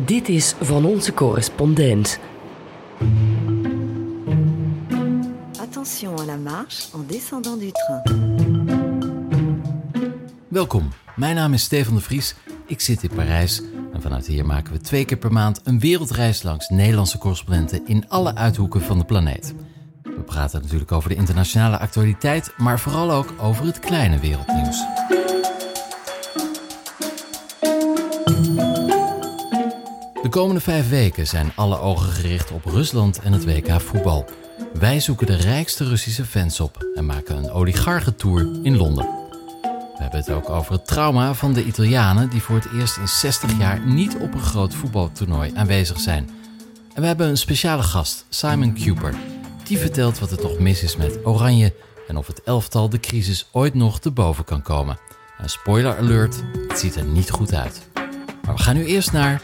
Dit 0.00 0.28
is 0.28 0.54
van 0.60 0.84
onze 0.84 1.14
correspondent. 1.14 2.18
Attention 5.60 6.18
à 6.18 6.24
la 6.24 6.36
marche 6.36 6.88
en 6.94 7.04
descendant 7.06 7.60
du 7.60 7.70
train. 7.72 8.02
Welkom, 10.48 10.88
mijn 11.16 11.34
naam 11.34 11.52
is 11.52 11.62
Stefan 11.62 11.94
de 11.94 12.00
Vries. 12.00 12.34
Ik 12.66 12.80
zit 12.80 13.02
in 13.02 13.10
Parijs 13.14 13.62
en 13.92 14.02
vanuit 14.02 14.26
hier 14.26 14.46
maken 14.46 14.72
we 14.72 14.80
twee 14.80 15.04
keer 15.04 15.18
per 15.18 15.32
maand 15.32 15.60
een 15.64 15.80
wereldreis 15.80 16.42
langs 16.42 16.68
Nederlandse 16.68 17.18
correspondenten 17.18 17.86
in 17.86 18.08
alle 18.08 18.34
uithoeken 18.34 18.80
van 18.80 18.98
de 18.98 19.04
planeet. 19.04 19.54
We 20.02 20.22
praten 20.26 20.62
natuurlijk 20.62 20.92
over 20.92 21.08
de 21.08 21.16
internationale 21.16 21.78
actualiteit, 21.78 22.52
maar 22.56 22.80
vooral 22.80 23.12
ook 23.12 23.32
over 23.40 23.64
het 23.64 23.78
kleine 23.78 24.18
wereldnieuws. 24.18 24.84
De 30.24 30.30
komende 30.30 30.60
vijf 30.60 30.88
weken 30.88 31.26
zijn 31.26 31.52
alle 31.54 31.78
ogen 31.78 32.12
gericht 32.12 32.50
op 32.50 32.64
Rusland 32.64 33.20
en 33.20 33.32
het 33.32 33.44
WK 33.44 33.80
voetbal. 33.80 34.24
Wij 34.74 35.00
zoeken 35.00 35.26
de 35.26 35.36
rijkste 35.36 35.84
Russische 35.84 36.24
fans 36.24 36.60
op 36.60 36.86
en 36.94 37.06
maken 37.06 37.36
een 37.36 37.50
oligarchentour 37.50 38.48
in 38.62 38.76
Londen. 38.76 39.04
We 39.62 40.02
hebben 40.02 40.18
het 40.18 40.30
ook 40.30 40.50
over 40.50 40.72
het 40.72 40.86
trauma 40.86 41.34
van 41.34 41.52
de 41.52 41.64
Italianen 41.64 42.28
die 42.28 42.42
voor 42.42 42.54
het 42.56 42.68
eerst 42.78 42.96
in 42.96 43.08
60 43.08 43.58
jaar 43.58 43.86
niet 43.86 44.16
op 44.16 44.34
een 44.34 44.42
groot 44.42 44.74
voetbaltoernooi 44.74 45.52
aanwezig 45.54 46.00
zijn. 46.00 46.30
En 46.94 47.00
we 47.00 47.06
hebben 47.06 47.28
een 47.28 47.36
speciale 47.36 47.82
gast, 47.82 48.24
Simon 48.28 48.78
Cooper. 48.84 49.14
Die 49.64 49.78
vertelt 49.78 50.18
wat 50.18 50.30
er 50.30 50.38
toch 50.38 50.58
mis 50.58 50.82
is 50.82 50.96
met 50.96 51.18
Oranje 51.24 51.74
en 52.08 52.16
of 52.16 52.26
het 52.26 52.42
elftal 52.42 52.88
de 52.88 53.00
crisis 53.00 53.48
ooit 53.52 53.74
nog 53.74 54.00
te 54.00 54.10
boven 54.10 54.44
kan 54.44 54.62
komen. 54.62 54.98
Een 55.38 55.50
spoiler 55.50 55.96
alert, 55.96 56.42
het 56.68 56.78
ziet 56.78 56.96
er 56.96 57.04
niet 57.04 57.30
goed 57.30 57.54
uit. 57.54 57.88
Maar 58.44 58.54
we 58.54 58.62
gaan 58.62 58.76
nu 58.76 58.84
eerst 58.84 59.12
naar 59.12 59.42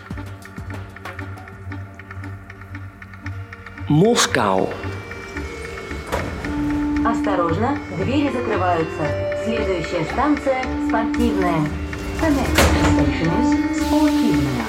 Moskou. 3.90 4.70
Осторожно, 7.06 7.78
двери 7.98 8.32
закрываются. 8.32 9.04
Следующая 9.44 10.06
станция 10.12 10.64
спортивная. 10.88 11.70
The 12.20 12.30
next 12.30 12.58
station 12.96 13.30
is 13.42 13.78
спортивная. 13.86 14.66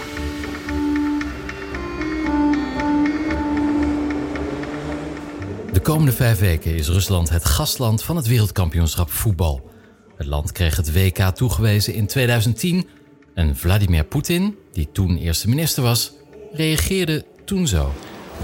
De 5.72 5.80
komende 5.82 6.12
vijf 6.12 6.38
weken 6.38 6.74
is 6.74 6.88
Rusland 6.88 7.28
het 7.28 7.44
gastland 7.44 8.02
van 8.02 8.16
het 8.16 8.26
wereldkampioenschap 8.26 9.10
voetbal. 9.10 9.70
Het 10.16 10.26
land 10.26 10.52
kreeg 10.52 10.76
het 10.76 10.92
WK 10.92 11.18
toegewezen 11.18 11.94
in 11.94 12.06
2010 12.06 12.86
en 13.34 13.56
Vladimir 13.56 14.04
Poetin, 14.04 14.56
die 14.72 14.88
toen 14.92 15.16
eerste 15.16 15.48
minister 15.48 15.82
was, 15.82 16.12
reageerde 16.52 17.24
toen 17.44 17.66
zo. 17.66 17.92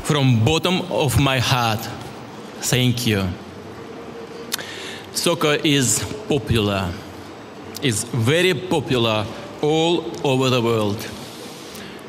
From 0.03 0.43
bottom 0.43 0.81
of 0.89 1.19
my 1.19 1.39
heart, 1.39 1.89
thank 2.59 2.97
you. 2.97 3.23
Soccer 5.13 5.59
is 5.63 6.03
popular. 6.27 6.85
It's 7.81 8.05
very 8.11 8.53
popular 8.55 9.25
all 9.61 10.03
over 10.23 10.49
the 10.49 10.61
world, 10.61 11.07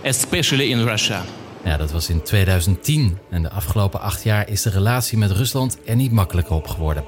especially 0.03 0.71
in 0.71 0.85
Russia. 0.85 1.25
Ja, 1.65 1.77
dat 1.77 1.91
was 1.91 2.09
in 2.09 2.23
2010 2.23 3.19
en 3.31 3.43
de 3.43 3.51
afgelopen 3.51 4.01
acht 4.01 4.23
jaar 4.23 4.49
is 4.49 4.63
de 4.63 4.71
relatie 4.71 5.19
met 5.19 5.31
Rusland 5.31 5.79
er 5.85 5.97
niet 5.97 6.13
makkelijker 6.13 6.55
op 6.55 6.67
geworden. 6.67 7.05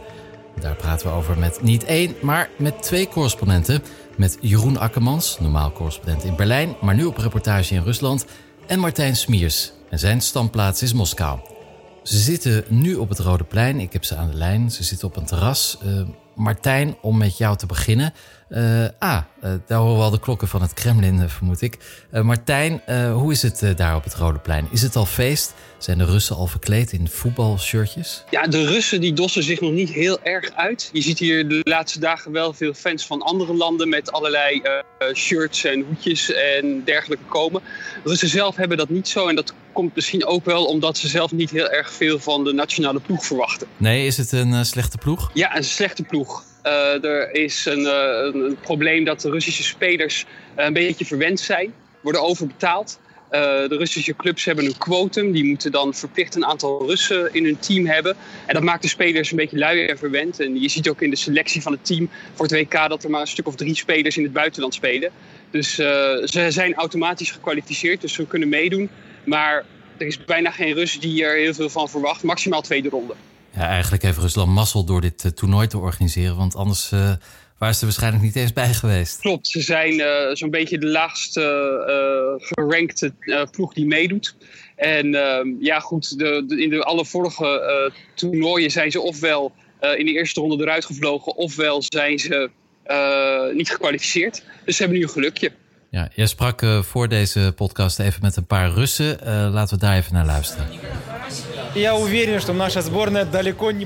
Daar 0.60 0.74
praten 0.74 1.06
we 1.06 1.12
over 1.12 1.38
met 1.38 1.62
niet 1.62 1.84
één, 1.84 2.14
maar 2.22 2.50
met 2.56 2.82
twee 2.82 3.08
correspondenten. 3.08 3.82
Met 4.16 4.38
Jeroen 4.40 4.78
Akkermans, 4.78 5.36
normaal 5.40 5.72
correspondent 5.72 6.24
in 6.24 6.36
Berlijn, 6.36 6.76
maar 6.80 6.94
nu 6.94 7.04
op 7.04 7.16
reportage 7.16 7.74
in 7.74 7.82
Rusland. 7.82 8.24
En 8.66 8.78
Martijn 8.78 9.16
Smiers, 9.16 9.72
en 9.91 9.98
zijn 9.98 10.20
standplaats 10.20 10.83
is 10.83 10.92
Moskou. 10.92 11.38
Ze 12.02 12.19
zitten 12.19 12.64
nu 12.69 12.94
op 12.94 13.08
het 13.08 13.19
Rode 13.19 13.44
Plein. 13.44 13.80
Ik 13.80 13.92
heb 13.92 14.05
ze 14.05 14.16
aan 14.16 14.30
de 14.30 14.36
lijn. 14.36 14.70
Ze 14.70 14.82
zitten 14.82 15.08
op 15.08 15.16
een 15.16 15.24
terras. 15.24 15.78
Eh, 15.84 16.00
Martijn, 16.34 16.96
om 17.00 17.18
met 17.18 17.38
jou 17.38 17.56
te 17.56 17.66
beginnen. 17.66 18.14
Eh, 18.48 18.84
ah, 18.98 19.16
eh, 19.41 19.52
daar 19.66 19.78
horen 19.78 19.96
we 19.96 20.02
al 20.02 20.10
de 20.10 20.20
klokken 20.20 20.48
van 20.48 20.62
het 20.62 20.74
Kremlin, 20.74 21.28
vermoed 21.28 21.60
ik. 21.60 21.78
Martijn, 22.10 22.82
hoe 23.12 23.32
is 23.32 23.42
het 23.42 23.76
daar 23.76 23.96
op 23.96 24.04
het 24.04 24.14
Rode 24.14 24.38
Plein? 24.38 24.69
Is 24.70 24.82
het 24.82 24.96
al 24.96 25.06
feest? 25.06 25.54
Zijn 25.78 25.98
de 25.98 26.04
Russen 26.04 26.36
al 26.36 26.46
verkleed 26.46 26.92
in 26.92 27.08
voetbalshirtjes? 27.08 28.24
Ja, 28.30 28.42
de 28.46 28.66
Russen 28.66 29.00
die 29.00 29.12
dossen 29.12 29.42
zich 29.42 29.60
nog 29.60 29.72
niet 29.72 29.90
heel 29.90 30.22
erg 30.22 30.50
uit. 30.54 30.90
Je 30.92 31.02
ziet 31.02 31.19
hier 31.19 31.48
de 31.48 31.60
laatste 31.62 32.00
dagen 32.00 32.32
wel 32.32 32.52
veel 32.52 32.74
fans 32.74 33.06
van 33.06 33.22
andere 33.22 33.54
landen 33.54 33.88
met 33.88 34.12
allerlei 34.12 34.62
shirts 35.14 35.64
en 35.64 35.84
hoedjes 35.88 36.32
en 36.32 36.82
dergelijke 36.84 37.24
komen. 37.24 37.62
De 38.02 38.08
Russen 38.08 38.28
zelf 38.28 38.56
hebben 38.56 38.76
dat 38.76 38.88
niet 38.88 39.08
zo 39.08 39.28
en 39.28 39.34
dat 39.34 39.54
komt 39.72 39.94
misschien 39.94 40.26
ook 40.26 40.44
wel 40.44 40.64
omdat 40.64 40.98
ze 40.98 41.08
zelf 41.08 41.32
niet 41.32 41.50
heel 41.50 41.70
erg 41.70 41.92
veel 41.92 42.19
van 42.19 42.44
de 42.44 42.52
nationale 42.52 43.00
ploeg 43.00 43.26
verwachten. 43.26 43.66
Nee, 43.76 44.06
is 44.06 44.16
het 44.16 44.32
een 44.32 44.66
slechte 44.66 44.98
ploeg? 44.98 45.30
Ja, 45.34 45.56
een 45.56 45.64
slechte 45.64 46.02
ploeg. 46.02 46.29
Uh, 46.66 47.04
er 47.04 47.34
is 47.34 47.66
een, 47.66 47.81
uh, 47.81 48.43
een, 48.43 48.56
probleem 48.60 49.04
dat 49.04 49.21
de 49.21 49.31
Russische 49.31 49.62
spelers 49.62 50.25
uh, 50.59 50.65
een 50.65 50.72
beetje 50.72 51.04
verwend 51.04 51.41
zijn, 51.41 51.75
worden 52.00 52.22
overbetaald. 52.22 53.00
de 53.31 53.76
Russische 53.78 54.16
clubs 54.16 54.44
hebben 54.44 54.65
een 54.65 54.78
quotum, 54.78 55.32
die 55.32 55.44
moeten 55.44 55.72
dan 55.72 55.94
verplicht 55.94 56.34
een 56.34 56.44
aantal 56.44 56.87
Russen 56.87 57.34
in 57.34 57.44
hun 57.44 57.59
team 57.59 57.87
hebben. 57.87 58.16
En 58.47 58.54
dat 58.54 58.62
maakt 58.62 58.82
de 58.82 58.88
spelers 58.88 59.31
een 59.31 59.37
beetje 59.37 59.59
lui 59.59 59.87
en 59.87 59.99
verwend. 59.99 60.41
En 60.41 60.60
je 60.60 60.69
ziet 60.69 60.88
ook 60.88 61.03
in 61.03 61.10
de 61.10 61.16
selectie 61.16 61.62
van 61.62 61.72
het 61.72 61.84
team 61.84 62.10
voor 62.34 62.47
het 62.47 62.54
WK 62.54 62.88
dat 62.88 63.04
er 63.04 63.10
maar 63.10 63.20
een 63.20 63.26
stuk 63.26 63.47
of 63.47 63.54
drie 63.54 63.76
spelers 63.76 64.16
in 64.16 64.22
het 64.22 64.32
buitenland 64.32 64.75
spelen. 64.75 65.10
Dus 65.50 65.75
ze 66.25 66.47
zijn 66.49 66.75
automatisch 66.75 67.31
gekwalificeerd, 67.31 68.00
dus 68.00 68.12
ze 68.12 68.26
kunnen 68.26 68.49
meedoen. 68.49 68.91
Maar 69.25 69.65
er 69.97 70.06
is 70.06 70.25
bijna 70.25 70.50
geen 70.50 70.75
Rus 70.75 71.00
die 71.00 71.25
er 71.25 71.37
heel 71.37 71.54
veel 71.54 71.69
van 71.69 71.88
verwacht. 71.88 72.22
Maximaal 72.22 72.62
tweede 72.62 72.88
ronde. 72.88 73.15
Ja, 73.60 73.66
eigenlijk 73.66 74.03
heeft 74.03 74.19
Rusland 74.19 74.53
mazzel 74.53 74.84
door 74.84 75.00
dit 75.00 75.25
uh, 75.25 75.31
toernooi 75.31 75.66
te 75.66 75.78
organiseren. 75.78 76.37
Want 76.37 76.54
anders 76.54 76.91
uh, 76.93 77.00
waren 77.59 77.75
ze 77.75 77.81
er 77.81 77.87
waarschijnlijk 77.87 78.22
niet 78.22 78.37
eens 78.37 78.53
bij 78.53 78.75
geweest. 78.75 79.21
Klopt, 79.21 79.47
ze 79.47 79.60
zijn 79.60 79.93
uh, 79.93 80.06
zo'n 80.32 80.50
beetje 80.50 80.78
de 80.78 80.87
laagste 80.87 82.38
gerankte 82.38 83.12
ploeg 83.50 83.75
die 83.75 83.87
meedoet. 83.87 84.37
En 84.76 85.15
ehm, 85.15 85.49
ja, 85.59 85.81
goed, 85.81 86.19
de, 86.19 86.44
de, 86.47 86.62
in 86.62 86.70
de 86.70 86.82
alle 86.84 87.04
vorige 87.04 87.93
toernooien 88.15 88.70
zijn 88.70 88.91
ze 88.91 89.00
ofwel 89.00 89.53
in 89.97 90.06
de 90.06 90.12
eerste 90.12 90.41
ronde 90.41 90.65
eruit 90.65 90.84
gevlogen, 90.84 91.37
ofwel 91.37 91.82
zijn 91.82 92.19
ze 92.19 92.50
niet 93.54 93.70
gekwalificeerd. 93.70 94.43
Dus 94.65 94.76
ze 94.76 94.82
hebben 94.82 94.99
nu 94.99 95.04
een 95.04 95.12
gelukje. 95.12 95.53
Ja, 95.91 96.09
jij 96.15 96.26
sprak 96.26 96.62
uh, 96.62 96.82
voor 96.82 97.09
deze 97.09 97.53
podcast 97.56 97.99
even 97.99 98.22
met 98.22 98.37
een 98.37 98.47
paar 98.47 98.70
Russen. 98.70 99.19
Uh, 99.22 99.49
laten 99.53 99.78
we 99.78 99.84
daar 99.84 99.97
even 99.97 100.12
naar 100.15 100.26
luisteren. 100.26 100.66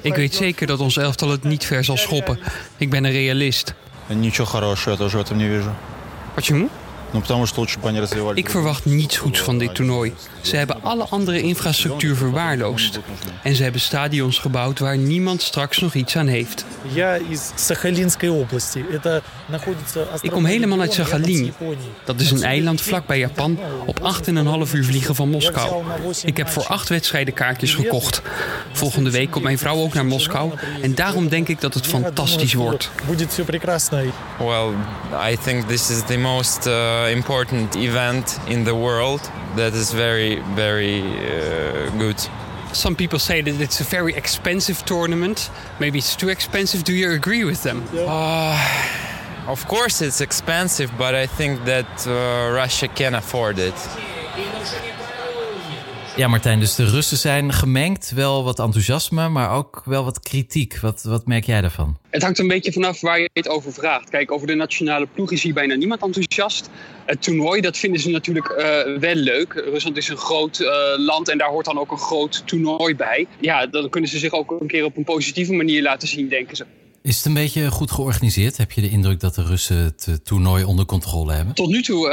Ik 0.01 0.15
weet 0.15 0.35
zeker 0.35 0.67
dat 0.67 0.79
ons 0.79 0.97
elftal 0.97 1.29
het 1.29 1.43
niet 1.43 1.65
ver 1.65 1.83
zal 1.83 1.97
schoppen. 1.97 2.39
Ik 2.77 2.89
ben 2.89 3.03
een 3.03 3.11
realist. 3.11 3.73
Почему? 6.33 6.69
Ik 8.35 8.49
verwacht 8.49 8.85
niets 8.85 9.17
goeds 9.17 9.39
van 9.39 9.57
dit 9.57 9.75
toernooi. 9.75 10.13
Ze 10.44 10.56
hebben 10.56 10.82
alle 10.82 11.04
andere 11.04 11.40
infrastructuur 11.40 12.16
verwaarloosd. 12.16 13.00
En 13.42 13.54
ze 13.54 13.62
hebben 13.62 13.80
stadions 13.80 14.38
gebouwd 14.38 14.78
waar 14.78 14.98
niemand 14.98 15.42
straks 15.42 15.78
nog 15.78 15.94
iets 15.94 16.16
aan 16.16 16.26
heeft. 16.26 16.64
Ik 20.20 20.30
kom 20.30 20.44
helemaal 20.44 20.80
uit 20.80 20.92
Sakhalin. 20.92 21.52
Dat 22.04 22.20
is 22.20 22.30
een 22.30 22.42
eiland 22.42 22.80
vlakbij 22.80 23.18
Japan 23.18 23.58
op 23.86 24.00
8,5 24.00 24.72
uur 24.72 24.84
vliegen 24.84 25.14
van 25.14 25.28
Moskou. 25.28 25.84
Ik 26.24 26.36
heb 26.36 26.48
voor 26.48 26.66
acht 26.66 26.88
wedstrijden 26.88 27.34
kaartjes 27.34 27.74
gekocht. 27.74 28.22
Volgende 28.72 29.10
week 29.10 29.30
komt 29.30 29.44
mijn 29.44 29.58
vrouw 29.58 29.76
ook 29.76 29.94
naar 29.94 30.06
Moskou. 30.06 30.52
En 30.82 30.94
daarom 30.94 31.28
denk 31.28 31.48
ik 31.48 31.60
dat 31.60 31.74
het 31.74 31.86
fantastisch 31.86 32.54
wordt. 32.54 32.90
Well, 34.38 34.68
I 35.32 35.36
think 35.44 35.68
this 35.68 35.90
is 35.90 36.02
the 36.06 36.16
most 36.16 36.66
uh, 36.66 37.10
important 37.10 37.74
event 37.74 38.38
in 38.44 38.64
the 38.64 38.72
world 38.72 39.30
that 39.56 39.74
is 39.74 39.90
very, 39.90 40.33
very 40.54 41.02
uh, 41.02 41.90
good. 41.98 42.18
Some 42.72 42.96
people 42.96 43.18
say 43.18 43.40
that 43.40 43.60
it's 43.60 43.80
a 43.80 43.84
very 43.84 44.14
expensive 44.14 44.84
tournament. 44.84 45.50
Maybe 45.78 45.98
it's 45.98 46.16
too 46.16 46.28
expensive. 46.28 46.84
Do 46.84 46.92
you 46.92 47.12
agree 47.12 47.44
with 47.44 47.62
them? 47.62 47.84
Uh, 47.94 48.58
of 49.46 49.66
course, 49.68 50.00
it's 50.02 50.20
expensive, 50.20 50.90
but 50.98 51.14
I 51.14 51.26
think 51.26 51.64
that 51.64 52.06
uh, 52.06 52.52
Russia 52.52 52.88
can 52.88 53.14
afford 53.14 53.58
it. 53.58 53.74
Ja, 56.16 56.28
Martijn, 56.28 56.60
dus 56.60 56.74
de 56.74 56.84
Russen 56.84 57.16
zijn 57.16 57.52
gemengd. 57.52 58.12
Wel 58.14 58.44
wat 58.44 58.58
enthousiasme, 58.58 59.28
maar 59.28 59.50
ook 59.50 59.82
wel 59.84 60.04
wat 60.04 60.20
kritiek. 60.20 60.78
Wat, 60.78 61.02
wat 61.02 61.26
merk 61.26 61.44
jij 61.44 61.60
daarvan? 61.60 61.96
Het 62.10 62.22
hangt 62.22 62.38
een 62.38 62.48
beetje 62.48 62.72
vanaf 62.72 63.00
waar 63.00 63.20
je 63.20 63.30
het 63.32 63.48
over 63.48 63.72
vraagt. 63.72 64.10
Kijk, 64.10 64.32
over 64.32 64.46
de 64.46 64.54
nationale 64.54 65.06
ploeg 65.14 65.32
is 65.32 65.42
hier 65.42 65.54
bijna 65.54 65.74
niemand 65.74 66.02
enthousiast. 66.02 66.70
Het 67.06 67.22
toernooi, 67.22 67.60
dat 67.60 67.76
vinden 67.76 68.00
ze 68.00 68.10
natuurlijk 68.10 68.48
uh, 68.48 68.98
wel 68.98 69.14
leuk. 69.14 69.52
Rusland 69.52 69.96
is 69.96 70.08
een 70.08 70.16
groot 70.16 70.60
uh, 70.60 70.68
land 70.96 71.28
en 71.28 71.38
daar 71.38 71.50
hoort 71.50 71.64
dan 71.64 71.78
ook 71.78 71.90
een 71.90 71.98
groot 71.98 72.42
toernooi 72.46 72.96
bij. 72.96 73.26
Ja, 73.40 73.66
dan 73.66 73.88
kunnen 73.88 74.10
ze 74.10 74.18
zich 74.18 74.32
ook 74.32 74.50
een 74.60 74.66
keer 74.66 74.84
op 74.84 74.96
een 74.96 75.04
positieve 75.04 75.52
manier 75.52 75.82
laten 75.82 76.08
zien, 76.08 76.28
denken 76.28 76.56
ze. 76.56 76.64
Is 77.04 77.16
het 77.16 77.24
een 77.24 77.34
beetje 77.34 77.70
goed 77.70 77.90
georganiseerd? 77.90 78.56
Heb 78.56 78.72
je 78.72 78.80
de 78.80 78.90
indruk 78.90 79.20
dat 79.20 79.34
de 79.34 79.42
Russen 79.42 79.76
het 79.76 80.20
toernooi 80.22 80.64
onder 80.64 80.84
controle 80.84 81.32
hebben? 81.32 81.54
Tot 81.54 81.68
nu 81.68 81.82
toe 81.82 82.08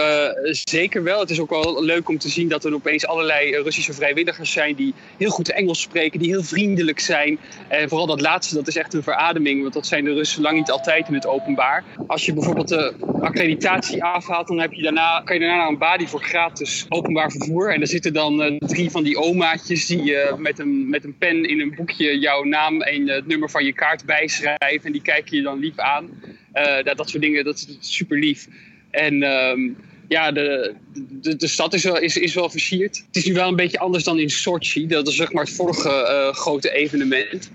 uh, 0.45 0.53
zeker 0.53 1.03
wel. 1.03 1.19
Het 1.19 1.29
is 1.29 1.39
ook 1.39 1.49
wel 1.49 1.83
leuk 1.83 2.09
om 2.09 2.17
te 2.17 2.29
zien 2.29 2.47
dat 2.47 2.65
er 2.65 2.73
opeens 2.73 3.05
allerlei 3.05 3.61
Russische 3.61 3.93
vrijwilligers 3.93 4.51
zijn 4.51 4.75
die 4.75 4.93
heel 5.17 5.29
goed 5.29 5.51
Engels 5.51 5.81
spreken, 5.81 6.19
die 6.19 6.29
heel 6.29 6.43
vriendelijk 6.43 6.99
zijn. 6.99 7.39
En 7.67 7.89
vooral 7.89 8.07
dat 8.07 8.21
laatste, 8.21 8.55
dat 8.55 8.67
is 8.67 8.75
echt 8.75 8.93
een 8.93 9.03
verademing, 9.03 9.61
want 9.61 9.73
dat 9.73 9.87
zijn 9.87 10.03
de 10.03 10.13
Russen 10.13 10.41
lang 10.41 10.57
niet 10.57 10.71
altijd 10.71 11.07
in 11.07 11.13
het 11.13 11.27
openbaar. 11.27 11.83
Als 12.07 12.25
je 12.25 12.33
bijvoorbeeld 12.33 12.67
de 12.67 12.93
accreditatie 13.21 14.03
afhaalt, 14.03 14.47
dan 14.47 14.59
heb 14.59 14.73
je 14.73 14.81
daarna, 14.81 15.21
kan 15.25 15.35
je 15.35 15.41
daarna 15.41 15.57
naar 15.57 15.67
een 15.67 15.77
badi 15.77 16.07
voor 16.07 16.23
gratis 16.23 16.85
openbaar 16.89 17.31
vervoer. 17.31 17.73
En 17.73 17.77
daar 17.77 17.87
zitten 17.87 18.13
dan 18.13 18.57
drie 18.57 18.91
van 18.91 19.03
die 19.03 19.17
omaatjes 19.17 19.85
die 19.85 20.11
uh, 20.11 20.35
met, 20.35 20.59
een, 20.59 20.89
met 20.89 21.03
een 21.03 21.17
pen 21.17 21.49
in 21.49 21.59
een 21.59 21.73
boekje 21.75 22.19
jouw 22.19 22.43
naam 22.43 22.81
en 22.81 23.07
het 23.07 23.27
nummer 23.27 23.49
van 23.49 23.65
je 23.65 23.73
kaart 23.73 24.05
bijschrijven 24.05 24.80
en 24.85 24.91
die 24.91 25.01
kijken 25.01 25.37
je 25.37 25.43
dan 25.43 25.59
lief 25.59 25.77
aan. 25.77 26.09
Uh, 26.53 26.83
dat, 26.83 26.97
dat 26.97 27.09
soort 27.09 27.23
dingen, 27.23 27.43
dat 27.43 27.55
is 27.55 27.77
super 27.79 28.19
lief. 28.19 28.47
En 28.91 29.23
um, 29.23 29.77
ja, 30.07 30.31
de, 30.31 30.73
de, 30.93 31.35
de 31.35 31.47
stad 31.47 31.73
is 31.73 31.83
wel, 31.83 31.99
is, 31.99 32.17
is 32.17 32.33
wel 32.33 32.49
versierd. 32.49 33.03
Het 33.07 33.15
is 33.15 33.25
nu 33.25 33.33
wel 33.33 33.47
een 33.47 33.55
beetje 33.55 33.79
anders 33.79 34.03
dan 34.03 34.19
in 34.19 34.29
Sochi. 34.29 34.87
Dat 34.87 35.07
is 35.07 35.15
zeg 35.15 35.31
maar 35.31 35.43
het 35.43 35.53
vorige 35.53 35.89
uh, 35.89 36.35
grote 36.35 36.71
evenement. 36.71 37.51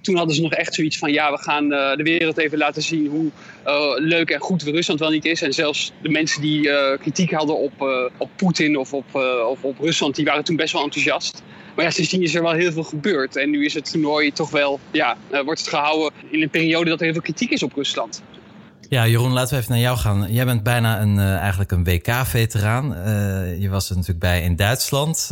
Toen 0.00 0.16
hadden 0.16 0.34
ze 0.34 0.42
nog 0.42 0.52
echt 0.52 0.74
zoiets 0.74 0.98
van: 0.98 1.12
ja, 1.12 1.30
we 1.30 1.38
gaan 1.38 1.72
uh, 1.72 1.96
de 1.96 2.02
wereld 2.02 2.38
even 2.38 2.58
laten 2.58 2.82
zien 2.82 3.06
hoe 3.06 3.30
leuk 3.96 4.30
en 4.30 4.40
goed 4.40 4.62
Rusland 4.62 5.00
wel 5.00 5.10
niet 5.10 5.24
is. 5.24 5.42
En 5.42 5.52
zelfs 5.52 5.92
de 6.02 6.08
mensen 6.08 6.40
die 6.40 6.70
kritiek 6.98 7.30
hadden 7.30 7.58
op, 7.58 7.72
op 8.16 8.30
Poetin 8.36 8.76
of 8.76 8.92
op, 8.92 9.14
of 9.48 9.64
op 9.64 9.78
Rusland, 9.80 10.14
die 10.14 10.24
waren 10.24 10.44
toen 10.44 10.56
best 10.56 10.72
wel 10.72 10.82
enthousiast. 10.82 11.42
Maar 11.74 11.84
ja, 11.84 11.90
sindsdien 11.90 12.22
is 12.22 12.34
er 12.34 12.42
wel 12.42 12.52
heel 12.52 12.72
veel 12.72 12.82
gebeurd. 12.82 13.36
En 13.36 13.50
nu 13.50 13.64
is 13.64 13.74
het 13.74 13.90
toernooi 13.90 14.32
toch 14.32 14.50
wel, 14.50 14.80
ja, 14.90 15.16
wordt 15.44 15.60
het 15.60 15.68
gehouden 15.68 16.12
in 16.30 16.42
een 16.42 16.50
periode 16.50 16.90
dat 16.90 16.98
er 16.98 17.04
heel 17.04 17.12
veel 17.12 17.22
kritiek 17.22 17.50
is 17.50 17.62
op 17.62 17.72
Rusland. 17.74 18.22
Ja, 18.88 19.06
Jeroen, 19.06 19.32
laten 19.32 19.54
we 19.54 19.60
even 19.60 19.72
naar 19.72 19.82
jou 19.82 19.98
gaan. 19.98 20.32
Jij 20.32 20.44
bent 20.44 20.62
bijna 20.62 21.00
een, 21.00 21.16
uh, 21.16 21.36
eigenlijk 21.36 21.70
een 21.70 21.84
WK-veteraan. 21.84 22.96
Uh, 22.96 23.60
je 23.60 23.68
was 23.68 23.88
er 23.88 23.94
natuurlijk 23.94 24.20
bij 24.20 24.42
in 24.42 24.56
Duitsland, 24.56 25.30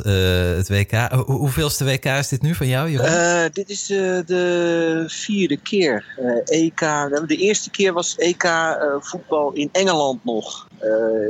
het 0.56 0.68
WK. 0.68 0.92
Ho 0.92 1.24
hoeveelste 1.24 1.84
WK 1.84 2.04
is 2.04 2.28
dit 2.28 2.42
nu 2.42 2.54
van 2.54 2.66
jou, 2.66 2.90
Jeroen? 2.90 3.50
dit 3.52 3.70
is 3.70 3.86
de 3.86 5.04
vierde 5.06 5.56
keer. 5.56 6.04
EK, 6.44 6.80
de 7.26 7.36
eerste 7.36 7.70
keer 7.70 7.92
was 7.92 8.16
EK 8.16 8.44
voetbal 9.00 9.52
in 9.52 9.68
Engeland 9.72 10.24
nog. 10.24 10.68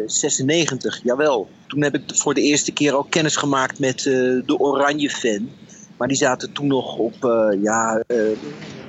96, 0.06 1.00
jawel 1.02 1.48
toen 1.72 1.82
heb 1.82 1.94
ik 1.94 2.02
voor 2.06 2.34
de 2.34 2.40
eerste 2.40 2.72
keer 2.72 2.96
ook 2.96 3.10
kennis 3.10 3.36
gemaakt 3.36 3.78
met 3.78 4.04
uh, 4.04 4.42
de 4.46 4.58
Oranje 4.58 5.10
fan. 5.10 5.48
Maar 5.96 6.08
die 6.08 6.16
zaten 6.16 6.52
toen 6.52 6.66
nog 6.66 6.96
op 6.96 7.24
uh, 7.24 7.62
ja, 7.62 8.02
uh, 8.06 8.30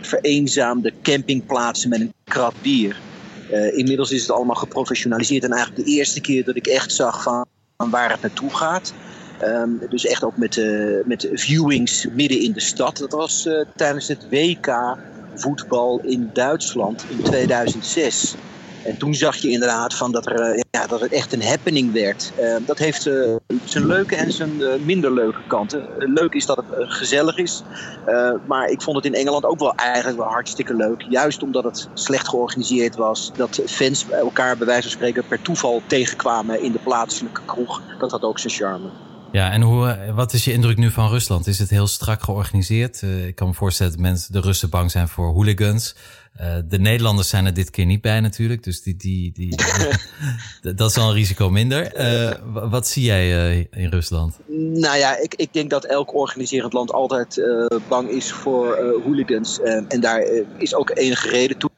vereenzaamde 0.01 0.94
campingplaatsen 1.01 1.89
met 1.89 2.00
een 2.00 2.13
krat 2.24 2.53
bier. 2.62 3.00
Inmiddels 3.74 4.12
is 4.12 4.22
het 4.22 4.31
allemaal 4.31 4.56
geprofessionaliseerd. 4.56 5.44
En 5.44 5.51
eigenlijk 5.51 5.86
de 5.86 5.92
eerste 5.92 6.22
keer 6.22 6.44
dat 6.44 6.56
ik 6.56 6.68
echt 6.68 6.92
zag 6.92 7.24
van, 7.24 7.45
waar 7.75 8.12
het 8.12 8.22
naartoe 8.22 8.56
gaat. 8.56 8.94
Um, 9.44 9.81
dus 9.90 10.06
echt 10.06 10.24
ook 10.24 10.38
met, 10.38 10.62
met 11.06 11.30
viewings 11.34 12.07
midden 12.13 12.40
in 12.40 12.51
de 12.51 12.60
stad. 12.60 12.98
Dat 12.98 13.12
was 13.12 13.50
tijdens 13.75 14.07
het 14.07 14.30
WK 14.30 14.98
voetbal 15.36 16.00
in 16.04 16.30
Duitsland 16.34 17.06
in 17.10 17.24
2006. 17.24 18.36
En 18.83 18.97
toen 18.97 19.13
zag 19.13 19.35
je 19.35 19.50
inderdaad 19.50 19.94
van 19.94 20.12
dat, 20.12 20.25
er, 20.25 20.39
eh, 20.39 20.62
ja, 20.71 20.88
dat 20.88 21.01
het 21.01 21.12
echt 21.12 21.33
een 21.33 21.44
happening 21.44 21.91
werd. 21.91 22.31
Uh, 22.39 22.56
dat 22.65 22.77
heeft 22.77 23.06
uh, 23.06 23.35
zijn 23.63 23.85
leuke 23.85 24.15
en 24.15 24.31
zijn 24.31 24.51
minder 24.85 25.13
leuke 25.13 25.39
kanten. 25.47 25.88
leuk 25.97 26.33
is 26.33 26.45
dat 26.45 26.57
het 26.57 26.65
gezellig 26.77 27.38
is. 27.38 27.63
maar 28.47 28.68
ik 28.68 28.81
vond 28.81 28.95
het 28.95 29.06
in 29.06 29.13
Engeland 29.13 29.45
ook 29.45 29.59
wel 29.59 29.75
eigenlijk 29.75 30.18
wel 30.18 30.27
hartstikke 30.27 30.75
leuk. 30.75 31.06
Juist 31.09 31.44
omdat 31.44 31.63
het 31.63 31.89
slecht 31.94 32.27
georganiseerd 32.27 32.95
was. 32.95 33.31
Dat 33.35 33.62
fans 33.65 34.09
elkaar 34.09 34.57
bij 34.57 34.68
wijze 34.68 34.81
van 34.81 34.91
spreken 34.91 35.27
per 35.27 35.41
toeval 35.41 35.81
tegenkwamen 35.88 36.62
in 36.62 36.71
de 36.71 36.79
plaatselijke 36.79 37.41
kroeg. 37.45 37.81
Dat 38.00 38.12
had 38.12 38.24
ook 38.24 38.39
zijn 38.39 38.53
charme. 38.53 38.89
Ja, 39.31 39.51
en 39.51 39.62
hoe, 39.62 39.97
wat 40.15 40.33
is 40.33 40.45
je 40.45 40.53
indruk 40.53 40.77
nu 40.77 40.91
van 40.91 41.09
Rusland? 41.09 41.47
Is 41.47 41.59
het 41.59 41.69
heel 41.69 41.88
strak 41.88 42.24
georganiseerd? 42.24 43.01
ik 43.01 43.36
kan 43.36 43.47
me 43.47 43.53
voorstellen 43.53 43.91
dat 43.91 44.01
mensen, 44.01 44.33
de 44.33 44.39
Russen 44.39 44.69
bang 44.69 44.91
zijn 44.91 45.07
voor 45.07 45.33
hooligans. 45.33 45.95
Uh, 46.41 46.56
de 46.68 46.80
Nederlanders 46.80 47.30
zijn 47.30 47.45
er 47.45 47.53
dit 47.53 47.69
keer 47.69 47.85
niet 47.85 48.01
bij 48.01 48.19
natuurlijk. 48.19 48.63
Dus 48.63 48.81
die, 48.81 48.95
die, 48.95 49.31
die, 49.33 49.56
dat 50.75 50.89
is 50.89 50.97
al 50.97 51.07
een 51.07 51.13
risico 51.13 51.50
minder. 51.50 52.00
Uh, 52.00 52.31
wat 52.69 52.88
zie 52.88 53.03
jij 53.03 53.53
uh, 53.53 53.65
in 53.71 53.89
Rusland? 53.89 54.39
Nou 54.74 54.97
ja, 54.97 55.18
ik, 55.18 55.35
ik 55.35 55.53
denk 55.53 55.69
dat 55.69 55.85
elk 55.85 56.15
organiserend 56.15 56.74
land 56.74 56.91
altijd 56.91 57.41
bang 57.88 58.09
is 58.09 58.31
voor 58.31 58.77
hooligans. 59.03 59.59
en 59.88 60.00
daar 60.00 60.21
is 60.57 60.75
ook 60.75 60.91
enige 60.94 61.30
reden 61.30 61.57
toe. 61.57 61.71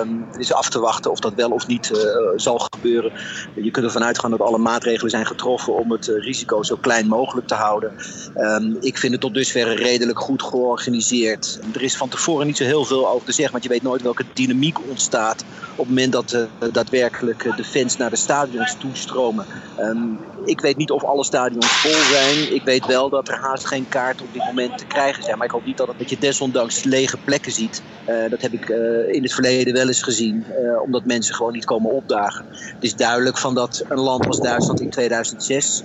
Um, 0.00 0.24
het 0.30 0.40
is 0.40 0.52
af 0.52 0.70
te 0.70 0.80
wachten 0.80 1.10
of 1.10 1.20
dat 1.20 1.34
wel 1.34 1.50
of 1.50 1.66
niet 1.66 1.90
zal 2.36 2.58
gebeuren. 2.58 3.12
Je 3.54 3.70
kunt 3.70 3.84
ervan 3.84 4.04
uitgaan 4.04 4.30
dat 4.30 4.40
alle 4.40 4.58
maatregelen 4.58 5.10
zijn 5.10 5.26
getroffen 5.26 5.74
om 5.74 5.92
het 5.92 6.06
risico 6.06 6.62
zo 6.62 6.76
klein 6.76 7.06
mogelijk 7.06 7.46
te 7.46 7.54
houden. 7.54 7.92
Um, 8.36 8.76
ik 8.80 8.98
vind 8.98 9.12
het 9.12 9.20
tot 9.20 9.34
dusver 9.34 9.74
redelijk 9.74 10.18
goed 10.18 10.42
georganiseerd. 10.42 11.60
Er 11.74 11.82
is 11.82 11.96
van 11.96 12.08
tevoren 12.08 12.46
niet 12.46 12.56
zo 12.56 12.64
heel 12.64 12.84
veel 12.84 13.08
over 13.08 13.26
te 13.26 13.32
zeggen, 13.32 13.52
want 13.52 13.64
je 13.64 13.70
weet 13.70 13.79
nooit 13.82 14.02
welke 14.02 14.24
dynamiek 14.34 14.88
ontstaat 14.88 15.44
op 15.70 15.86
het 15.86 15.88
moment 15.88 16.12
dat 16.12 16.32
uh, 16.32 16.68
daadwerkelijk 16.72 17.44
uh, 17.44 17.56
de 17.56 17.64
fans 17.64 17.96
naar 17.96 18.10
de 18.10 18.16
stadions 18.16 18.76
toestromen. 18.78 19.46
Um, 19.78 20.18
ik 20.44 20.60
weet 20.60 20.76
niet 20.76 20.90
of 20.90 21.04
alle 21.04 21.24
stadions 21.24 21.66
vol 21.66 21.90
zijn. 21.90 22.54
Ik 22.54 22.62
weet 22.62 22.86
wel 22.86 23.08
dat 23.08 23.28
er 23.28 23.38
haast 23.38 23.66
geen 23.66 23.88
kaart 23.88 24.22
op 24.22 24.32
dit 24.32 24.44
moment 24.44 24.78
te 24.78 24.86
krijgen 24.86 25.22
zijn. 25.22 25.36
Maar 25.36 25.46
ik 25.46 25.52
hoop 25.52 25.64
niet 25.64 25.76
dat, 25.76 25.88
het, 25.88 25.98
dat 25.98 26.10
je 26.10 26.18
desondanks 26.18 26.84
lege 26.84 27.16
plekken 27.24 27.52
ziet. 27.52 27.82
Uh, 28.06 28.30
dat 28.30 28.40
heb 28.40 28.52
ik 28.52 28.68
in 29.10 29.22
het 29.22 29.32
verleden 29.32 29.72
wel 29.72 29.86
eens 29.86 30.02
gezien. 30.02 30.44
omdat 30.84 31.04
mensen 31.04 31.34
gewoon 31.34 31.52
niet 31.52 31.64
komen 31.64 31.90
opdagen. 31.90 32.44
Het 32.50 32.84
is 32.84 32.94
duidelijk 32.94 33.38
van 33.38 33.54
dat 33.54 33.84
een 33.88 34.00
land 34.00 34.26
als 34.26 34.40
Duitsland 34.40 34.80
in 34.80 34.90
2006 34.90 35.82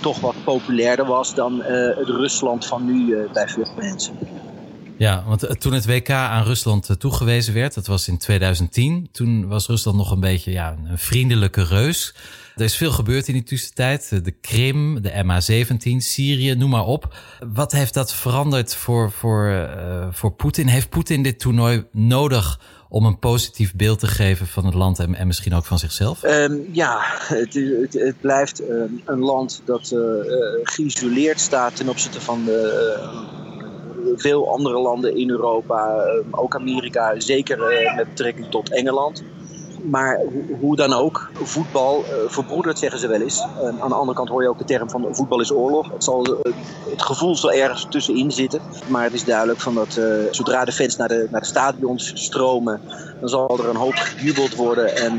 toch 0.00 0.20
wat 0.20 0.44
populairder 0.44 1.06
was 1.06 1.34
dan 1.34 1.62
het 1.62 2.08
Rusland 2.08 2.66
van 2.66 2.84
nu 2.84 3.28
bij 3.32 3.48
veel 3.48 3.68
mensen. 3.76 4.18
Ja, 4.98 5.24
want 5.26 5.42
eh, 5.42 5.54
toen 5.54 5.72
het 5.72 5.86
WK 5.86 6.10
aan 6.10 6.44
Rusland 6.44 6.88
eh, 6.88 6.96
toegewezen 6.96 7.54
werd, 7.54 7.74
dat 7.74 7.86
was 7.86 8.08
in 8.08 8.18
2010. 8.18 9.08
Toen 9.12 9.48
was 9.48 9.66
Rusland 9.66 9.96
nog 9.96 10.10
een 10.10 10.20
beetje 10.20 10.50
ja, 10.50 10.76
een 10.88 10.98
vriendelijke 10.98 11.64
reus. 11.64 12.14
Er 12.54 12.64
is 12.64 12.76
veel 12.76 12.90
gebeurd 12.90 13.28
in 13.28 13.34
die 13.34 13.42
tussentijd. 13.42 14.24
De 14.24 14.30
Krim, 14.30 15.02
de 15.02 15.10
MH17, 15.10 15.96
Syrië, 15.96 16.54
noem 16.54 16.70
maar 16.70 16.86
op. 16.86 17.16
Wat 17.52 17.72
heeft 17.72 17.94
dat 17.94 18.14
veranderd 18.14 18.74
voor, 18.74 19.10
voor, 19.10 19.70
voor 20.10 20.32
Poetin? 20.32 20.66
Heeft 20.66 20.88
Poetin 20.88 21.22
dit 21.22 21.38
toernooi 21.38 21.86
nodig 21.92 22.60
om 22.88 23.04
een 23.04 23.18
positief 23.18 23.74
beeld 23.74 23.98
te 23.98 24.06
geven 24.06 24.46
van 24.46 24.64
het 24.64 24.74
land 24.74 24.98
en, 24.98 25.14
en 25.14 25.26
misschien 25.26 25.54
ook 25.54 25.64
van 25.64 25.78
zichzelf? 25.78 26.22
Um, 26.22 26.68
ja, 26.72 27.00
het, 27.18 27.54
het, 27.92 28.20
blijft 28.20 28.60
um, 28.60 29.02
een 29.04 29.20
land 29.20 29.62
dat 29.64 29.94
geïsoleerd 30.62 31.40
staat 31.40 31.76
ten 31.76 31.88
opzichte 31.88 32.20
van 32.20 32.44
de 32.44 33.34
veel 34.14 34.50
andere 34.50 34.78
landen 34.78 35.16
in 35.16 35.30
Europa, 35.30 35.94
ehm, 35.94 36.28
ook 36.30 36.54
Amerika, 36.54 37.20
zeker 37.20 37.62
eh, 37.62 37.96
met 37.96 38.08
betrekking 38.08 38.46
tot 38.50 38.72
Engeland. 38.72 39.22
Maar 39.82 40.20
hoe 40.60 40.76
dan 40.76 40.92
ook, 40.92 41.30
voetbal 41.42 42.04
uh, 42.04 42.14
verbroedert, 42.26 42.78
zeggen 42.78 43.00
ze 43.00 43.08
wel 43.08 43.20
eens. 43.20 43.42
Aan 43.80 43.88
de 43.88 43.94
andere 43.94 44.16
kant 44.16 44.28
hoor 44.28 44.42
je 44.42 44.48
ook 44.48 44.58
de 44.58 44.64
term 44.64 44.90
van 44.90 45.06
voetbal 45.10 45.40
is 45.40 45.52
oorlog. 45.52 45.92
Het, 45.92 46.04
zal, 46.04 46.28
uh, 46.28 46.52
het 46.90 47.02
gevoel 47.02 47.36
zal 47.36 47.52
ergens 47.52 47.86
tussenin 47.90 48.30
zitten. 48.30 48.60
Maar 48.86 49.04
het 49.04 49.12
is 49.12 49.24
duidelijk 49.24 49.60
van 49.60 49.74
dat 49.74 50.00
zodra 50.30 50.64
de 50.64 50.72
fans 50.72 50.96
naar 50.96 51.08
de, 51.08 51.28
naar 51.30 51.40
de 51.40 51.46
stadions 51.46 52.10
stromen, 52.14 52.80
dan 53.20 53.28
zal 53.28 53.58
er 53.58 53.68
een 53.68 53.76
hoop 53.76 53.94
gejubeld 53.94 54.54
worden. 54.54 54.96
En 54.96 55.18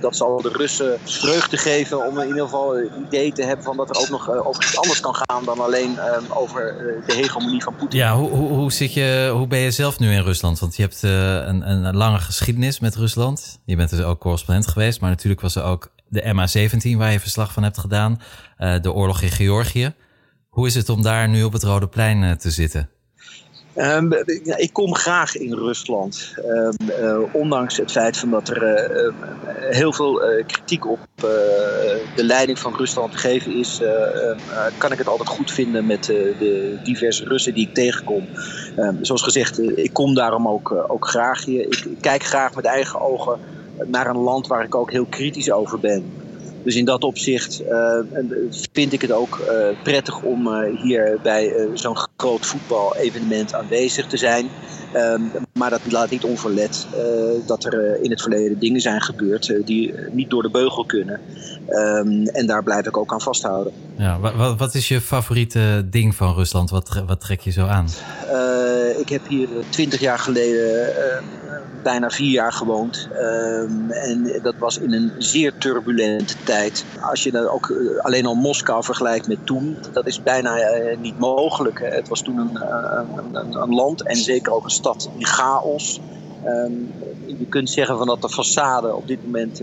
dat 0.00 0.16
zal 0.16 0.42
de 0.42 0.48
Russen 0.48 0.98
vreugde 1.04 1.56
geven 1.56 2.06
om 2.06 2.18
in 2.18 2.26
ieder 2.26 2.42
geval 2.42 2.76
een 2.76 2.90
idee 3.06 3.32
te 3.32 3.42
hebben 3.42 3.64
van 3.64 3.76
dat 3.76 3.90
er 3.90 3.96
ook 3.96 4.08
nog 4.08 4.30
over 4.30 4.64
iets 4.64 4.76
anders 4.76 5.00
kan 5.00 5.14
gaan 5.14 5.44
dan 5.44 5.60
alleen 5.60 5.98
over 6.28 6.74
de 7.06 7.14
hegemonie 7.14 7.62
van 7.62 7.76
Poetin. 7.76 7.98
Ja, 7.98 8.16
hoe, 8.16 8.30
hoe, 8.30 8.48
hoe, 8.48 8.72
zit 8.72 8.94
je, 8.94 9.30
hoe 9.34 9.46
ben 9.46 9.58
je 9.58 9.70
zelf 9.70 9.98
nu 9.98 10.12
in 10.12 10.22
Rusland? 10.22 10.58
Want 10.58 10.76
je 10.76 10.82
hebt 10.82 11.02
een, 11.02 11.70
een 11.70 11.96
lange 11.96 12.18
geschiedenis 12.18 12.80
met 12.80 12.94
Rusland. 12.94 13.58
Bent 13.76 13.90
dus 13.90 14.02
ook 14.02 14.20
correspondent 14.20 14.66
geweest. 14.66 15.00
Maar 15.00 15.10
natuurlijk 15.10 15.40
was 15.40 15.56
er 15.56 15.62
ook 15.62 15.94
de 16.08 16.22
MH17 16.22 16.96
waar 16.96 17.12
je 17.12 17.20
verslag 17.20 17.52
van 17.52 17.62
hebt 17.62 17.78
gedaan. 17.78 18.20
Uh, 18.58 18.74
de 18.80 18.92
oorlog 18.92 19.22
in 19.22 19.30
Georgië. 19.30 19.94
Hoe 20.48 20.66
is 20.66 20.74
het 20.74 20.88
om 20.88 21.02
daar 21.02 21.28
nu 21.28 21.42
op 21.42 21.52
het 21.52 21.62
Rode 21.62 21.88
Plein 21.88 22.22
uh, 22.22 22.32
te 22.32 22.50
zitten? 22.50 22.88
Ja, 24.44 24.56
ik 24.56 24.72
kom 24.72 24.94
graag 24.94 25.36
in 25.36 25.54
Rusland. 25.54 26.34
Um, 26.38 26.74
uh, 27.00 27.18
ondanks 27.32 27.76
het 27.76 27.90
feit 27.92 28.16
van 28.16 28.30
dat 28.30 28.48
er 28.48 28.80
heel 29.70 29.92
veel 29.92 30.20
kritiek 30.46 30.86
op 30.86 30.98
de 31.16 32.24
leiding 32.24 32.58
van 32.58 32.76
Rusland 32.76 33.12
te 33.12 33.18
geven 33.18 33.58
is, 33.58 33.80
kan 34.78 34.92
ik 34.92 34.98
het 34.98 35.08
altijd 35.08 35.28
goed 35.28 35.50
vinden 35.50 35.86
met 35.86 36.04
de 36.04 36.78
diverse 36.84 37.24
Russen 37.24 37.54
die 37.54 37.68
ik 37.68 37.74
tegenkom. 37.74 38.28
Zoals 39.00 39.22
gezegd, 39.22 39.60
ik 39.78 39.92
kom 39.92 40.14
daarom 40.14 40.48
ook, 40.48 40.84
ook 40.88 41.08
graag 41.08 41.44
hier. 41.44 41.62
Ik, 41.62 41.86
kijk 42.00 42.22
graag 42.22 42.54
met 42.54 42.64
eigen 42.64 43.00
ogen 43.00 43.38
naar 43.76 44.06
een 44.06 44.18
land 44.22 44.46
waar 44.46 44.64
ik 44.64 44.74
ook 44.74 44.90
heel 44.90 45.06
kritisch 45.06 45.52
over 45.52 45.78
ben. 45.78 46.24
Dus 46.62 46.76
in 46.76 46.84
dat 46.84 47.04
opzicht 47.04 47.62
vind 48.72 48.92
ik 48.92 49.02
het 49.02 49.12
ook 49.12 49.44
prettig 49.82 50.22
om 50.22 50.62
hier 50.64 51.18
bij 51.22 51.68
zo'n 51.74 51.96
groot 52.16 52.46
voetbal-evenement 52.46 53.54
aanwezig 53.54 54.06
te 54.06 54.16
zijn. 54.16 54.48
Ehm, 54.92 55.22
maar 55.52 55.70
dat 55.70 55.80
laat 55.90 56.10
niet 56.10 56.24
onverlet 56.24 56.86
dat 57.46 57.64
er 57.64 58.02
in 58.02 58.10
het 58.10 58.22
verleden 58.22 58.58
dingen 58.58 58.80
zijn 58.80 59.00
gebeurd 59.00 59.54
die 59.64 59.94
niet 60.12 60.30
door 60.30 60.42
de 60.42 60.50
beugel 60.50 60.84
kunnen. 60.84 61.20
Ehm, 61.68 62.26
en 62.26 62.46
daar 62.46 62.62
blijf 62.62 62.86
ik 62.86 62.96
ook 62.96 63.12
aan 63.12 63.20
vasthouden. 63.20 63.72
Ja, 63.96 64.20
wat, 64.20 64.58
wat 64.58 64.74
is 64.74 64.88
je 64.88 65.00
favoriete 65.00 65.86
ding 65.90 66.14
van 66.14 66.34
Rusland? 66.34 66.70
Wat, 66.70 67.02
wat 67.06 67.20
trek 67.20 67.40
je 67.40 67.50
zo 67.50 67.66
aan? 67.66 67.88
Ik 68.98 69.08
heb 69.08 69.26
hier 69.28 69.48
twintig 69.68 70.00
jaar 70.00 70.18
geleden 70.18 70.88
uh, 70.88 71.18
bijna 71.82 72.10
vier 72.10 72.30
jaar 72.30 72.52
gewoond. 72.52 73.08
Um, 73.20 73.90
en 73.90 74.40
dat 74.42 74.54
was 74.58 74.78
in 74.78 74.92
een 74.92 75.12
zeer 75.18 75.58
turbulente 75.58 76.34
tijd. 76.44 76.84
Als 77.00 77.22
je 77.22 77.30
dan 77.30 77.48
ook 77.48 77.72
alleen 77.98 78.26
al 78.26 78.34
Moskou 78.34 78.84
vergelijkt 78.84 79.28
met 79.28 79.46
toen, 79.46 79.76
dat 79.92 80.06
is 80.06 80.22
bijna 80.22 80.56
niet 81.00 81.18
mogelijk. 81.18 81.80
Het 81.82 82.08
was 82.08 82.22
toen 82.22 82.38
een, 82.38 82.60
een, 83.32 83.62
een, 83.62 83.74
land 83.74 84.02
en 84.02 84.16
zeker 84.16 84.52
ook 84.52 84.64
een 84.64 84.70
stad 84.70 84.85
in 85.16 85.26
chaos. 85.26 86.00
Um, 86.46 86.92
je 87.26 87.46
kunt 87.48 87.70
zeggen 87.70 87.96
van 87.98 88.06
dat 88.06 88.22
de 88.22 88.30
façade 88.30 88.94
op 88.94 89.06
dit 89.06 89.24
moment 89.24 89.62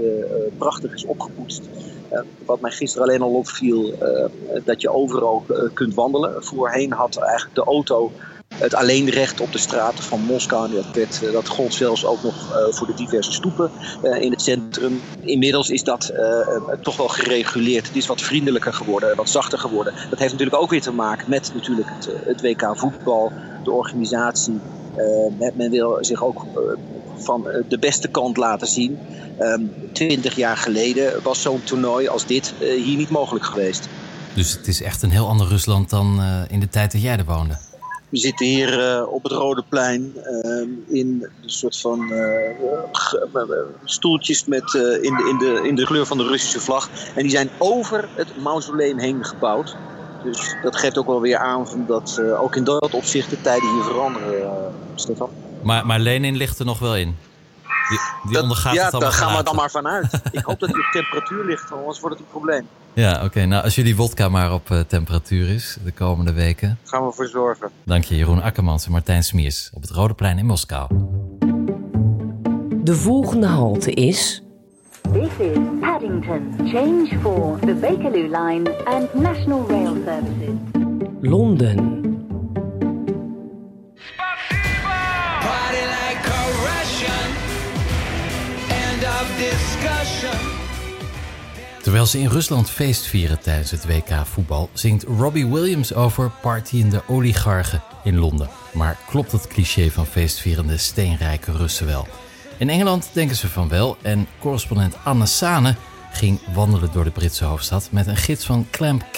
prachtig 0.58 0.94
is 0.94 1.06
opgepoetst. 1.06 1.70
Eh, 2.14 2.20
wat 2.46 2.62
mij 2.62 2.72
gisteren 2.72 3.08
alleen 3.08 3.22
al 3.22 3.34
opviel, 3.34 3.94
uh, 4.02 4.26
dat 4.66 4.82
je 4.82 4.94
overal 4.94 5.46
kunt 5.74 5.94
wandelen. 5.94 6.44
Voorheen 6.44 6.92
had 6.92 7.18
eigenlijk 7.18 7.56
de 7.56 7.64
auto 7.64 8.12
het 8.54 8.74
alleenrecht 8.74 9.42
op 9.42 9.52
de 9.52 9.58
straten 9.58 10.04
van 10.04 10.20
Moskou. 10.20 10.72
Dat, 10.72 11.22
dat 11.32 11.48
gold 11.48 11.74
zelfs 11.74 12.06
ook 12.06 12.24
nog 12.24 12.36
voor 12.70 12.88
de 12.88 12.94
diverse 12.94 13.32
stoepen 13.32 13.72
in 14.20 14.32
het 14.32 14.42
centrum. 14.42 15.02
Inmiddels 15.22 15.70
is 15.70 15.84
dat 15.84 16.14
toch 16.82 16.98
wel 16.98 17.08
gereguleerd. 17.08 17.88
Het 17.88 17.96
is 17.96 18.08
wat 18.08 18.22
vriendelijker 18.22 18.74
geworden, 18.74 19.16
wat 19.16 19.30
zachter 19.30 19.60
geworden. 19.60 19.94
Dat 20.10 20.20
heeft 20.20 20.32
natuurlijk 20.32 20.62
ook 20.62 20.70
weer 20.70 20.82
te 20.82 20.92
maken 20.92 21.30
met 21.30 21.52
natuurlijk 21.54 21.88
het, 21.90 22.10
het 22.26 22.42
WK 22.42 22.78
voetbal, 22.78 23.32
de 23.64 23.72
organisatie. 23.72 24.60
Men 25.54 25.72
wil 25.72 25.98
zich 26.02 26.24
ook 26.24 26.46
van 27.24 27.50
eh, 27.50 27.64
de 27.68 27.80
beste 27.80 28.08
kant 28.08 28.38
laten 28.38 28.68
zien. 28.68 29.00
Ehm, 29.38 29.62
twintig 29.92 30.36
jaar 30.36 30.58
geleden 30.58 31.24
was 31.24 31.42
zo'n 31.42 31.64
toernooi 31.64 32.08
als 32.08 32.26
dit 32.26 32.54
eh, 32.60 32.84
hier 32.84 32.98
niet 32.98 33.10
mogelijk 33.10 33.46
geweest. 33.46 33.88
Dus 34.34 34.52
het 34.52 34.68
is 34.68 34.82
echt 34.82 35.02
een 35.02 35.10
heel 35.10 35.28
ander 35.28 35.48
Rusland 35.48 35.90
dan 35.90 36.20
eh, 36.20 36.42
in 36.48 36.60
de 36.60 36.70
tijd 36.70 36.92
dat 36.92 37.02
jij 37.02 37.18
er 37.18 37.26
woonde? 37.26 37.58
We 38.10 38.20
zitten 38.20 38.46
hier 38.46 39.08
op 39.08 39.24
het 39.24 39.32
Rode 39.32 39.64
Plein 39.70 40.14
ehm, 40.24 40.68
in 40.88 41.28
een 41.42 41.50
soort 41.50 41.80
van 41.80 42.14
stoeltjes 43.84 44.46
met, 44.46 44.74
in, 44.74 45.16
de, 45.16 45.28
in, 45.30 45.38
de, 45.38 45.68
in 45.68 45.76
de 45.76 45.86
kleur 45.86 46.06
van 46.06 46.18
de 46.18 46.24
Russische 46.24 46.60
vlag. 46.60 46.90
En 47.16 47.22
die 47.22 47.32
zijn 47.32 47.50
over 47.58 48.10
het 48.16 48.28
mausoleum 48.44 48.98
heen 48.98 49.24
gebouwd. 49.24 49.76
Dus 50.24 50.56
dat 50.64 50.76
geeft 50.76 50.98
ook 50.98 51.08
wel 51.08 51.22
weer 51.22 51.38
aan 51.38 51.68
dat 51.88 52.22
ook 52.38 52.56
in 52.56 52.64
dat 52.64 52.94
opzicht 52.94 53.30
de 53.30 53.42
tijden 53.42 53.74
hier 53.74 53.84
veranderen, 53.84 54.74
Stefan. 54.96 55.30
Maar, 55.62 55.86
maar 55.86 56.00
Lenin 56.00 56.36
ligt 56.36 56.60
er 56.60 56.66
nog 56.66 56.80
wel 56.80 56.96
in. 56.96 57.16
Die, 57.90 58.00
die 58.32 58.42
ondergaat 58.42 58.74
ja, 58.74 58.86
het 58.86 58.94
allemaal 58.94 59.12
daar 59.12 59.20
gaan 59.20 59.38
we 59.38 59.44
dan 59.44 59.56
maar 59.56 59.72
vanuit. 59.72 60.22
ik 60.32 60.44
hoop 60.44 60.60
dat 60.60 60.70
hij 60.70 60.80
op 60.80 60.92
temperatuur 60.92 61.46
ligt, 61.46 61.72
anders 61.72 62.00
wordt 62.00 62.16
het 62.16 62.26
een 62.26 62.32
probleem. 62.32 62.68
Ja, 62.94 63.24
oké. 63.24 63.46
Nou, 63.46 63.64
als 63.64 63.76
jullie 63.76 63.96
wodka 63.96 64.30
maar 64.30 64.54
op 64.54 64.70
uh, 64.70 64.80
temperatuur 64.80 65.50
is 65.50 65.78
de 65.84 65.92
komende 65.92 66.34
weken. 66.34 66.78
Gaan 66.84 67.06
we 67.06 67.12
voor 67.12 67.28
zorgen. 67.28 67.70
Dank 67.84 68.04
je, 68.04 68.16
Jeroen 68.16 68.42
Akkermans 68.42 68.86
en 68.86 68.92
Martijn 68.92 69.24
Smiers 69.24 69.70
op 69.74 69.82
het 69.82 69.92
Rode 69.92 70.14
Plein 70.14 70.38
in 70.38 70.46
Moskou. 70.46 70.88
De 72.84 72.96
volgende 72.96 73.48
halte 73.48 73.92
is... 73.92 74.43
This 75.14 75.40
is 75.40 75.58
Paddington. 75.80 76.68
Change 76.72 77.16
for 77.22 77.60
the 77.60 77.74
Bakerloo 77.74 78.30
Line 78.30 78.68
and 78.86 79.14
National 79.14 79.68
Rail 79.68 79.96
Services. 80.06 80.58
Londen. 81.22 82.02
Terwijl 91.82 92.06
ze 92.06 92.20
in 92.20 92.28
Rusland 92.28 92.70
feest 92.70 93.06
vieren 93.06 93.40
tijdens 93.40 93.72
het 93.72 93.86
WK 93.86 94.26
voetbal, 94.26 94.70
zingt 94.74 95.04
Robbie 95.04 95.48
Williams 95.48 95.94
over 95.94 96.32
partyende 96.42 97.02
oligarchen 97.08 97.82
in 98.04 98.18
Londen. 98.18 98.50
Maar 98.74 98.98
klopt 99.08 99.32
het 99.32 99.48
cliché 99.48 99.90
van 99.90 100.06
feestvierende 100.06 100.78
steenrijke 100.78 101.52
Russen 101.52 101.86
wel? 101.86 102.08
In 102.64 102.70
Engeland 102.70 103.10
denken 103.14 103.36
ze 103.36 103.50
van 103.50 103.70
wel 103.70 103.98
en 104.02 104.28
correspondent 104.40 104.96
Anne 105.04 105.26
Sane 105.26 105.76
ging 106.12 106.40
wandelen 106.54 106.92
door 106.92 107.04
de 107.04 107.12
Britse 107.12 107.46
hoofdstad 107.46 107.88
met 107.92 108.08
een 108.08 108.18
gids 108.18 108.46
van 108.46 108.68
Clamp 108.72 109.04
K. 109.12 109.18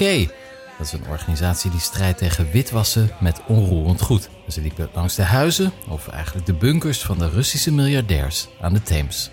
Dat 0.78 0.88
is 0.88 0.92
een 0.92 1.08
organisatie 1.10 1.72
die 1.72 1.80
strijdt 1.80 2.18
tegen 2.18 2.52
witwassen 2.52 3.12
met 3.20 3.42
onroerend 3.48 4.02
goed. 4.02 4.30
Ze 4.50 4.62
liepen 4.62 4.90
langs 4.94 5.16
de 5.16 5.24
huizen, 5.24 5.72
of 5.88 6.08
eigenlijk 6.08 6.46
de 6.46 6.54
bunkers 6.54 7.02
van 7.02 7.18
de 7.18 7.30
Russische 7.30 7.72
miljardairs 7.72 8.48
aan 8.62 8.74
de 8.74 8.82
Theems. 8.82 9.32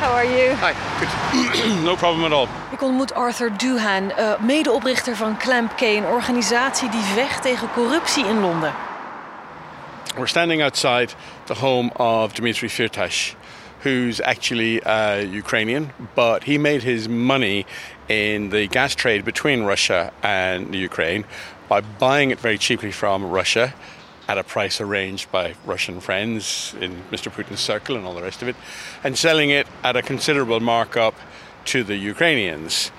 How 0.00 0.12
are 0.12 0.28
you? 0.28 0.48
Hi, 0.48 0.72
good. 0.98 1.82
no 1.84 1.94
problem 1.94 2.24
at 2.24 2.32
all. 2.32 2.46
Ik 2.70 2.82
ontmoet 2.82 3.14
Arthur 3.14 3.56
Duhan, 3.56 4.02
uh, 4.18 4.38
medeoprichter 4.40 5.16
van 5.16 5.36
Clamp 5.36 5.76
K, 5.76 5.80
een 5.80 6.04
organisatie 6.04 6.88
die 6.88 7.00
vecht 7.00 7.42
tegen 7.42 7.70
corruptie 7.72 8.26
in 8.26 8.40
Londen. 8.40 8.72
We're 10.16 10.26
standing 10.26 10.62
outside 10.62 11.14
the 11.46 11.54
home 11.54 11.92
of 11.96 12.34
Dmitry 12.34 12.68
Firtash, 12.68 13.34
who's 13.80 14.20
actually 14.20 14.82
uh, 14.82 15.16
Ukrainian, 15.18 15.92
but 16.16 16.44
he 16.44 16.58
made 16.58 16.82
his 16.82 17.08
money 17.08 17.66
in 18.08 18.50
the 18.50 18.66
gas 18.66 18.94
trade 18.94 19.24
between 19.24 19.62
Russia 19.62 20.12
and 20.22 20.74
Ukraine 20.74 21.24
by 21.68 21.82
buying 21.82 22.30
it 22.30 22.40
very 22.40 22.58
cheaply 22.58 22.90
from 22.90 23.24
Russia 23.24 23.74
at 24.26 24.38
a 24.38 24.44
price 24.44 24.80
arranged 24.80 25.30
by 25.30 25.54
Russian 25.64 26.00
friends 26.00 26.74
in 26.80 27.02
Mr. 27.10 27.30
Putin's 27.30 27.60
circle 27.60 27.96
and 27.96 28.04
all 28.04 28.14
the 28.14 28.22
rest 28.22 28.42
of 28.42 28.48
it, 28.48 28.56
and 29.04 29.16
selling 29.16 29.50
it 29.50 29.68
at 29.84 29.96
a 29.96 30.02
considerable 30.02 30.60
markup 30.60 31.14
to 31.66 31.84
the 31.84 31.96
Ukrainians, 31.96 32.90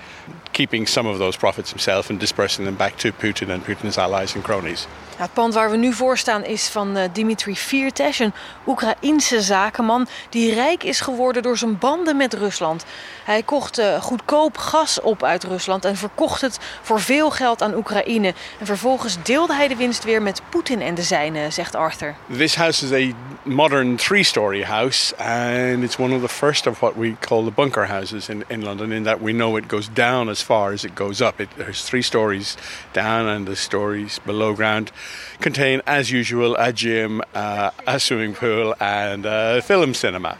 keeping 0.52 0.86
some 0.86 1.06
of 1.06 1.18
those 1.18 1.36
profits 1.36 1.70
himself 1.70 2.08
and 2.08 2.18
dispersing 2.18 2.64
them 2.64 2.76
back 2.76 2.96
to 2.98 3.12
Putin 3.12 3.50
and 3.50 3.64
Putin's 3.64 3.98
allies 3.98 4.34
and 4.34 4.42
cronies. 4.42 4.86
Het 5.20 5.32
pand 5.32 5.54
waar 5.54 5.70
we 5.70 5.76
nu 5.76 5.92
voor 5.92 6.18
staan 6.18 6.44
is 6.44 6.68
van 6.68 6.96
uh, 6.96 7.02
Dimitri 7.12 7.56
Firtash, 7.56 8.18
een 8.18 8.32
Oekraïense 8.66 9.40
zakenman 9.40 10.06
die 10.30 10.54
rijk 10.54 10.84
is 10.84 11.00
geworden 11.00 11.42
door 11.42 11.58
zijn 11.58 11.78
banden 11.78 12.16
met 12.16 12.34
Rusland. 12.34 12.84
Hij 13.24 13.42
kocht 13.42 13.78
uh, 13.78 14.02
goedkoop 14.02 14.56
gas 14.56 15.00
op 15.00 15.24
uit 15.24 15.44
Rusland 15.44 15.84
en 15.84 15.96
verkocht 15.96 16.40
het 16.40 16.58
voor 16.82 17.00
veel 17.00 17.30
geld 17.30 17.62
aan 17.62 17.74
Oekraïne. 17.74 18.34
En 18.58 18.66
vervolgens 18.66 19.22
deelde 19.22 19.54
hij 19.54 19.68
de 19.68 19.76
winst 19.76 20.04
weer 20.04 20.22
met 20.22 20.42
Poetin 20.48 20.80
en 20.80 20.94
de 20.94 21.02
zijnen, 21.02 21.52
zegt 21.52 21.74
Arthur. 21.74 22.14
This 22.36 22.54
house 22.54 22.84
is 22.84 22.92
a 22.92 23.14
modern 23.42 23.96
three-story 23.96 24.62
house 24.62 25.16
and 25.16 25.82
it's 25.82 25.98
one 25.98 26.14
of 26.14 26.20
the 26.20 26.28
first 26.28 26.66
of 26.66 26.78
what 26.78 26.96
we 26.96 27.16
call 27.20 27.44
the 27.44 27.50
bunker 27.50 27.86
houses 27.86 28.28
in, 28.28 28.44
in 28.46 28.62
London 28.64 28.92
in 28.92 29.02
that 29.02 29.20
we 29.20 29.32
know 29.32 29.56
it 29.56 29.64
goes 29.68 29.88
down 29.92 30.28
as 30.28 30.42
far 30.42 30.72
as 30.72 30.84
it 30.84 30.94
goes 30.94 31.20
up. 31.20 31.40
It, 31.40 31.48
there's 31.56 31.82
three 31.82 32.02
stories 32.02 32.56
down 32.92 33.28
and 33.28 33.46
the 33.46 33.56
stories 33.56 34.20
below 34.24 34.54
ground 34.54 34.90
contain, 35.40 35.82
as 35.86 36.10
usual, 36.10 36.56
a 36.56 36.72
gym, 36.72 37.22
uh, 37.34 37.70
a 37.86 38.00
swimming 38.00 38.34
pool, 38.34 38.74
and 38.80 39.26
a 39.26 39.62
film 39.62 39.94
cinema. 39.94 40.38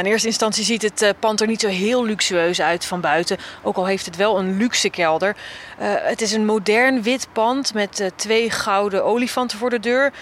In 0.00 0.06
eerste 0.06 0.26
instantie 0.26 0.64
ziet 0.64 0.82
het 0.82 1.02
uh, 1.02 1.10
pand 1.18 1.40
er 1.40 1.46
niet 1.46 1.60
zo 1.60 1.68
heel 1.68 2.04
luxueus 2.04 2.60
uit 2.60 2.84
van 2.84 3.00
buiten. 3.00 3.36
Ook 3.62 3.76
al 3.76 3.86
heeft 3.86 4.06
het 4.06 4.16
wel 4.16 4.38
een 4.38 4.56
luxe 4.56 4.90
kelder. 4.90 5.36
Uh, 5.80 5.94
het 5.98 6.20
is 6.20 6.32
een 6.32 6.44
modern 6.44 7.02
wit 7.02 7.28
pand 7.32 7.74
met 7.74 8.00
uh, 8.00 8.06
twee 8.16 8.50
gouden 8.50 9.04
olifanten 9.04 9.58
voor 9.58 9.70
de 9.70 9.80
deur. 9.80 10.12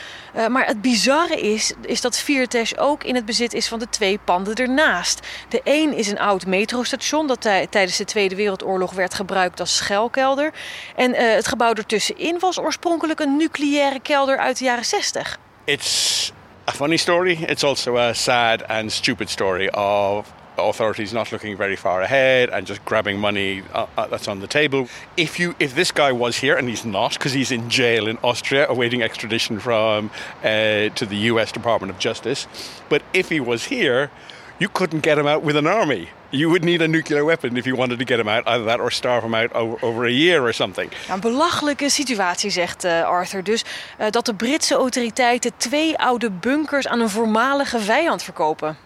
maar 0.48 0.66
het 0.66 0.80
bizarre 0.80 1.40
is, 1.40 1.72
is 1.82 2.00
dat 2.00 2.18
Viertesh 2.18 2.72
ook 2.76 3.04
in 3.04 3.14
het 3.14 3.24
bezit 3.24 3.54
is 3.54 3.68
van 3.68 3.78
de 3.78 3.88
twee 3.88 4.18
panden 4.24 4.54
ernaast. 4.54 5.26
De 5.48 5.60
een 5.64 5.92
is 5.92 6.08
een 6.08 6.18
oud 6.18 6.46
metrostation 6.46 7.26
dat 7.26 7.40
tijdens 7.70 7.96
de 7.96 8.04
Tweede 8.04 8.34
Wereldoorlog 8.34 8.92
werd 8.92 9.14
gebruikt 9.14 9.60
als 9.60 9.76
schuilkelder. 9.76 10.52
En 10.96 11.14
het 11.14 11.48
gebouw 11.48 11.72
ertussenin 11.72 12.38
was 12.38 12.58
oorspronkelijk 12.58 13.20
een 13.20 13.36
nucleaire 13.36 14.00
kelder 14.00 14.38
uit 14.38 14.58
de 14.58 14.64
jaren 14.64 14.84
60. 14.84 15.38
It's 15.64 16.32
a 16.70 16.72
funny 16.72 16.96
story. 16.96 17.36
It's 17.36 17.64
also 17.64 17.96
a 17.96 18.14
sad 18.14 18.62
and 18.68 18.92
stupid 18.92 19.28
story 19.28 19.68
of 19.74 20.32
authorities 20.56 21.12
not 21.12 21.32
looking 21.32 21.56
very 21.56 21.74
far 21.74 22.00
ahead 22.00 22.48
and 22.50 22.64
just 22.64 22.84
grabbing 22.84 23.18
money 23.18 23.62
uh, 23.72 23.86
uh, 23.96 24.06
that's 24.06 24.28
on 24.28 24.38
the 24.38 24.46
table. 24.46 24.88
If 25.16 25.40
you, 25.40 25.56
if 25.58 25.74
this 25.74 25.90
guy 25.90 26.12
was 26.12 26.36
here, 26.36 26.56
and 26.56 26.68
he's 26.68 26.84
not, 26.84 27.14
because 27.14 27.32
he's 27.32 27.50
in 27.50 27.70
jail 27.70 28.06
in 28.06 28.18
Austria 28.18 28.68
awaiting 28.68 29.02
extradition 29.02 29.58
from 29.58 30.10
uh, 30.44 30.90
to 30.90 31.06
the 31.06 31.16
U.S. 31.32 31.50
Department 31.50 31.90
of 31.90 31.98
Justice, 31.98 32.46
but 32.88 33.02
if 33.12 33.30
he 33.30 33.40
was 33.40 33.64
here, 33.64 34.10
you 34.60 34.68
couldn't 34.68 35.02
get 35.02 35.16
him 35.16 35.26
out 35.26 35.42
with 35.42 35.56
an 35.56 35.66
army. 35.66 36.08
You 36.30 36.48
would 36.48 36.64
need 36.64 36.82
a 36.82 36.86
nuclear 36.86 37.24
weapon 37.24 37.56
if 37.56 37.64
you 37.64 37.76
wanted 37.76 37.98
to 37.98 38.04
get 38.04 38.18
him 38.18 38.28
out. 38.28 38.46
Either 38.46 38.64
that 38.64 38.78
or 38.78 38.90
starve 38.90 39.24
him 39.24 39.34
out 39.34 39.52
over, 39.52 39.84
over 39.84 40.06
a 40.06 40.12
year 40.12 40.42
or 40.42 40.52
something. 40.52 40.90
Een 41.08 41.20
belachelijke 41.20 41.90
situatie, 41.90 42.50
zegt 42.50 42.84
uh, 42.84 43.02
Arthur 43.02 43.42
dus. 43.42 43.64
Uh, 44.00 44.06
dat 44.10 44.26
de 44.26 44.34
Britse 44.34 44.74
autoriteiten 44.74 45.52
twee 45.56 45.98
oude 45.98 46.30
bunkers 46.30 46.88
aan 46.88 47.00
een 47.00 47.10
voormalige 47.10 47.78
vijand 47.78 48.22
verkopen. 48.22 48.76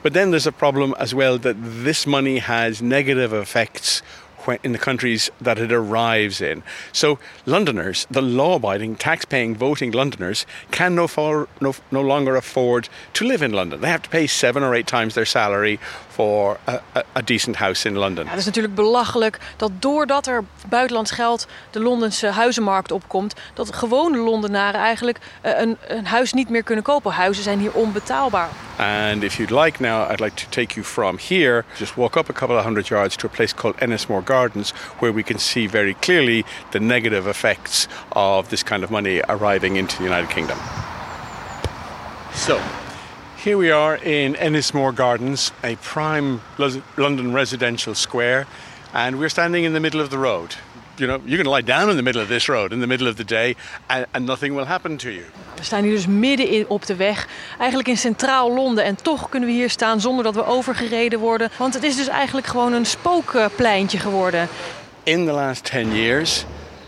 But 0.00 0.12
then 0.12 0.30
there's 0.30 0.46
a 0.46 0.50
problem 0.50 0.94
as 0.94 1.12
well 1.12 1.38
that 1.38 1.54
this 1.84 2.04
money 2.04 2.38
has 2.38 2.80
negative 2.80 3.36
effects 3.40 4.02
in 4.62 4.72
the 4.72 4.78
countries 4.78 5.30
that 5.42 5.58
it 5.58 5.72
arrives 5.72 6.40
in. 6.40 6.62
So, 6.92 7.18
Londoners, 7.44 8.06
the 8.10 8.22
law 8.22 8.54
abiding, 8.54 8.96
tax 8.96 9.24
paying, 9.24 9.56
voting 9.56 9.92
Londoners, 9.92 10.46
can 10.70 10.94
no, 10.94 11.08
for, 11.08 11.48
no, 11.58 11.74
no 11.88 12.02
longer 12.02 12.36
afford 12.36 12.88
to 13.12 13.26
live 13.26 13.44
in 13.44 13.52
London. 13.52 13.80
They 13.80 13.90
have 13.90 14.02
to 14.02 14.10
pay 14.10 14.26
seven 14.26 14.62
or 14.62 14.74
eight 14.74 14.86
times 14.86 15.14
their 15.14 15.26
salary 15.26 15.78
for 16.08 16.58
a, 16.66 16.80
a, 16.92 17.02
a 17.12 17.22
decent 17.22 17.56
house 17.56 17.88
in 17.88 17.96
London. 17.96 18.24
Ja, 18.24 18.30
het 18.30 18.38
is 18.38 18.44
natuurlijk 18.44 18.74
belachelijk 18.74 19.38
dat 19.56 19.70
doordat 19.78 20.26
er 20.26 20.44
buitenlands 20.68 21.10
geld 21.10 21.46
de 21.70 21.80
Londense 21.80 22.26
huizenmarkt 22.26 22.92
opkomt, 22.92 23.34
dat 23.54 23.74
gewone 23.74 24.18
Londenaren 24.18 24.80
eigenlijk 24.80 25.18
uh, 25.46 25.60
een, 25.60 25.76
een 25.88 26.06
huis 26.06 26.32
niet 26.32 26.48
meer 26.48 26.62
kunnen 26.62 26.84
kopen. 26.84 27.12
Huizen 27.12 27.42
zijn 27.42 27.58
hier 27.58 27.72
onbetaalbaar. 27.72 28.48
And 28.76 29.22
if 29.22 29.36
you'd 29.36 29.64
like 29.64 29.82
now, 29.82 30.10
I'd 30.10 30.20
like 30.20 30.34
to 30.34 30.46
take 30.48 30.74
you 30.74 30.86
from 30.86 31.18
here, 31.28 31.64
just 31.76 31.94
walk 31.94 32.16
up 32.16 32.30
a 32.30 32.32
couple 32.32 32.56
of 32.56 32.64
hundred 32.64 32.88
yards 32.88 33.16
to 33.16 33.26
a 33.26 33.30
place 33.30 33.54
called 33.54 33.76
Ennismore 33.78 34.22
Gardens, 34.30 34.70
where 35.00 35.12
we 35.12 35.24
can 35.24 35.38
see 35.38 35.66
very 35.66 35.94
clearly 35.94 36.44
the 36.70 36.78
negative 36.78 37.26
effects 37.26 37.88
of 38.12 38.48
this 38.50 38.62
kind 38.62 38.84
of 38.84 38.90
money 38.90 39.20
arriving 39.28 39.74
into 39.74 39.98
the 39.98 40.04
United 40.04 40.30
Kingdom. 40.30 40.58
So, 42.32 42.62
here 43.42 43.58
we 43.58 43.72
are 43.72 43.96
in 43.96 44.34
Ennismore 44.34 44.94
Gardens, 44.94 45.50
a 45.64 45.74
prime 45.76 46.40
London 46.96 47.32
residential 47.32 47.96
square, 47.96 48.46
and 48.94 49.18
we're 49.18 49.30
standing 49.30 49.64
in 49.64 49.72
the 49.72 49.80
middle 49.80 50.00
of 50.00 50.10
the 50.10 50.18
road. 50.18 50.54
You 51.00 51.10
know, 51.10 51.22
you 51.24 51.42
can 51.42 51.50
lie 51.50 51.62
down 51.62 51.88
in 51.88 51.96
the 51.96 52.02
middle 52.02 52.20
of 52.20 52.28
this 52.28 52.46
road 52.46 52.72
in 52.72 52.80
the 52.80 52.86
middle 52.86 53.08
of 53.08 53.14
the 53.14 53.24
day 53.24 53.56
and, 53.86 54.06
and 54.10 54.26
nothing 54.26 54.54
will 54.54 54.66
happen 54.66 54.96
to 54.96 55.10
you. 55.10 55.24
We 55.56 55.64
staan 55.64 55.82
hier 55.82 55.92
dus 55.92 56.06
midden 56.06 56.48
in, 56.48 56.64
op 56.68 56.86
de 56.86 56.96
weg, 56.96 57.28
eigenlijk 57.58 57.88
in 57.88 57.96
centraal 57.96 58.54
Londen. 58.54 58.84
En 58.84 58.96
toch 59.02 59.28
kunnen 59.28 59.48
we 59.48 59.54
hier 59.54 59.70
staan 59.70 60.00
zonder 60.00 60.24
dat 60.24 60.34
we 60.34 60.46
overgereden 60.46 61.18
worden. 61.18 61.50
Want 61.56 61.74
het 61.74 61.82
is 61.82 61.96
dus 61.96 62.08
eigenlijk 62.08 62.46
gewoon 62.46 62.72
een 62.72 62.86
spookpleintje 62.86 63.98
geworden. 63.98 64.48
In 65.02 65.26
the 65.26 65.32
last 65.32 65.64
10 65.64 65.94
years, 65.94 66.44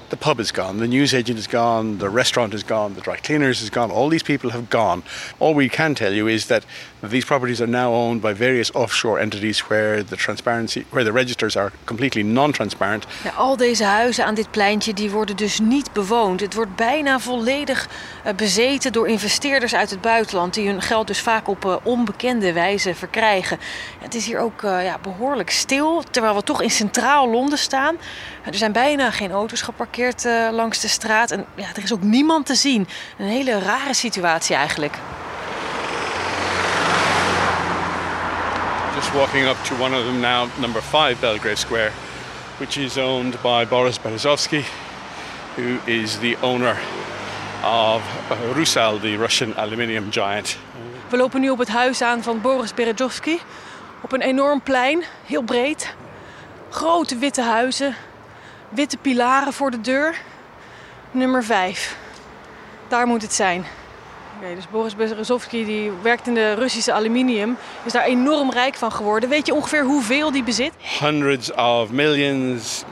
the 0.08 0.16
pub 0.16 0.38
is 0.38 0.50
gone, 0.50 0.78
the 0.78 0.86
newsagent 0.86 1.38
is 1.38 1.46
gone, 1.46 1.96
the 1.96 2.10
restaurant 2.10 2.54
is 2.54 2.62
gone, 2.66 2.94
the 2.94 3.00
dry 3.00 3.16
cleaners 3.16 3.62
is 3.62 3.68
gone. 3.68 3.92
All 3.92 4.08
these 4.08 4.24
people 4.24 4.50
have 4.50 4.64
gone. 4.68 5.02
All 5.38 5.54
we 5.54 5.68
can 5.68 5.94
tell 5.94 6.12
you 6.12 6.28
is 6.28 6.46
that 6.46 6.64
these 7.08 7.26
properties 7.26 7.60
are 7.60 7.70
now 7.70 7.92
owned 7.92 8.20
by 8.20 8.34
various 8.34 8.72
offshore 8.72 9.20
entities 9.20 9.66
where 9.66 10.04
the 10.04 10.16
transparency, 10.16 10.84
where 10.90 11.04
the 11.04 11.12
registers 11.12 11.56
are 11.56 11.70
completely 11.84 12.22
non-transparent. 12.22 13.06
Ja, 13.24 13.30
al 13.30 13.56
deze 13.56 13.84
huizen 13.84 14.24
aan 14.24 14.34
dit 14.34 14.50
pleintje 14.50 14.94
die 14.94 15.10
worden 15.10 15.36
dus 15.36 15.58
niet 15.58 15.92
bewoond. 15.92 16.40
Het 16.40 16.54
wordt 16.54 16.76
bijna 16.76 17.20
volledig 17.20 17.88
uh, 18.26 18.32
bezeten 18.32 18.92
door 18.92 19.08
investeerders 19.08 19.74
uit 19.74 19.90
het 19.90 20.00
buitenland 20.00 20.54
die 20.54 20.68
hun 20.68 20.82
geld 20.82 21.06
dus 21.06 21.20
vaak 21.20 21.48
op 21.48 21.64
uh, 21.64 21.76
onbekende 21.82 22.52
wijze 22.52 22.94
verkrijgen. 22.94 23.58
Het 23.98 24.14
is 24.14 24.26
hier 24.26 24.38
ook 24.38 24.62
uh, 24.62 24.84
ja, 24.84 24.98
behoorlijk 25.02 25.50
stil, 25.50 26.02
terwijl 26.10 26.34
we 26.34 26.42
toch 26.42 26.62
in 26.62 26.70
centraal 26.70 27.30
Londen 27.30 27.58
staan. 27.58 27.96
Er 28.44 28.54
zijn 28.54 28.72
bijna 28.72 29.10
geen 29.10 29.30
auto's 29.30 29.62
geparkeerd 29.62 30.24
langs 30.50 30.80
de 30.80 30.88
straat 30.88 31.30
en 31.30 31.44
ja, 31.54 31.66
er 31.76 31.82
is 31.82 31.92
ook 31.92 32.02
niemand 32.02 32.46
te 32.46 32.54
zien. 32.54 32.88
Een 33.18 33.26
hele 33.26 33.58
rare 33.58 33.94
situatie 33.94 34.56
eigenlijk. 34.56 34.98
Just 39.02 39.14
walking 39.14 39.46
up 39.46 39.56
to 39.64 39.74
one 39.74 39.94
of 39.94 40.04
them 40.04 40.20
now, 40.20 40.48
number 40.60 40.80
five 40.80 41.20
Belgrave 41.20 41.58
Square, 41.58 41.92
which 42.58 42.76
is 42.76 42.98
owned 42.98 43.36
by 43.42 43.64
Boris 43.64 43.98
Berezovsky, 43.98 44.64
who 45.56 45.78
is 45.86 46.18
the 46.18 46.36
owner 46.36 46.76
of 47.64 48.02
Rusal, 48.54 49.00
the 49.00 49.16
Russian 49.16 49.54
aluminium 49.56 50.10
giant. 50.10 50.58
We 51.08 51.16
lopen 51.16 51.40
nu 51.40 51.50
op 51.50 51.58
het 51.58 51.68
huis 51.68 52.02
aan 52.02 52.22
van 52.22 52.40
Boris 52.40 52.74
Berezovsky. 52.74 53.38
Op 54.00 54.12
een 54.12 54.20
enorm 54.20 54.60
plein, 54.60 55.04
heel 55.26 55.42
breed. 55.42 55.94
Grote 56.70 57.16
witte 57.16 57.42
huizen, 57.42 57.96
witte 58.68 58.96
pilaren 58.96 59.52
voor 59.52 59.70
de 59.70 59.80
deur. 59.80 60.16
Nummer 61.10 61.44
5. 61.44 61.96
Daar 62.88 63.06
moet 63.06 63.22
het 63.22 63.34
zijn. 63.34 63.66
Okay, 64.42 64.54
dus 64.54 64.68
Boris 64.70 64.96
Berezovsky 64.96 65.64
die 65.64 65.90
werkt 66.02 66.26
in 66.26 66.34
de 66.34 66.54
Russische 66.54 66.92
aluminium, 66.92 67.56
is 67.84 67.92
daar 67.92 68.04
enorm 68.04 68.50
rijk 68.50 68.74
van 68.74 68.92
geworden. 68.92 69.28
Weet 69.28 69.46
je 69.46 69.54
ongeveer 69.54 69.84
hoeveel 69.84 70.32
die 70.32 70.42
bezit? 70.42 70.72
Hundreds 71.00 71.52
of 71.54 71.90
millions, 71.90 72.84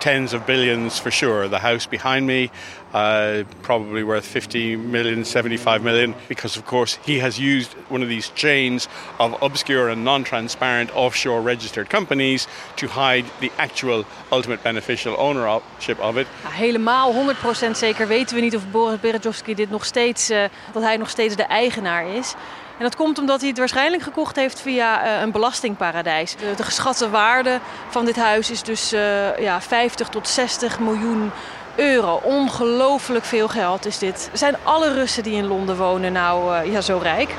tens 0.00 0.32
of 0.32 0.46
billions 0.46 0.98
for 0.98 1.10
sure. 1.10 1.48
The 1.48 1.58
house 1.58 1.86
behind 1.86 2.26
me, 2.26 2.50
uh, 2.92 3.44
probably 3.62 4.02
worth 4.02 4.24
50 4.24 4.76
million, 4.76 5.24
75 5.24 5.82
million, 5.82 6.14
because 6.28 6.58
of 6.58 6.66
course 6.66 6.98
he 7.06 7.18
has 7.20 7.38
used 7.38 7.74
one 7.88 8.02
of 8.02 8.08
these 8.08 8.30
chains 8.34 8.88
of 9.18 9.42
obscure 9.42 9.88
and 9.88 10.04
non-transparent 10.04 10.90
offshore 10.94 11.40
registered 11.40 11.88
companies 11.88 12.46
to 12.76 12.86
hide 12.86 13.24
the 13.40 13.50
actual 13.56 14.04
ultimate 14.30 14.62
beneficial 14.62 15.14
ownership 15.18 15.98
of 16.00 16.16
it. 16.16 16.26
Ja, 16.42 16.50
helemaal 16.50 17.12
100% 17.12 17.70
zeker 17.76 18.08
weten 18.08 18.34
we 18.34 18.42
niet 18.42 18.56
of 18.56 18.70
Boris 18.70 19.00
Berezovsky 19.00 19.54
dit 19.54 19.70
nog 19.70 19.84
steeds, 19.84 20.30
uh, 20.30 20.44
dat 20.72 20.82
hij 20.82 20.96
nog 20.96 21.08
steeds 21.08 21.36
de 21.36 21.42
eigenaar 21.42 22.06
is. 22.06 22.34
En 22.80 22.86
dat 22.86 22.96
komt 22.96 23.18
omdat 23.18 23.40
hij 23.40 23.48
het 23.48 23.58
waarschijnlijk 23.58 24.02
gekocht 24.02 24.36
heeft 24.36 24.60
via 24.60 25.04
uh, 25.04 25.20
een 25.20 25.30
belastingparadijs. 25.30 26.36
De, 26.56 26.62
geschatte 26.62 27.10
waarde 27.10 27.60
van 27.88 28.04
dit 28.04 28.16
huis 28.16 28.50
is 28.50 28.62
dus 28.62 28.92
uh, 28.92 29.38
ja, 29.38 29.60
50 29.60 30.08
tot 30.08 30.28
60 30.28 30.78
miljoen 30.78 31.30
euro. 31.76 32.20
Ongelooflijk 32.22 33.24
veel 33.24 33.48
geld 33.48 33.86
is 33.86 33.98
dit. 33.98 34.30
Zijn 34.32 34.56
alle 34.62 34.92
Russen 34.92 35.22
die 35.22 35.34
in 35.34 35.46
Londen 35.46 35.76
wonen 35.76 36.12
nou 36.12 36.54
uh, 36.54 36.72
ja, 36.72 36.80
zo 36.80 36.98
rijk? 37.02 37.34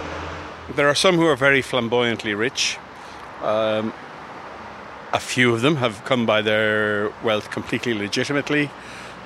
There 0.76 0.88
are 0.88 0.96
some 0.96 1.18
who 1.18 1.28
are 1.28 1.38
very 1.38 1.64
flamboyantly 1.64 2.34
rich. 2.34 2.78
Um, 3.44 3.94
a 5.14 5.20
few 5.20 5.54
of 5.54 5.60
them 5.60 5.76
have 5.76 6.02
come 6.04 6.26
by 6.26 6.42
their 6.42 7.10
wealth 7.22 7.50
completely 7.50 7.98
legitimately. 7.98 8.70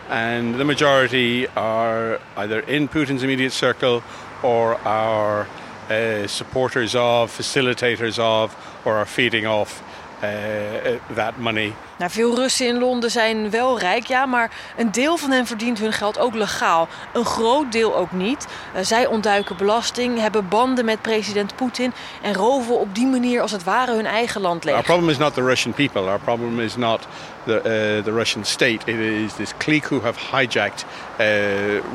And 0.09 0.57
the 0.57 0.65
majority 0.65 1.47
are 1.53 2.19
either 2.35 2.67
in 2.67 2.87
Putin's 2.87 3.21
immediate 3.21 3.53
circle 3.53 4.01
or 4.41 4.77
are 4.85 5.47
uh, 5.89 6.27
supporters 6.27 6.95
of, 6.95 7.31
facilitators 7.31 8.19
of, 8.19 8.55
or 8.85 8.95
are 8.95 9.05
feeding 9.05 9.45
off 9.45 9.81
uh, 10.19 10.99
that 11.11 11.39
money. 11.39 11.73
Nou, 11.97 12.11
veel 12.11 12.35
Russen 12.35 12.67
in 12.67 12.79
Londen 12.79 13.11
zijn 13.11 13.49
wel 13.49 13.79
rijk, 13.79 14.05
ja, 14.05 14.25
maar 14.25 14.51
een 14.77 14.91
deel 14.91 15.17
van 15.17 15.31
hen 15.31 15.45
verdient 15.45 15.79
hun 15.79 15.93
geld 15.93 16.19
ook 16.19 16.33
legaal. 16.33 16.87
Een 17.13 17.25
groot 17.25 17.71
deel 17.71 17.95
ook 17.95 18.11
niet. 18.11 18.47
Uh, 18.75 18.81
zij 18.81 19.05
ontduiken 19.05 19.57
belasting, 19.57 20.19
hebben 20.19 20.47
banden 20.49 20.85
met 20.85 21.01
president 21.01 21.55
Poetin 21.55 21.93
en 22.21 22.33
roven 22.33 22.79
op 22.79 22.95
die 22.95 23.05
manier 23.05 23.41
als 23.41 23.51
het 23.51 23.63
ware 23.63 23.95
hun 23.95 24.05
eigen 24.05 24.41
land 24.41 24.63
leeg. 24.63 24.73
Our 24.73 24.83
problem 24.83 25.09
is 25.09 25.17
not 25.17 25.33
the 25.33 25.41
Russian 25.41 25.73
people. 25.73 26.01
Our 26.01 26.19
problem 26.19 26.59
is 26.59 26.75
not 26.75 27.07
the, 27.45 27.55
uh, 27.55 28.03
the 28.03 28.11
Russian 28.11 28.45
state. 28.45 28.79
It 28.85 28.99
is 28.99 29.33
this 29.33 29.53
clique 29.57 29.87
who 29.87 30.01
have 30.01 30.19
hijacked 30.31 30.85
uh, 31.19 31.25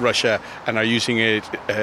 Russia 0.03 0.41
and 0.65 0.77
are 0.77 0.95
using 0.95 1.21
it 1.21 1.45
uh, 1.71 1.77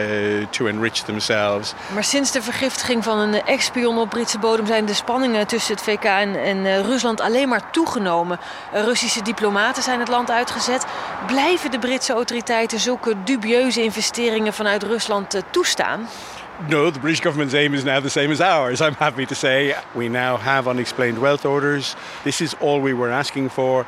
to 0.50 0.68
enrich 0.68 1.04
themselves. 1.04 1.74
Maar 1.94 2.04
sinds 2.04 2.32
de 2.32 2.42
vergiftiging 2.42 3.04
van 3.04 3.18
een 3.18 3.46
ex-spion 3.46 3.98
op 3.98 4.10
Britse 4.10 4.40
bodem 4.40 4.66
zijn 4.66 4.86
de 4.86 4.94
spanningen 4.94 5.48
tussen 5.48 5.74
het 5.74 5.84
VK 5.84 6.04
en, 6.04 6.44
en 6.44 6.84
Rusland 6.84 7.22
alleen 7.22 7.50
maar 7.50 7.72
toegenomen. 7.72 8.07
Russische 8.72 9.22
diplomaten 9.22 9.84
zijn 9.84 10.00
het 10.00 10.08
land 10.08 10.32
uitgezet. 10.32 10.86
Blijven 11.28 11.72
de 11.72 11.80
Britse 11.80 12.14
autoriteiten 12.14 12.80
zulke 12.80 13.16
dubieuze 13.24 13.84
investeringen 13.84 14.54
vanuit 14.54 14.84
Rusland 14.84 15.36
uh, 15.36 15.42
toestaan? 15.52 16.08
No, 16.68 16.92
the 16.92 17.00
British 17.00 17.22
government's 17.22 17.54
aim 17.54 17.74
is 17.74 17.84
now 17.84 18.02
the 18.02 18.10
same 18.10 18.32
as 18.32 18.40
ours. 18.40 18.80
I'm 18.80 18.96
happy 18.98 19.26
to 19.26 19.36
say 19.36 19.76
we 19.92 20.08
now 20.08 20.40
have 20.40 20.70
unexplained 20.70 21.20
wealth 21.20 21.46
orders. 21.46 21.96
This 22.24 22.42
is 22.42 22.54
all 22.60 22.82
we 22.82 22.96
were 22.96 23.14
asking 23.14 23.52
for. 23.52 23.86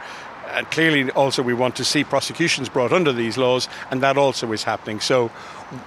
And 0.56 0.68
clearly, 0.70 1.12
also, 1.12 1.44
we 1.44 1.56
want 1.56 1.76
to 1.76 1.84
see 1.84 2.04
prosecutions 2.04 2.70
brought 2.70 2.92
under 2.92 3.16
these 3.16 3.40
laws, 3.40 3.68
and 3.90 4.02
that 4.02 4.18
also 4.18 4.52
is 4.52 4.64
happening. 4.64 5.02
So, 5.02 5.30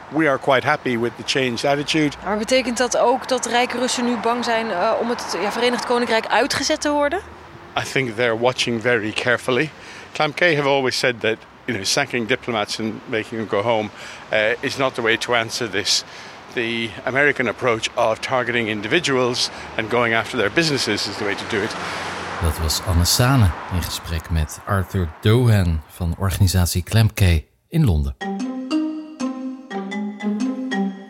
we 0.09 0.29
are 0.29 0.39
quite 0.39 0.67
happy 0.67 0.99
with 0.99 1.13
the 1.17 1.23
changed 1.25 1.65
attitude. 1.65 2.17
Maar 2.25 2.39
betekent 2.39 2.77
dat 2.79 2.97
ook 2.97 3.29
dat 3.29 3.47
rijke 3.47 3.79
Russen 3.79 4.05
nu 4.05 4.17
bang 4.17 4.45
zijn 4.45 4.67
uh, 4.67 4.93
om 5.01 5.09
het 5.09 5.37
ja, 5.43 5.53
Verenigd 5.53 5.87
Koninkrijk 5.87 6.27
uitgezet 6.27 6.81
te 6.81 6.91
worden? 6.91 7.21
I 7.77 7.85
think 7.85 8.17
they're 8.17 8.37
watching 8.37 8.79
very 8.79 9.13
carefully. 9.13 9.71
Klamke 10.15 10.55
have 10.57 10.67
always 10.67 10.95
said 10.95 11.21
that 11.21 11.39
you 11.67 11.75
know 11.75 11.85
sacking 11.85 12.27
diplomats 12.27 12.79
and 12.79 13.01
making 13.09 13.39
them 13.39 13.47
go 13.47 13.63
home 13.63 13.91
uh, 14.31 14.55
is 14.63 14.79
not 14.79 14.95
the 14.95 15.03
way 15.03 15.17
to 15.17 15.35
answer 15.35 15.69
this. 15.69 16.05
The 16.55 16.91
American 17.07 17.49
approach 17.49 17.89
of 17.97 18.21
targeting 18.21 18.69
individuals 18.69 19.51
and 19.77 19.89
going 19.89 20.13
after 20.13 20.37
their 20.37 20.51
businesses 20.51 21.07
is 21.07 21.17
the 21.17 21.25
way 21.25 21.35
to 21.35 21.45
do 21.51 21.63
it. 21.63 21.75
Dat 22.43 22.59
was 22.59 22.81
Anne 22.87 23.05
Sane 23.05 23.51
in 23.73 23.83
gesprek 23.83 24.31
met 24.31 24.61
Arthur 24.67 25.09
Dohan 25.21 25.81
van 25.89 26.15
organisatie 26.19 26.83
Klemke 26.83 27.45
in 27.69 27.85
Londen. 27.85 28.17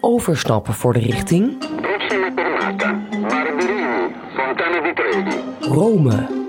Overstappen 0.00 0.74
voor 0.74 0.92
de 0.92 0.98
richting. 0.98 1.70
Rome. 5.60 6.41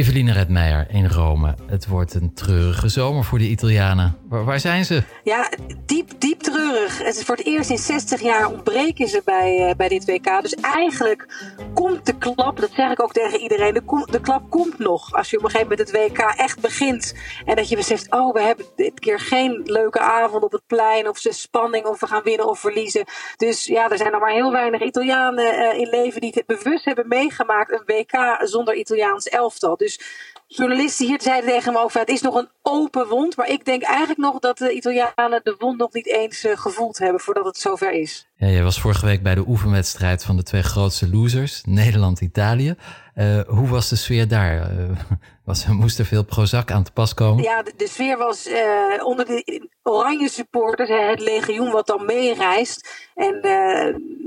Eveline 0.00 0.32
Redmeijer 0.32 0.86
in 0.90 1.06
Rome. 1.06 1.54
Het 1.66 1.86
wordt 1.86 2.14
een 2.14 2.34
treurige 2.34 2.88
zomer 2.88 3.24
voor 3.24 3.38
de 3.38 3.48
Italianen. 3.48 4.16
Waar, 4.28 4.60
zijn 4.60 4.84
ze? 4.84 5.02
Ja, 5.24 5.52
diep, 5.86 6.10
diep 6.18 6.40
treurig. 6.40 6.98
Het 6.98 7.16
is 7.16 7.22
voor 7.22 7.36
het 7.36 7.46
eerst 7.46 7.70
in 7.70 7.78
60 7.78 8.20
jaar 8.20 8.46
ontbreken 8.46 9.08
ze 9.08 9.22
bij, 9.24 9.68
uh, 9.68 9.74
bij 9.76 9.88
dit 9.88 10.04
WK. 10.04 10.42
Dus 10.42 10.54
eigenlijk 10.54 11.26
de 12.06 12.18
klap, 12.18 12.60
dat 12.60 12.70
zeg 12.72 12.90
ik 12.90 13.02
ook 13.02 13.12
tegen 13.12 13.40
iedereen, 13.40 13.74
de, 14.10 14.20
klap 14.20 14.50
komt 14.50 14.78
nog. 14.78 15.12
Als 15.12 15.30
je 15.30 15.36
op 15.36 15.44
een 15.44 15.50
gegeven 15.50 15.76
moment 15.76 15.92
het 15.92 16.12
WK 16.12 16.18
echt 16.18 16.60
begint. 16.60 17.14
En 17.44 17.56
dat 17.56 17.68
je 17.68 17.76
beseft, 17.76 18.12
oh, 18.12 18.32
we 18.32 18.40
hebben 18.40 18.66
dit 18.76 19.00
keer 19.00 19.20
geen 19.20 19.60
leuke 19.64 19.98
avond 19.98 20.42
op 20.42 20.52
het 20.52 20.66
plein. 20.66 21.08
Of 21.08 21.18
ze 21.18 21.32
spanning, 21.32 21.84
of 21.84 22.00
we 22.00 22.06
gaan 22.06 22.22
winnen 22.22 22.48
of 22.48 22.60
verliezen. 22.60 23.04
Dus 23.36 23.64
ja, 23.64 23.90
er 23.90 23.96
zijn 23.96 24.12
nog 24.12 24.20
maar 24.20 24.32
heel 24.32 24.52
weinig 24.52 24.82
Italianen 24.82 25.54
uh, 25.54 25.78
in 25.78 25.88
leven 25.88 26.20
die 26.20 26.32
het 26.34 26.46
bewust 26.46 26.84
hebben 26.84 27.08
meegemaakt. 27.08 27.72
Een 27.72 27.82
WK 27.86 28.38
zonder 28.48 28.74
Italiaans 28.74 29.28
elftal. 29.28 29.76
Dus 29.76 30.00
journalisten 30.46 31.06
hier 31.06 31.22
zeiden 31.22 31.50
tegen 31.50 31.72
me 31.72 31.78
over: 31.78 32.00
het 32.00 32.08
is 32.08 32.20
nog 32.20 32.34
een 32.34 32.48
open 32.70 33.08
wond. 33.08 33.36
Maar 33.36 33.48
ik 33.48 33.64
denk 33.64 33.82
eigenlijk 33.82 34.18
nog 34.18 34.38
dat 34.38 34.58
de 34.58 34.72
Italianen 34.72 35.40
de 35.42 35.54
wond 35.58 35.78
nog 35.78 35.92
niet 35.92 36.06
eens 36.06 36.44
uh, 36.44 36.56
gevoeld 36.56 36.98
hebben 36.98 37.20
voordat 37.20 37.44
het 37.44 37.56
zover 37.56 37.92
is. 37.92 38.28
Ja, 38.36 38.46
je 38.46 38.62
was 38.62 38.80
vorige 38.80 39.06
week 39.06 39.22
bij 39.22 39.34
de 39.34 39.44
oefenwedstrijd 39.46 40.24
van 40.24 40.36
de 40.36 40.42
twee 40.42 40.62
grootste 40.62 41.08
losers, 41.08 41.62
Nederland-Italië. 41.64 42.74
Uh, 43.14 43.40
hoe 43.46 43.68
was 43.68 43.88
de 43.88 43.96
sfeer 43.96 44.28
daar? 44.28 44.72
Uh, 44.72 44.90
was, 45.44 45.66
moest 45.66 45.98
er 45.98 46.04
veel 46.04 46.24
Prozac 46.24 46.70
aan 46.70 46.82
te 46.82 46.92
pas 46.92 47.14
komen? 47.14 47.42
Ja, 47.42 47.62
de, 47.62 47.72
de 47.76 47.88
sfeer 47.88 48.16
was 48.16 48.48
onder 49.02 49.26
de 49.26 49.68
oranje 49.82 50.28
supporters, 50.28 50.88
het 50.88 51.20
legioen 51.20 51.70
wat 51.70 51.86
dan 51.86 52.04
meereist. 52.04 53.08
En 53.14 53.40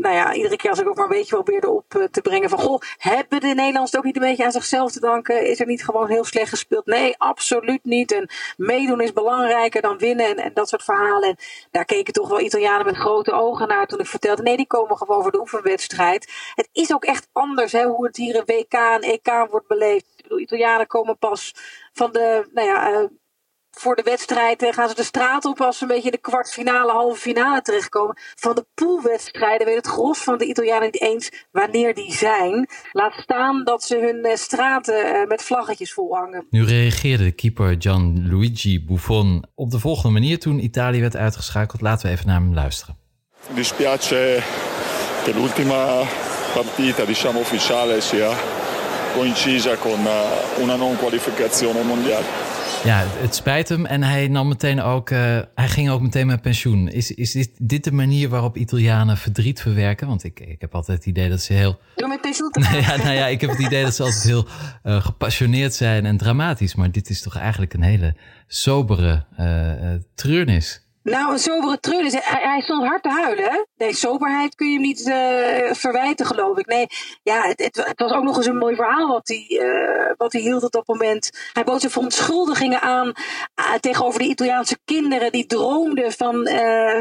nou 0.03 0.15
ja, 0.15 0.33
iedere 0.33 0.55
keer 0.55 0.69
als 0.69 0.79
ik 0.79 0.87
ook 0.87 0.95
maar 0.95 1.05
een 1.05 1.17
beetje 1.17 1.35
probeerde 1.35 1.69
op 1.69 2.07
te 2.11 2.21
brengen 2.21 2.49
van... 2.49 2.59
Goh, 2.59 2.81
hebben 2.97 3.39
de 3.39 3.47
Nederlanders 3.47 3.97
ook 3.97 4.03
niet 4.03 4.15
een 4.15 4.21
beetje 4.21 4.45
aan 4.45 4.51
zichzelf 4.51 4.91
te 4.91 4.99
danken? 4.99 5.49
Is 5.49 5.59
er 5.59 5.67
niet 5.67 5.83
gewoon 5.83 6.09
heel 6.09 6.23
slecht 6.23 6.49
gespeeld? 6.49 6.85
Nee, 6.85 7.15
absoluut 7.17 7.83
niet. 7.83 8.11
En 8.11 8.29
meedoen 8.57 9.01
is 9.01 9.13
belangrijker 9.13 9.81
dan 9.81 9.97
winnen 9.97 10.37
en, 10.37 10.53
dat 10.53 10.69
soort 10.69 10.83
verhalen. 10.83 11.29
En 11.29 11.37
daar 11.71 11.85
keken 11.85 12.13
toch 12.13 12.29
wel 12.29 12.39
Italianen 12.39 12.85
met 12.85 12.95
grote 12.95 13.31
ogen 13.31 13.67
naar 13.67 13.87
toen 13.87 13.99
ik 13.99 14.07
vertelde... 14.07 14.41
nee, 14.41 14.57
die 14.57 14.67
komen 14.67 14.97
gewoon 14.97 15.21
voor 15.21 15.31
de 15.31 15.39
oefenwedstrijd. 15.39 16.51
Het 16.55 16.69
is 16.71 16.93
ook 16.93 17.05
echt 17.05 17.27
anders 17.31 17.71
hè, 17.71 17.85
hoe 17.85 18.05
het 18.05 18.17
hier 18.17 18.35
een 18.35 18.45
WK 18.45 18.73
en 18.73 19.01
EK 19.01 19.47
wordt 19.49 19.67
beleefd. 19.67 20.05
Italianen 20.37 20.87
komen 20.87 21.17
pas 21.17 21.55
van 21.93 22.11
de... 22.11 22.49
Nou 22.53 22.67
ja, 22.67 23.09
voor 23.79 23.95
de 23.95 24.01
wedstrijd 24.03 24.65
gaan 24.69 24.89
ze 24.89 24.95
de 24.95 25.03
straat 25.03 25.45
op 25.45 25.61
als 25.61 25.77
ze 25.77 25.83
een 25.83 25.89
beetje 25.89 26.05
in 26.05 26.11
de 26.11 26.29
kwartfinale, 26.29 26.91
halve 26.91 27.19
finale 27.19 27.61
terechtkomen. 27.61 28.17
Van 28.35 28.55
de 28.55 28.65
poolwedstrijden 28.73 29.67
weet 29.67 29.75
het 29.75 29.87
gros 29.87 30.19
van 30.19 30.37
de 30.37 30.45
Italianen 30.45 30.83
niet 30.83 31.01
eens 31.01 31.31
wanneer 31.51 31.93
die 31.93 32.13
zijn. 32.13 32.67
Laat 32.91 33.13
staan 33.13 33.63
dat 33.63 33.83
ze 33.83 33.97
hun 33.97 34.25
uh, 34.25 34.35
straten 34.35 35.05
uh, 35.05 35.27
met 35.27 35.43
vlaggetjes 35.43 35.93
volhangen. 35.93 36.47
Nu 36.49 36.65
reageerde 36.65 37.23
de 37.23 37.31
keeper 37.31 37.75
Gianluigi 37.79 38.85
Buffon 38.85 39.45
op 39.55 39.71
de 39.71 39.79
volgende 39.79 40.19
manier 40.19 40.39
toen 40.39 40.63
Italië 40.63 41.01
werd 41.01 41.15
uitgeschakeld. 41.15 41.81
Laten 41.81 42.05
we 42.05 42.11
even 42.11 42.27
naar 42.27 42.39
hem 42.39 42.53
luisteren. 42.53 42.97
Dispiace 43.53 44.41
che 45.23 45.33
l'ultima 45.33 46.05
partita 46.53 47.05
diciamo 47.05 47.39
ufficiale 47.39 48.01
sia 48.01 48.29
coincisa 49.13 49.75
con 49.75 50.05
eh, 50.05 50.61
una 50.61 50.75
non 50.75 50.95
qualificazione 50.97 51.81
mondiale. 51.83 52.52
Ja, 52.83 53.03
het 53.07 53.35
spijt 53.35 53.69
hem 53.69 53.85
en 53.85 54.03
hij 54.03 54.27
nam 54.27 54.47
meteen 54.47 54.81
ook, 54.81 55.09
uh, 55.09 55.39
hij 55.55 55.67
ging 55.67 55.89
ook 55.89 56.01
meteen 56.01 56.27
met 56.27 56.41
pensioen. 56.41 56.87
Is, 56.89 57.11
is 57.11 57.31
dit, 57.31 57.49
dit 57.57 57.83
de 57.83 57.91
manier 57.91 58.29
waarop 58.29 58.57
Italianen 58.57 59.17
verdriet 59.17 59.61
verwerken? 59.61 60.07
Want 60.07 60.23
ik, 60.23 60.39
ik 60.39 60.61
heb 60.61 60.75
altijd 60.75 60.97
het 60.97 61.07
idee 61.07 61.29
dat 61.29 61.41
ze 61.41 61.53
heel. 61.53 61.79
Door 61.95 62.07
met 62.07 62.21
pensioen 62.21 62.51
te 62.51 62.61
gaan. 62.61 62.81
ja, 62.81 63.03
nou 63.03 63.15
ja, 63.15 63.27
ik 63.27 63.41
heb 63.41 63.49
het 63.49 63.59
idee 63.59 63.83
dat 63.83 63.95
ze 63.95 64.03
altijd 64.03 64.23
heel 64.23 64.47
uh, 64.83 65.03
gepassioneerd 65.03 65.73
zijn 65.73 66.05
en 66.05 66.17
dramatisch. 66.17 66.75
Maar 66.75 66.91
dit 66.91 67.09
is 67.09 67.21
toch 67.21 67.37
eigenlijk 67.37 67.73
een 67.73 67.83
hele 67.83 68.15
sobere 68.47 69.25
uh, 69.39 69.71
treurnis. 70.15 70.82
Nou, 71.03 71.31
een 71.31 71.39
sobere 71.39 71.79
treur. 71.79 72.01
Hij, 72.11 72.43
hij 72.43 72.61
stond 72.61 72.87
hard 72.87 73.03
te 73.03 73.09
huilen. 73.09 73.43
Hè? 73.43 73.63
Nee, 73.77 73.93
soberheid 73.93 74.55
kun 74.55 74.67
je 74.67 74.73
hem 74.73 74.81
niet 74.81 74.99
uh, 74.99 75.73
verwijten, 75.73 76.25
geloof 76.25 76.57
ik. 76.57 76.65
Nee, 76.65 76.87
ja, 77.23 77.41
het, 77.41 77.59
het, 77.59 77.93
was 77.95 78.11
ook 78.11 78.23
nog 78.23 78.37
eens 78.37 78.45
een 78.45 78.57
mooi 78.57 78.75
verhaal 78.75 79.07
wat 79.07 79.27
hij, 79.27 79.45
uh, 79.49 80.11
wat 80.17 80.33
hij 80.33 80.41
hield 80.41 80.63
op 80.63 80.71
dat 80.71 80.87
moment. 80.87 81.29
Hij 81.53 81.63
bood 81.63 81.79
zijn 81.79 81.91
verontschuldigingen 81.91 82.81
aan 82.81 83.07
uh, 83.07 83.73
tegenover 83.79 84.19
de 84.19 84.25
Italiaanse 84.25 84.77
kinderen 84.85 85.31
die 85.31 85.45
droomden 85.45 86.11
van, 86.11 86.49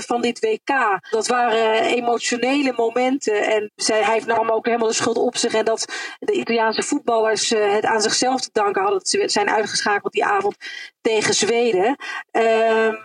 van 0.06 0.20
dit 0.20 0.40
WK. 0.40 1.00
Dat 1.10 1.26
waren 1.26 1.82
emotionele 1.82 2.72
momenten. 2.76 3.42
En 3.42 3.72
zij, 3.76 4.02
hij 4.02 4.22
nam 4.26 4.50
ook 4.50 4.66
helemaal 4.66 4.88
de 4.88 4.94
schuld 4.94 5.16
op 5.16 5.36
zich. 5.36 5.54
En 5.54 5.64
dat 5.64 5.92
de 6.18 6.32
Italiaanse 6.32 6.82
voetballers 6.82 7.50
het 7.50 7.84
aan 7.84 8.02
zichzelf 8.02 8.40
te 8.40 8.50
danken 8.52 8.82
hadden. 8.82 9.00
Ze 9.04 9.22
zijn 9.26 9.50
uitgeschakeld 9.50 10.12
die 10.12 10.24
avond 10.24 10.56
tegen 11.00 11.34
Zweden. 11.34 11.96
Um, 12.32 12.98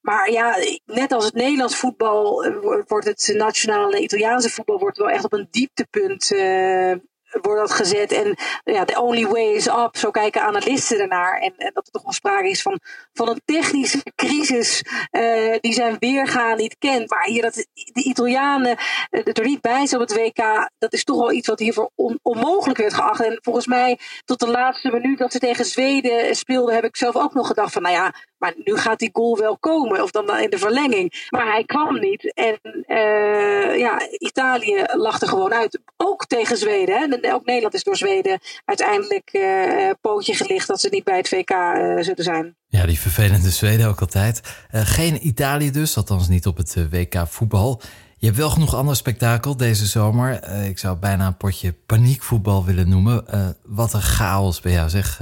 maar 0.00 0.30
ja, 0.30 0.56
net 0.84 1.12
als 1.12 1.24
het 1.24 1.34
Nederlands 1.34 1.76
voetbal 1.76 2.44
eh, 2.44 2.82
wordt 2.86 3.06
het 3.06 3.32
nationale 3.36 4.00
Italiaanse 4.00 4.50
voetbal 4.50 4.78
wordt 4.78 4.98
wel 4.98 5.10
echt 5.10 5.24
op 5.24 5.32
een 5.32 5.48
dieptepunt 5.50 6.30
uh, 6.30 6.94
wordt 7.30 7.60
dat 7.60 7.70
gezet. 7.70 8.12
En 8.12 8.36
ja, 8.64 8.84
the 8.84 9.00
only 9.00 9.26
way 9.26 9.54
is 9.54 9.66
up. 9.66 9.96
Zo 9.96 10.10
kijken 10.10 10.42
analisten 10.42 11.00
ernaar. 11.00 11.40
En, 11.40 11.52
dat 11.56 11.86
er 11.86 11.92
toch 11.92 12.02
wel 12.02 12.12
sprake 12.12 12.48
is 12.48 12.62
van, 12.62 12.80
van 13.12 13.28
een 13.28 13.40
technische 13.44 14.02
crisis 14.14 14.84
uh, 15.10 15.54
die 15.60 15.72
zijn 15.72 15.96
weergaan 15.98 16.56
niet 16.56 16.76
kent. 16.78 17.10
Maar 17.10 17.24
hier 17.24 17.42
dat 17.42 17.54
de 17.54 18.02
Italianen 18.02 18.76
uh, 19.10 19.20
er 19.26 19.44
niet 19.44 19.60
bij 19.60 19.86
zijn 19.86 20.00
op 20.00 20.08
het 20.08 20.16
WK, 20.16 20.70
dat 20.78 20.92
is 20.92 21.04
toch 21.04 21.18
wel 21.18 21.32
iets 21.32 21.48
wat 21.48 21.58
hiervoor 21.58 21.90
on, 21.94 22.18
onmogelijk 22.22 22.78
werd 22.78 22.94
geacht. 22.94 23.24
En 23.24 23.38
volgens 23.42 23.66
mij 23.66 23.98
tot 24.24 24.40
de 24.40 24.50
laatste 24.50 24.90
minuut 24.90 25.18
dat 25.18 25.32
ze 25.32 25.38
tegen 25.38 25.64
Zweden 25.64 26.36
speelden, 26.36 26.74
heb 26.74 26.84
ik 26.84 26.96
zelf 26.96 27.16
ook 27.16 27.34
nog 27.34 27.46
gedacht 27.46 27.72
van, 27.72 27.82
nou 27.82 27.94
ja, 27.94 28.14
maar 28.40 28.54
nu 28.64 28.76
gaat 28.76 28.98
die 28.98 29.10
goal 29.12 29.38
wel 29.38 29.58
komen. 29.58 30.02
Of 30.02 30.10
dan 30.10 30.38
in 30.38 30.50
de 30.50 30.58
verlenging. 30.58 31.26
Maar 31.30 31.46
hij 31.46 31.64
kwam 31.64 31.98
niet. 31.98 32.32
En 32.34 32.58
uh, 32.86 33.78
ja, 33.78 34.00
Italië 34.18 34.74
er 35.22 35.28
gewoon 35.28 35.52
uit. 35.52 35.80
Ook 35.96 36.26
tegen 36.26 36.56
Zweden. 36.56 37.18
Hè. 37.20 37.34
Ook 37.34 37.44
Nederland 37.44 37.74
is 37.74 37.82
door 37.82 37.96
Zweden 37.96 38.40
uiteindelijk 38.64 39.30
uh, 39.32 39.90
pootje 40.00 40.34
gelicht 40.34 40.66
dat 40.66 40.80
ze 40.80 40.88
niet 40.90 41.04
bij 41.04 41.16
het 41.16 41.30
WK 41.30 41.50
uh, 41.50 41.98
eh, 41.98 42.04
zullen 42.04 42.24
zijn. 42.24 42.56
Ja, 42.68 42.86
die 42.86 42.98
vervelende 42.98 43.50
Zweden 43.50 43.88
ook 43.88 44.00
altijd. 44.00 44.40
geen 44.70 45.26
Italië 45.26 45.70
dus, 45.70 45.96
althans 45.96 46.28
niet 46.28 46.46
op 46.46 46.56
het 46.56 46.76
WK 46.90 47.24
voetbal. 47.28 47.80
Je 48.16 48.26
hebt 48.26 48.38
wel 48.38 48.50
genoeg 48.50 48.74
ander 48.74 48.96
spektakel 48.96 49.56
deze 49.56 49.86
zomer. 49.86 50.52
ik 50.64 50.78
zou 50.78 50.96
bijna 50.96 51.26
een 51.26 51.36
potje 51.36 51.72
paniekvoetbal 51.86 52.64
willen 52.64 52.88
noemen. 52.88 53.24
wat 53.64 53.92
een 53.92 54.02
chaos 54.02 54.60
bij 54.60 54.72
jou 54.72 54.88
zeg 54.88 55.20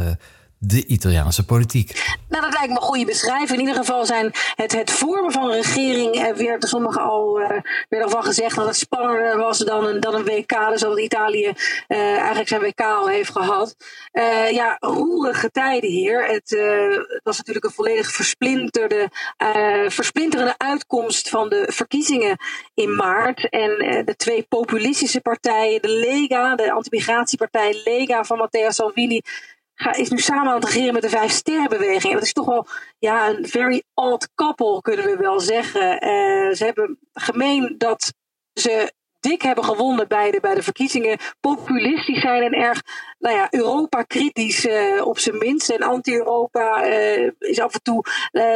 de 0.59 0.87
Italiaanse 0.87 1.45
politiek. 1.45 2.17
Nou, 2.29 2.43
dat 2.43 2.53
lijkt 2.53 2.69
me 2.69 2.75
een 2.75 2.83
goede 2.83 3.05
beschrijving. 3.05 3.51
In 3.51 3.67
ieder 3.67 3.75
geval 3.75 4.07
zijn 4.07 4.33
het, 4.55 4.73
het 4.73 4.91
vormen 4.91 5.33
van 5.33 5.45
een 5.45 5.57
regering, 5.57 6.15
eh, 6.15 6.35
werd 6.35 6.63
er 6.63 6.69
sommigen 6.69 7.03
al, 7.03 7.41
uh, 7.41 7.49
werd 7.89 8.05
al 8.05 8.11
van 8.11 8.25
gezegd 8.25 8.57
dat 8.57 8.67
het 8.67 8.77
spannender 8.77 9.37
was 9.37 9.59
dan 9.59 9.87
een, 9.87 10.01
dan 10.01 10.15
een 10.15 10.25
WK. 10.25 10.69
Dus 10.71 10.81
dat 10.81 10.99
Italië 10.99 11.53
uh, 11.89 11.99
eigenlijk 11.99 12.49
zijn 12.49 12.61
WK 12.61 12.81
al 12.81 13.09
heeft 13.09 13.31
gehad. 13.31 13.77
Uh, 14.13 14.51
ja, 14.51 14.77
roerige 14.81 15.51
tijden 15.51 15.91
hier. 15.91 16.27
Het, 16.27 16.57
was 17.23 17.37
natuurlijk 17.37 17.65
een 17.65 17.71
volledig 17.71 18.11
versplinterde, 18.11 19.11
versplinterende 19.89 20.55
uitkomst 20.57 21.29
van 21.29 21.49
de 21.49 21.67
verkiezingen 21.73 22.37
in 22.75 22.97
maart. 22.97 23.49
En 23.49 23.71
de 24.05 24.15
twee 24.17 24.43
populistische 24.49 25.21
partijen, 25.21 25.83
de 25.83 25.89
Lega, 25.89 26.55
de 26.55 26.73
antimigratiepartij 26.73 27.81
Lega 27.85 28.25
van 28.25 28.39
Matteo 28.39 28.71
Salvini 28.71 29.23
is 29.79 30.11
nu 30.11 30.19
samen 30.19 30.49
aan 30.49 30.55
het 30.55 30.65
regeren 30.65 30.93
met 30.93 31.03
de 31.03 31.09
Vijf 31.09 31.31
Sterrenbeweging. 31.31 32.13
En 32.13 32.19
dat 32.19 32.23
is 32.23 32.33
toch 32.33 32.47
wel 32.47 32.67
ja, 32.99 33.29
een 33.29 33.49
very 33.49 33.83
odd 33.95 34.29
couple, 34.35 34.81
kunnen 34.81 35.07
we 35.07 35.17
wel 35.17 35.41
zeggen. 35.41 35.93
Uh, 35.93 36.55
ze 36.55 36.65
hebben 36.65 36.99
gemeen 37.13 37.75
dat 37.79 38.13
ze 38.53 38.93
dik 39.21 39.43
hebben 39.43 39.65
gewonnen 39.65 40.09
bij 40.09 40.31
de, 40.31 40.41
bij 40.41 40.55
de 40.55 40.63
verkiezingen. 40.63 41.19
Populistisch 41.41 42.21
zijn 42.21 42.43
en 42.43 42.53
erg 42.53 42.83
nou 43.19 43.37
ja, 43.37 43.47
Europa-kritisch 43.51 44.67
uh, 44.67 45.07
op 45.07 45.19
zijn 45.19 45.39
minst. 45.39 45.71
En 45.71 45.83
anti-Europa 45.83 46.87
uh, 46.87 47.31
is 47.39 47.61
af 47.61 47.75
en 47.75 47.83
toe, 47.83 48.05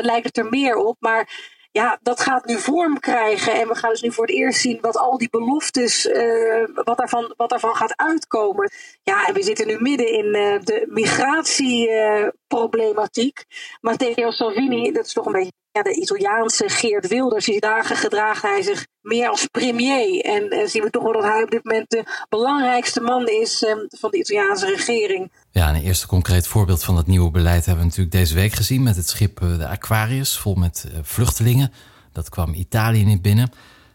lijkt 0.00 0.26
het 0.26 0.36
er 0.36 0.46
meer 0.46 0.76
op. 0.76 0.96
Maar 1.00 1.50
ja, 1.72 1.98
dat 2.02 2.20
gaat 2.20 2.46
nu 2.46 2.58
vorm 2.58 3.00
krijgen. 3.00 3.54
En 3.54 3.68
we 3.68 3.74
gaan 3.74 3.90
dus 3.90 4.02
nu 4.02 4.12
voor 4.12 4.26
het 4.26 4.34
eerst 4.34 4.60
zien 4.60 4.78
wat 4.80 4.96
al 4.96 5.18
die 5.18 5.30
beloftes, 5.30 6.06
uh, 6.06 6.66
wat, 6.74 6.96
daarvan, 6.96 7.34
wat 7.36 7.50
daarvan 7.50 7.74
gaat 7.74 7.96
uitkomen. 7.96 8.70
Ja, 9.02 9.26
en 9.26 9.34
we 9.34 9.42
zitten 9.42 9.66
nu 9.66 9.76
midden 9.80 10.12
in 10.12 10.24
uh, 10.24 10.60
de 10.60 10.86
migratieproblematiek. 10.88 13.38
Uh, 13.38 13.44
Matteo 13.80 14.30
Salvini, 14.30 14.92
dat 14.92 15.06
is 15.06 15.12
toch 15.12 15.26
een 15.26 15.32
beetje 15.32 15.52
ja, 15.70 15.82
de 15.82 15.94
Italiaanse 15.94 16.68
Geert 16.68 17.08
Wilders. 17.08 17.44
Die 17.44 17.60
dagen 17.60 17.96
gedraagt 17.96 18.42
hij 18.42 18.62
zich 18.62 18.86
meer 19.00 19.28
als 19.28 19.46
premier. 19.46 20.20
En 20.20 20.68
zien 20.68 20.82
we 20.82 20.90
toch 20.90 21.02
wel 21.02 21.12
dat 21.12 21.22
hij 21.22 21.42
op 21.42 21.50
dit 21.50 21.64
moment 21.64 21.90
de 21.90 22.04
belangrijkste 22.28 23.00
man 23.00 23.26
is 23.26 23.66
van 23.88 24.10
de 24.10 24.18
Italiaanse 24.18 24.66
regering. 24.66 25.32
Ja, 25.54 25.68
een 25.68 25.82
eerste 25.82 26.06
concreet 26.06 26.46
voorbeeld 26.46 26.84
van 26.84 26.94
dat 26.94 27.06
nieuwe 27.06 27.30
beleid 27.30 27.64
hebben 27.64 27.84
we 27.84 27.88
natuurlijk 27.88 28.16
deze 28.16 28.34
week 28.34 28.52
gezien 28.52 28.82
met 28.82 28.96
het 28.96 29.08
schip 29.08 29.40
de 29.40 29.68
Aquarius, 29.68 30.38
vol 30.38 30.54
met 30.54 30.86
vluchtelingen. 31.02 31.72
Dat 32.12 32.28
kwam 32.28 32.54
Italië 32.54 33.04
niet 33.04 33.22
binnen. 33.22 33.52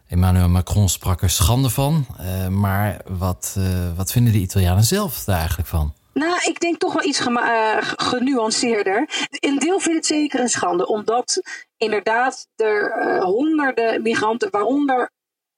Emmanuel 0.07 0.49
Macron 0.49 0.89
sprak 0.89 1.21
er 1.21 1.29
schande 1.29 1.69
van. 1.69 2.05
Uh, 2.21 2.47
maar 2.47 3.01
wat, 3.07 3.57
wat 3.95 4.11
vinden 4.11 4.33
de 4.33 4.39
Italianen 4.39 4.83
zelf 4.83 5.23
daar 5.23 5.37
eigenlijk 5.37 5.69
van? 5.69 5.93
Nou, 6.13 6.39
ik 6.45 6.59
denk 6.59 6.77
toch 6.77 6.93
wel 6.93 7.03
iets 7.03 7.27
uh, 7.27 7.77
genuanceerder. 7.79 9.09
In 9.29 9.57
deel 9.57 9.79
vind 9.79 9.95
ik 9.95 9.95
het 9.95 10.05
zeker 10.05 10.39
een 10.39 10.49
schande, 10.49 10.87
omdat 10.87 11.41
inderdaad 11.77 12.47
er 12.55 13.21
honderden 13.23 14.01
migranten, 14.01 14.51
waaronder 14.51 15.11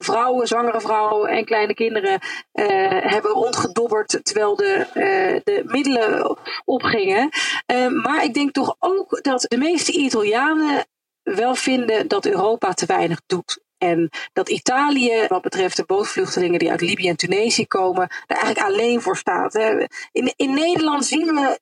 vrouwen, 0.04 0.48
zwangere 0.48 0.82
vrouwen 0.82 1.30
en 1.30 1.46
kleine 1.46 1.74
kinderen 1.74 2.20
uh, 2.54 2.66
hebben 2.90 3.32
rondgedobberd 3.32 4.20
terwijl 4.24 4.56
de, 4.56 4.86
uh, 4.94 5.40
de 5.44 5.64
middelen 5.66 6.38
opgingen. 6.66 7.30
Uh, 7.74 7.88
maar 7.88 8.24
ik 8.24 8.34
denk 8.34 8.52
toch 8.52 8.76
ook 8.80 9.24
dat 9.24 9.46
de 9.48 9.58
meeste 9.58 9.92
Italianen 9.92 10.86
wel 11.24 11.56
vinden 11.56 12.08
dat 12.08 12.26
Europa 12.26 12.74
te 12.74 12.86
weinig 12.86 13.22
doet. 13.26 13.60
En 13.78 14.10
dat 14.34 14.50
Italië, 14.50 15.26
wat 15.28 15.42
betreft 15.42 15.78
de 15.78 15.84
bootvluchtelingen 15.86 16.60
die 16.60 16.72
uit 16.72 16.82
Libië 16.82 17.10
en 17.10 17.16
Tunesië 17.16 17.68
komen, 17.68 18.08
daar 18.26 18.38
eigenlijk 18.38 18.68
alleen 18.68 19.02
voor 19.02 19.18
staat. 19.18 19.56
In, 20.12 20.34
in 20.36 20.54
Nederland 20.54 21.06
zien 21.06 21.26
we 21.26 21.60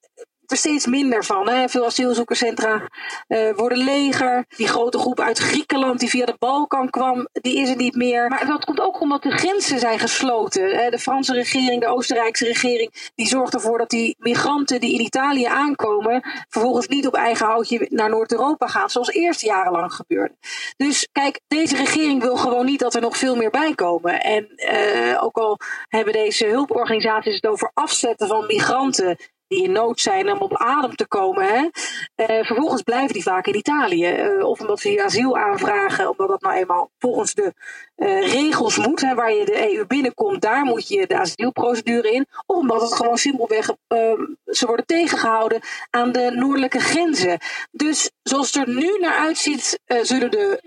er 0.51 0.57
steeds 0.57 0.85
minder 0.85 1.25
van. 1.25 1.49
Hè. 1.49 1.69
Veel 1.69 1.85
asielzoekerscentra 1.85 2.89
uh, 3.27 3.55
worden 3.55 3.77
leger. 3.77 4.45
Die 4.55 4.67
grote 4.67 4.97
groep 4.97 5.19
uit 5.19 5.37
Griekenland 5.37 5.99
die 5.99 6.09
via 6.09 6.25
de 6.25 6.35
Balkan 6.39 6.89
kwam, 6.89 7.27
die 7.31 7.57
is 7.57 7.69
er 7.69 7.75
niet 7.75 7.95
meer. 7.95 8.29
Maar 8.29 8.45
dat 8.45 8.65
komt 8.65 8.79
ook 8.79 9.01
omdat 9.01 9.23
de 9.23 9.31
grenzen 9.31 9.79
zijn 9.79 9.99
gesloten. 9.99 10.91
De 10.91 10.99
Franse 10.99 11.33
regering, 11.33 11.81
de 11.81 11.87
Oostenrijkse 11.87 12.45
regering, 12.45 13.11
die 13.15 13.27
zorgt 13.27 13.53
ervoor 13.53 13.77
dat 13.77 13.89
die 13.89 14.15
migranten 14.19 14.79
die 14.79 14.93
in 14.93 15.05
Italië 15.05 15.45
aankomen, 15.45 16.21
vervolgens 16.49 16.87
niet 16.87 17.07
op 17.07 17.13
eigen 17.13 17.45
houtje 17.45 17.87
naar 17.89 18.09
Noord-Europa 18.09 18.67
gaan, 18.67 18.89
zoals 18.89 19.09
eerst 19.09 19.41
jarenlang 19.41 19.93
gebeurde. 19.93 20.35
Dus 20.77 21.07
kijk, 21.11 21.39
deze 21.47 21.75
regering 21.75 22.21
wil 22.21 22.35
gewoon 22.35 22.65
niet 22.65 22.79
dat 22.79 22.95
er 22.95 23.01
nog 23.01 23.17
veel 23.17 23.35
meer 23.35 23.49
bij 23.49 23.75
komen. 23.75 24.21
En 24.21 24.47
uh, 24.55 25.23
ook 25.23 25.37
al 25.37 25.59
hebben 25.87 26.13
deze 26.13 26.45
hulporganisaties 26.45 27.35
het 27.35 27.47
over 27.47 27.71
afzetten 27.73 28.27
van 28.27 28.45
migranten 28.45 29.17
die 29.47 29.63
in 29.63 29.71
nood 29.71 29.99
zijn 29.99 30.31
om 30.31 30.39
op 30.39 30.57
adem 30.57 30.95
te 30.95 31.07
komen. 31.07 31.43
Hè? 31.43 31.61
Uh, 31.61 32.45
vervolgens 32.45 32.81
blijven 32.81 33.13
die 33.13 33.23
vaak 33.23 33.47
in 33.47 33.55
Italië. 33.55 34.15
Uh, 34.15 34.45
of 34.45 34.59
omdat 34.59 34.79
ze 34.79 34.89
hier 34.89 35.03
asiel 35.03 35.37
aanvragen, 35.37 36.09
omdat 36.09 36.27
dat 36.27 36.41
nou 36.41 36.55
eenmaal 36.55 36.91
volgens 36.99 37.33
de 37.33 37.53
uh, 37.97 38.31
regels 38.31 38.77
moet. 38.77 39.01
Hè, 39.01 39.15
waar 39.15 39.33
je 39.33 39.45
de 39.45 39.75
EU 39.75 39.85
binnenkomt, 39.85 40.41
daar 40.41 40.63
moet 40.63 40.87
je 40.87 41.07
de 41.07 41.17
asielprocedure 41.17 42.11
in. 42.11 42.25
Of 42.45 42.55
omdat 42.55 42.81
het 42.81 42.93
gewoon 42.93 43.17
simpelweg 43.17 43.69
ehm, 43.87 44.21
ze 44.45 44.65
worden 44.65 44.85
tegengehouden 44.85 45.61
aan 45.89 46.11
de 46.11 46.31
noordelijke 46.31 46.79
grenzen. 46.79 47.39
Dus 47.71 48.11
zoals 48.23 48.53
het 48.53 48.67
er 48.67 48.73
nu 48.73 48.97
naar 48.99 49.17
uitziet, 49.17 49.79
zullen 50.01 50.31
de 50.31 50.61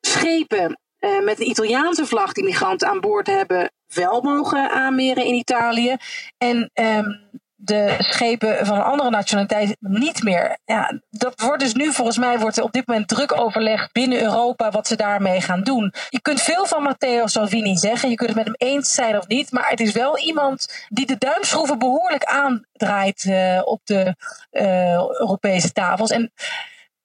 schepen 0.00 0.78
met 1.22 1.40
een 1.40 1.48
Italiaanse 1.48 2.06
vlag 2.06 2.32
die 2.32 2.44
migranten 2.44 2.88
aan 2.88 3.00
boord 3.00 3.26
hebben, 3.26 3.72
wel 3.94 4.20
mogen 4.20 4.70
aanmeren 4.70 5.24
in 5.24 5.34
Italië. 5.34 5.96
En 6.38 6.70
um, 6.74 7.30
de 7.64 7.96
schepen 7.98 8.66
van 8.66 8.76
een 8.76 8.82
andere 8.82 9.10
nationaliteit 9.10 9.76
niet 9.80 10.22
meer. 10.22 10.58
Ja, 10.64 11.00
dat 11.10 11.40
wordt 11.40 11.62
dus 11.62 11.74
nu 11.74 11.92
volgens 11.92 12.18
mij 12.18 12.38
wordt 12.38 12.56
er 12.56 12.62
op 12.62 12.72
dit 12.72 12.86
moment 12.86 13.08
druk 13.08 13.40
overlegd 13.40 13.92
binnen 13.92 14.22
Europa 14.22 14.70
wat 14.70 14.86
ze 14.86 14.96
daarmee 14.96 15.40
gaan 15.40 15.62
doen. 15.62 15.92
Je 16.08 16.20
kunt 16.20 16.42
veel 16.42 16.66
van 16.66 16.82
Matteo 16.82 17.26
Salvini 17.26 17.76
zeggen, 17.76 18.10
je 18.10 18.14
kunt 18.14 18.28
het 18.28 18.38
met 18.38 18.46
hem 18.46 18.68
eens 18.68 18.94
zijn 18.94 19.18
of 19.18 19.26
niet, 19.26 19.52
maar 19.52 19.68
het 19.68 19.80
is 19.80 19.92
wel 19.92 20.18
iemand 20.18 20.86
die 20.88 21.06
de 21.06 21.18
duimschroeven 21.18 21.78
behoorlijk 21.78 22.24
aandraait 22.24 23.24
uh, 23.24 23.60
op 23.64 23.80
de 23.84 24.14
uh, 24.52 25.18
Europese 25.18 25.72
tafels. 25.72 26.10
En 26.10 26.32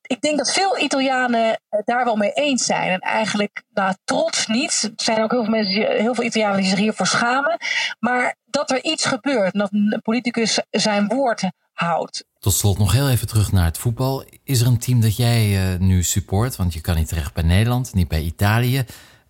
ik 0.09 0.21
denk 0.21 0.37
dat 0.37 0.51
veel 0.51 0.79
Italianen 0.79 1.59
het 1.69 1.85
daar 1.85 2.05
wel 2.05 2.15
mee 2.15 2.31
eens 2.31 2.65
zijn. 2.65 2.89
En 2.89 2.99
eigenlijk 2.99 3.63
nou, 3.73 3.93
trots 4.03 4.47
niet. 4.47 4.91
Er 4.95 5.03
zijn 5.03 5.21
ook 5.21 5.31
heel 5.31 5.43
veel 5.43 5.51
mensen, 5.51 5.73
heel 5.73 6.15
veel 6.15 6.23
Italianen 6.23 6.57
die 6.57 6.69
zich 6.69 6.77
hiervoor 6.77 7.07
schamen. 7.07 7.57
Maar 7.99 8.35
dat 8.45 8.71
er 8.71 8.83
iets 8.83 9.05
gebeurt. 9.05 9.53
Dat 9.53 9.71
een 9.71 9.99
politicus 10.03 10.59
zijn 10.69 11.07
woord 11.07 11.43
houdt. 11.73 12.25
Tot 12.39 12.53
slot 12.53 12.77
nog 12.77 12.91
heel 12.91 13.09
even 13.09 13.27
terug 13.27 13.51
naar 13.51 13.65
het 13.65 13.77
voetbal. 13.77 14.23
Is 14.43 14.61
er 14.61 14.67
een 14.67 14.79
team 14.79 15.01
dat 15.01 15.15
jij 15.15 15.73
uh, 15.73 15.79
nu 15.79 16.03
support? 16.03 16.55
Want 16.55 16.73
je 16.73 16.81
kan 16.81 16.95
niet 16.95 17.07
terecht 17.07 17.33
bij 17.33 17.43
Nederland, 17.43 17.93
niet 17.93 18.07
bij 18.07 18.21
Italië. 18.21 18.85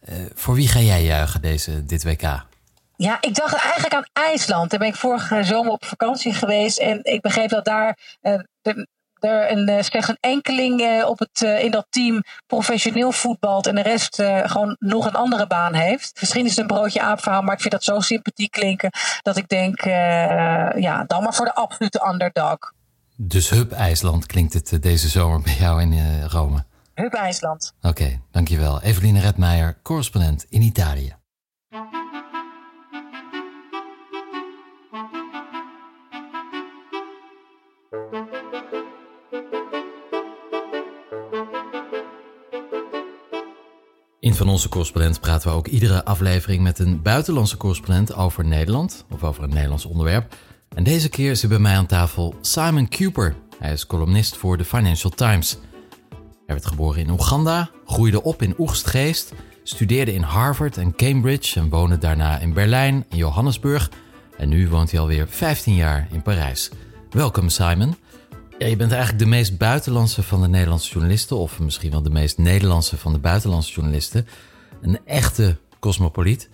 Uh, 0.09 0.15
voor 0.33 0.55
wie 0.55 0.67
ga 0.67 0.79
jij 0.79 1.03
juichen 1.03 1.41
deze, 1.41 1.85
dit 1.85 2.03
WK? 2.03 2.45
Ja, 2.95 3.17
ik 3.21 3.35
dacht 3.35 3.53
eigenlijk 3.53 3.93
aan 3.93 4.09
IJsland. 4.13 4.69
Daar 4.69 4.79
ben 4.79 4.87
ik 4.87 4.95
vorige 4.95 5.43
zomer 5.43 5.71
op 5.71 5.85
vakantie 5.85 6.33
geweest. 6.33 6.77
En 6.77 6.99
ik 7.03 7.21
begreep 7.21 7.49
dat 7.49 7.65
daar 7.65 8.17
uh, 8.21 8.39
de, 8.61 8.87
er 9.23 9.51
een, 9.51 9.67
eh, 9.67 9.83
slechts 9.83 10.07
een 10.07 10.17
enkeling 10.19 10.81
uh, 10.81 11.07
op 11.07 11.19
het, 11.19 11.41
uh, 11.41 11.63
in 11.63 11.71
dat 11.71 11.85
team 11.89 12.23
professioneel 12.47 13.11
voetbalt 13.11 13.67
en 13.67 13.75
de 13.75 13.81
rest 13.81 14.15
gewoon 14.43 14.75
nog 14.79 15.05
een 15.05 15.15
andere 15.15 15.47
baan 15.47 15.73
heeft. 15.73 16.17
Misschien 16.19 16.45
is 16.45 16.49
het 16.49 16.59
een 16.59 16.67
broodje 16.67 17.01
aapverhaal, 17.01 17.41
maar 17.41 17.53
ik 17.53 17.61
vind 17.61 17.73
dat 17.73 17.83
zo 17.83 17.99
sympathiek 17.99 18.51
klinken 18.51 18.89
dat 19.21 19.37
ik 19.37 19.47
denk, 19.47 19.83
ja, 20.75 21.03
dan 21.07 21.23
maar 21.23 21.33
voor 21.33 21.45
de 21.45 21.53
absolute 21.53 22.07
underdog. 22.11 22.57
Dus 23.15 23.49
Hub 23.49 23.71
IJsland 23.71 24.25
klinkt 24.25 24.53
het 24.53 24.77
deze 24.81 25.07
zomer 25.07 25.41
bij 25.41 25.55
jou 25.59 25.81
in 25.81 26.23
Rome? 26.23 26.65
Hub 26.93 27.13
IJsland. 27.13 27.73
Oké, 27.77 27.87
okay, 27.87 28.21
dankjewel. 28.31 28.81
Eveline 28.81 29.19
Redmeijer, 29.19 29.77
correspondent 29.83 30.45
in 30.49 30.61
Italië. 30.61 31.18
In 44.29 44.35
Van 44.35 44.49
Onze 44.49 44.69
Correspondent 44.69 45.19
praten 45.19 45.49
we 45.49 45.55
ook 45.55 45.67
iedere 45.67 46.05
aflevering 46.05 46.61
met 46.61 46.79
een 46.79 47.01
buitenlandse 47.01 47.57
correspondent 47.57 48.13
over 48.15 48.45
Nederland 48.45 49.05
of 49.11 49.23
over 49.23 49.43
een 49.43 49.49
Nederlands 49.49 49.85
onderwerp. 49.85 50.35
En 50.75 50.83
deze 50.83 51.09
keer 51.09 51.35
zit 51.35 51.49
bij 51.49 51.59
mij 51.59 51.75
aan 51.75 51.85
tafel 51.85 52.35
Simon 52.41 52.89
Cooper. 52.89 53.35
Hij 53.59 53.71
is 53.71 53.85
columnist 53.85 54.37
voor 54.37 54.57
de 54.57 54.65
Financial 54.65 55.11
Times. 55.11 55.57
Hij 56.09 56.19
werd 56.45 56.65
geboren 56.65 57.01
in 57.01 57.09
Oeganda, 57.09 57.69
groeide 57.85 58.23
op 58.23 58.41
in 58.41 58.55
Oegstgeest, 58.57 59.33
studeerde 59.63 60.13
in 60.13 60.21
Harvard 60.21 60.77
en 60.77 60.95
Cambridge 60.95 61.59
en 61.59 61.69
woonde 61.69 61.97
daarna 61.97 62.39
in 62.39 62.53
Berlijn 62.53 63.05
en 63.09 63.17
Johannesburg. 63.17 63.91
En 64.37 64.49
nu 64.49 64.69
woont 64.69 64.91
hij 64.91 64.99
alweer 64.99 65.27
15 65.27 65.75
jaar 65.75 66.07
in 66.11 66.21
Parijs. 66.21 66.69
Welkom 67.09 67.49
Simon. 67.49 67.95
Ja, 68.59 68.67
je 68.67 68.75
bent 68.75 68.91
eigenlijk 68.91 69.23
de 69.23 69.29
meest 69.29 69.57
buitenlandse 69.57 70.23
van 70.23 70.41
de 70.41 70.47
Nederlandse 70.47 70.91
journalisten, 70.91 71.37
of 71.37 71.59
misschien 71.59 71.91
wel 71.91 72.01
de 72.01 72.09
meest 72.09 72.37
Nederlandse 72.37 72.97
van 72.97 73.13
de 73.13 73.19
buitenlandse 73.19 73.73
journalisten. 73.73 74.27
Een 74.81 74.99
echte 75.05 75.57
cosmopoliet. 75.79 76.49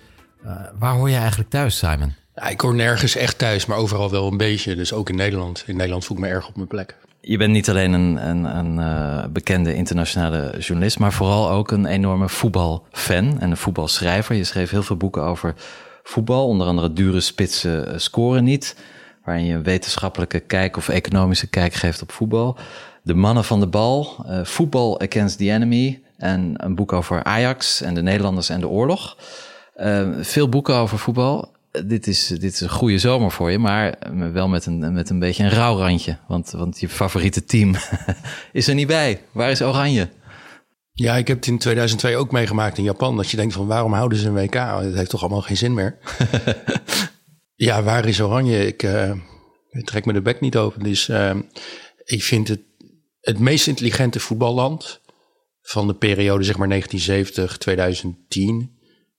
Uh, 0.46 0.52
waar 0.80 0.94
hoor 0.94 1.10
je 1.10 1.16
eigenlijk 1.16 1.50
thuis, 1.50 1.78
Simon? 1.78 2.14
Ja, 2.36 2.48
ik 2.48 2.62
hoor 2.62 2.76
nergens 2.76 3.16
echt 3.16 3.38
thuis, 3.38 3.66
maar 3.66 3.78
overal 3.78 4.12
wel 4.12 4.28
een 4.32 4.38
beetje. 4.38 4.76
Dus 4.76 4.94
ook 4.94 5.10
in 5.10 5.16
Nederland. 5.16 5.64
In 5.68 5.76
Nederland 5.76 6.06
voel 6.06 6.18
ik 6.18 6.24
me 6.24 6.30
erg 6.30 6.48
op 6.48 6.56
mijn 6.56 6.68
plek. 6.68 6.96
Je 7.22 7.38
bent 7.38 7.52
niet 7.52 7.70
alleen 7.70 7.94
een, 7.94 8.30
een, 8.30 8.44
een 8.58 8.78
uh, 8.78 9.26
bekende 9.32 9.76
internationale 9.76 10.56
journalist, 10.60 11.00
maar 11.00 11.14
vooral 11.14 11.50
ook 11.50 11.72
een 11.72 11.86
enorme 11.86 12.30
voetbalfan 12.30 13.40
en 13.40 13.52
een 13.52 13.58
voetbalschrijver. 13.58 14.36
Je 14.36 14.44
schreef 14.44 14.70
heel 14.70 14.84
veel 14.84 14.98
boeken 14.98 15.24
over 15.24 15.54
voetbal, 16.04 16.48
onder 16.48 16.68
andere 16.68 16.94
Dure 16.94 17.20
Spitsen 17.20 17.88
uh, 17.88 17.98
Scoren 17.98 18.44
Niet 18.44 18.76
waarin 19.26 19.46
je 19.46 19.54
een 19.54 19.64
wetenschappelijke 19.64 20.40
kijk 20.40 20.78
of 20.78 20.90
economische 20.90 21.48
kijk 21.48 21.74
geeft 21.74 22.02
op 22.02 22.12
voetbal. 22.12 22.58
De 23.02 23.14
mannen 23.14 23.44
van 23.44 23.60
de 23.60 23.68
bal, 23.68 24.26
uh, 24.30 24.44
Voetbal 24.44 25.02
Against 25.02 25.38
the 25.38 25.52
Enemy 25.52 26.02
en 26.18 26.54
een 26.58 26.76
boek 26.76 26.94
over 26.94 27.24
Ajax 27.24 27.82
en 27.82 27.94
de 27.94 28.02
Nederlanders 28.02 28.50
en 28.50 28.60
de 28.60 28.68
oorlog. 28.68 29.18
Uh, 29.78 30.10
veel 30.22 30.50
boeken 30.50 30.76
over 30.76 31.00
voetbal. 31.00 31.54
Dit 31.86 32.08
is, 32.08 32.28
dit 32.28 32.54
is 32.54 32.62
een 32.62 32.70
goede 32.70 33.00
zomer 33.00 33.32
voor 33.32 33.52
je, 33.52 33.60
maar 33.60 33.96
wel 34.34 34.48
met 34.48 34.66
een, 34.66 34.94
met 34.94 35.10
een 35.10 35.20
beetje 35.20 35.44
een 35.44 35.50
rauw 35.50 35.78
randje. 35.78 36.18
Want, 36.28 36.52
want 36.52 36.80
je 36.80 36.90
favoriete 36.90 37.46
team 37.46 37.76
is 38.52 38.68
er 38.68 38.76
niet 38.76 38.88
bij. 38.88 39.22
Waar 39.32 39.52
is 39.52 39.62
Oranje? 39.62 40.10
Ja, 40.92 41.16
ik 41.16 41.28
heb 41.28 41.38
het 41.38 41.48
in 41.48 41.58
2002 41.58 42.18
ook 42.18 42.32
meegemaakt 42.32 42.78
in 42.78 42.84
Japan. 42.84 43.18
Dat 43.18 43.30
je 43.30 43.38
denkt 43.38 43.54
van 43.54 43.68
waarom 43.68 43.94
houden 43.94 44.18
ze 44.18 44.28
een 44.28 44.34
WK? 44.34 44.54
Het 44.54 44.96
heeft 44.96 45.10
toch 45.10 45.22
allemaal 45.22 45.42
geen 45.42 45.58
zin 45.58 45.74
meer. 45.74 45.98
Ja, 47.56 47.84
waar 47.84 48.08
is 48.08 48.22
Oranje? 48.22 48.68
Ik, 48.68 48.84
uh, 48.84 49.12
trek 49.84 50.06
me 50.06 50.14
de 50.14 50.22
bek 50.22 50.40
niet 50.40 50.58
open. 50.58 50.84
Dus 50.84 51.10
ik 52.06 52.24
vind 52.24 52.48
het 52.48 52.62
het 53.26 53.40
meest 53.40 53.68
intelligente 53.68 54.20
voetballand 54.20 55.02
van 55.62 55.88
de 55.88 55.94
periode 55.94 56.44
zeg 56.44 56.58
maar 56.58 56.82
1970-2010 56.82 56.84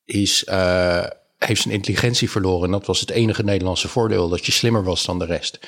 is 0.05 0.45
uh, 0.49 1.05
heeft 1.39 1.63
zijn 1.63 1.75
intelligentie 1.75 2.31
verloren. 2.31 2.65
En 2.65 2.71
dat 2.71 2.87
was 2.87 3.01
het 3.01 3.11
enige 3.11 3.43
Nederlandse 3.43 3.89
voordeel, 3.89 4.29
dat 4.29 4.47
je 4.47 4.53
slimmer 4.53 4.85
was 4.85 5.05
dan 5.05 5.19
de 5.19 5.25
rest. 5.25 5.59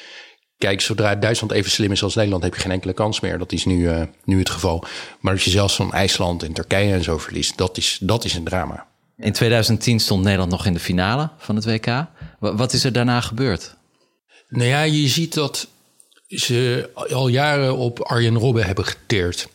Kijk, 0.57 0.81
zodra 0.81 1.15
Duitsland 1.15 1.53
even 1.53 1.71
slim 1.71 1.93
is 1.93 2.03
als 2.03 2.15
Nederland, 2.15 2.43
heb 2.43 2.55
je 2.55 2.61
geen 2.61 2.73
enkele 2.73 2.93
kans 2.93 3.21
meer. 3.21 3.39
Dat 3.39 3.53
is 3.53 3.65
nu, 3.65 4.09
nu 4.25 4.39
het 4.39 4.51
geval. 4.51 4.85
Maar 5.21 5.33
als 5.33 5.45
je 5.45 5.51
zelfs 5.51 5.77
van 5.77 5.93
IJsland 5.93 6.43
en 6.43 6.53
Turkije 6.53 6.93
en 6.93 7.03
zo 7.03 7.19
verliest, 7.19 7.57
dat 7.57 7.77
is, 7.77 7.99
dat 8.03 8.25
is 8.25 8.35
een 8.35 8.45
drama. 8.45 8.87
In 9.19 9.33
2010 9.33 10.01
stond 10.01 10.23
Nederland 10.23 10.51
nog 10.51 10.67
in 10.67 10.73
de 10.73 10.81
finale 10.81 11.31
van 11.39 11.57
het 11.57 11.65
WK. 11.65 12.07
Wat 12.39 12.73
is 12.73 12.85
er 12.85 12.93
daarna 12.93 13.21
gebeurd? 13.21 13.75
Nou 14.49 14.69
ja, 14.69 14.83
je 14.83 15.09
ziet 15.09 15.35
dat 15.35 15.69
ze 16.29 16.91
al 16.95 17.29
jaren 17.29 17.77
op 17.77 18.01
Arjen 18.01 18.39
Robben 18.39 18.67
hebben 18.67 18.85
geteerd. 18.85 19.49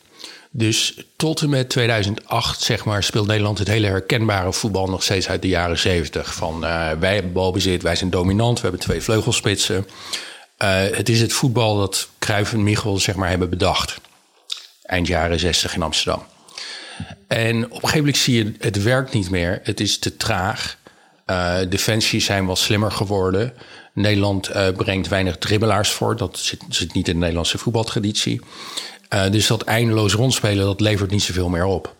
Dus 0.50 0.94
tot 1.16 1.40
en 1.40 1.48
met 1.48 1.68
2008, 1.68 2.60
zeg 2.60 2.84
maar, 2.84 3.02
speelt 3.02 3.26
Nederland 3.26 3.58
het 3.58 3.68
hele 3.68 3.86
herkenbare 3.86 4.52
voetbal 4.52 4.86
nog 4.86 5.02
steeds 5.02 5.28
uit 5.28 5.42
de 5.42 5.48
jaren 5.48 5.78
70. 5.78 6.34
Van 6.34 6.54
uh, 6.64 6.90
wij 6.90 7.14
hebben 7.14 7.32
balbezit, 7.32 7.82
wij 7.82 7.96
zijn 7.96 8.10
dominant, 8.10 8.56
we 8.56 8.62
hebben 8.62 8.80
twee 8.80 9.00
vleugelspitsen. 9.00 9.86
Uh, 10.62 10.82
het 10.90 11.08
is 11.08 11.20
het 11.20 11.32
voetbal 11.32 11.78
dat 11.78 12.08
Cruijff 12.18 12.52
en 12.52 12.62
Michel 12.62 12.98
zeg 12.98 13.14
maar, 13.14 13.28
hebben 13.28 13.50
bedacht. 13.50 14.00
Eind 14.82 15.06
jaren 15.06 15.40
60 15.40 15.74
in 15.74 15.82
Amsterdam. 15.82 16.22
En 17.28 17.64
op 17.64 17.70
een 17.70 17.76
gegeven 17.76 17.98
moment 17.98 18.16
zie 18.16 18.44
je, 18.44 18.52
het 18.58 18.82
werkt 18.82 19.12
niet 19.12 19.30
meer. 19.30 19.60
Het 19.62 19.80
is 19.80 19.98
te 19.98 20.16
traag. 20.16 20.76
Uh, 21.26 21.56
defensies 21.68 22.24
zijn 22.24 22.46
wel 22.46 22.56
slimmer 22.56 22.90
geworden. 22.90 23.52
Nederland 23.94 24.50
uh, 24.50 24.68
brengt 24.76 25.08
weinig 25.08 25.38
dribbelaars 25.38 25.90
voor. 25.90 26.16
Dat 26.16 26.38
zit, 26.38 26.60
zit, 26.68 26.94
niet 26.94 27.08
in 27.08 27.14
de 27.14 27.20
Nederlandse 27.20 27.58
voetbaltraditie. 27.58 28.40
Uh, 29.14 29.30
dus 29.30 29.46
dat 29.46 29.62
eindeloos 29.62 30.12
rondspelen, 30.12 30.64
dat 30.64 30.80
levert 30.80 31.10
niet 31.10 31.22
zoveel 31.22 31.48
meer 31.48 31.64
op. 31.64 31.94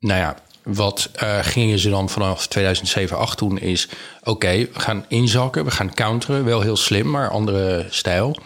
Nou 0.00 0.20
ja, 0.20 0.36
wat 0.62 1.10
gingen 1.40 1.78
ze 1.78 1.90
dan 1.90 2.08
vanaf 2.08 2.46
2007, 2.46 3.16
2008 3.16 3.38
doen 3.38 3.58
is... 3.58 3.88
oké, 4.22 4.68
we 4.72 4.80
gaan 4.80 5.04
inzakken, 5.08 5.64
we 5.64 5.70
gaan 5.70 5.94
counteren. 5.94 6.44
Wel 6.44 6.60
heel 6.60 6.76
slim, 6.76 7.10
maar 7.10 7.30
andere 7.30 7.86
stijl. 7.90 8.36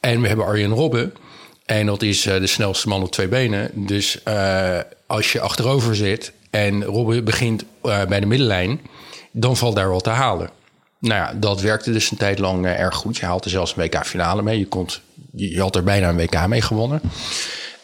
En 0.00 0.20
we 0.20 0.28
hebben 0.28 0.46
Arjen 0.46 0.70
Robben. 0.70 1.14
En 1.66 1.86
dat 1.86 2.02
is 2.02 2.22
de 2.22 2.46
snelste 2.46 2.88
man 2.88 3.02
op 3.02 3.12
twee 3.12 3.28
benen. 3.28 3.70
Dus 3.74 4.18
als 5.12 5.32
je 5.32 5.40
achterover 5.40 5.96
zit 5.96 6.32
en 6.50 6.84
Robben 6.84 7.24
begint 7.24 7.64
bij 7.82 8.20
de 8.20 8.26
middenlijn 8.26 8.80
dan 9.32 9.56
valt 9.56 9.76
daar 9.76 9.90
wat 9.90 10.04
te 10.04 10.10
halen. 10.10 10.50
Nou 10.98 11.14
ja, 11.14 11.34
dat 11.34 11.60
werkte 11.60 11.92
dus 11.92 12.10
een 12.10 12.16
tijd 12.16 12.38
lang 12.38 12.64
uh, 12.64 12.80
erg 12.80 12.94
goed. 12.94 13.16
Je 13.16 13.26
haalde 13.26 13.48
zelfs 13.48 13.76
een 13.76 13.82
WK-finale 13.82 14.42
mee. 14.42 14.58
Je, 14.58 14.66
kon, 14.66 14.88
je, 15.32 15.60
had 15.60 15.76
er 15.76 15.82
bijna 15.82 16.08
een 16.08 16.16
WK 16.16 16.46
mee 16.46 16.62
gewonnen. 16.62 17.00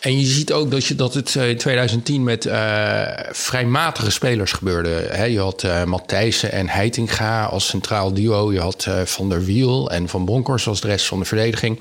En 0.01 0.19
je 0.19 0.27
ziet 0.27 0.53
ook 0.53 0.71
dat, 0.71 0.85
je, 0.85 0.95
dat 0.95 1.15
het 1.15 1.35
uh, 1.35 1.49
in 1.49 1.57
2010 1.57 2.25
met 2.25 2.47
uh, 2.47 3.03
vrij 3.31 3.65
matige 3.65 4.11
spelers 4.11 4.53
gebeurde. 4.53 5.29
Je 5.31 5.41
had 5.41 5.63
uh, 5.63 5.85
Matthijssen 5.85 6.53
en 6.53 6.69
Heitinga 6.69 7.45
als 7.45 7.67
centraal 7.67 8.13
duo. 8.15 8.53
Je 8.53 8.61
had 8.61 8.89
Van 9.05 9.29
der 9.29 9.45
Wiel 9.45 9.91
en 9.91 10.09
Van 10.09 10.25
Bronckhorst 10.25 10.67
als 10.67 10.81
de 10.81 10.89
rest 10.89 11.07
van 11.07 11.19
de 11.19 11.25
verdediging. 11.25 11.81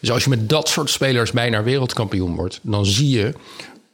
Dus 0.00 0.10
als 0.10 0.24
je 0.24 0.30
met 0.30 0.48
dat 0.48 0.68
soort 0.68 0.90
spelers 0.90 1.32
bijna 1.32 1.62
wereldkampioen 1.62 2.34
wordt... 2.34 2.60
dan 2.62 2.86
zie 2.86 3.08
je, 3.08 3.34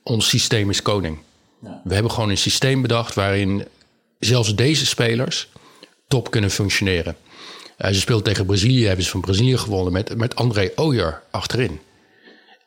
ons 0.05 0.29
systeem 0.29 0.71
is 0.71 0.83
koning. 0.83 1.19
Ja. 1.62 1.81
We 1.85 1.95
hebben 1.95 2.12
gewoon 2.12 2.31
een 2.31 2.38
systeem 2.38 2.83
bedacht 2.83 3.14
waarin 3.14 3.64
zelfs 4.19 4.55
deze 4.55 4.87
spelers 4.87 5.49
top 6.09 6.31
kunnen 6.31 6.51
functioneren. 6.51 7.17
Uh, 7.79 7.90
ze 7.90 8.01
speelt 8.01 8.25
tegen 8.25 8.47
Brazilië, 8.47 8.87
hebben 8.87 9.05
ze 9.05 9.11
van 9.11 9.21
Brazilië 9.21 9.59
gewonnen 9.59 9.93
met, 9.93 10.17
met 10.17 10.37
André 10.37 10.71
Ooyer 10.77 11.23
achterin. 11.31 11.81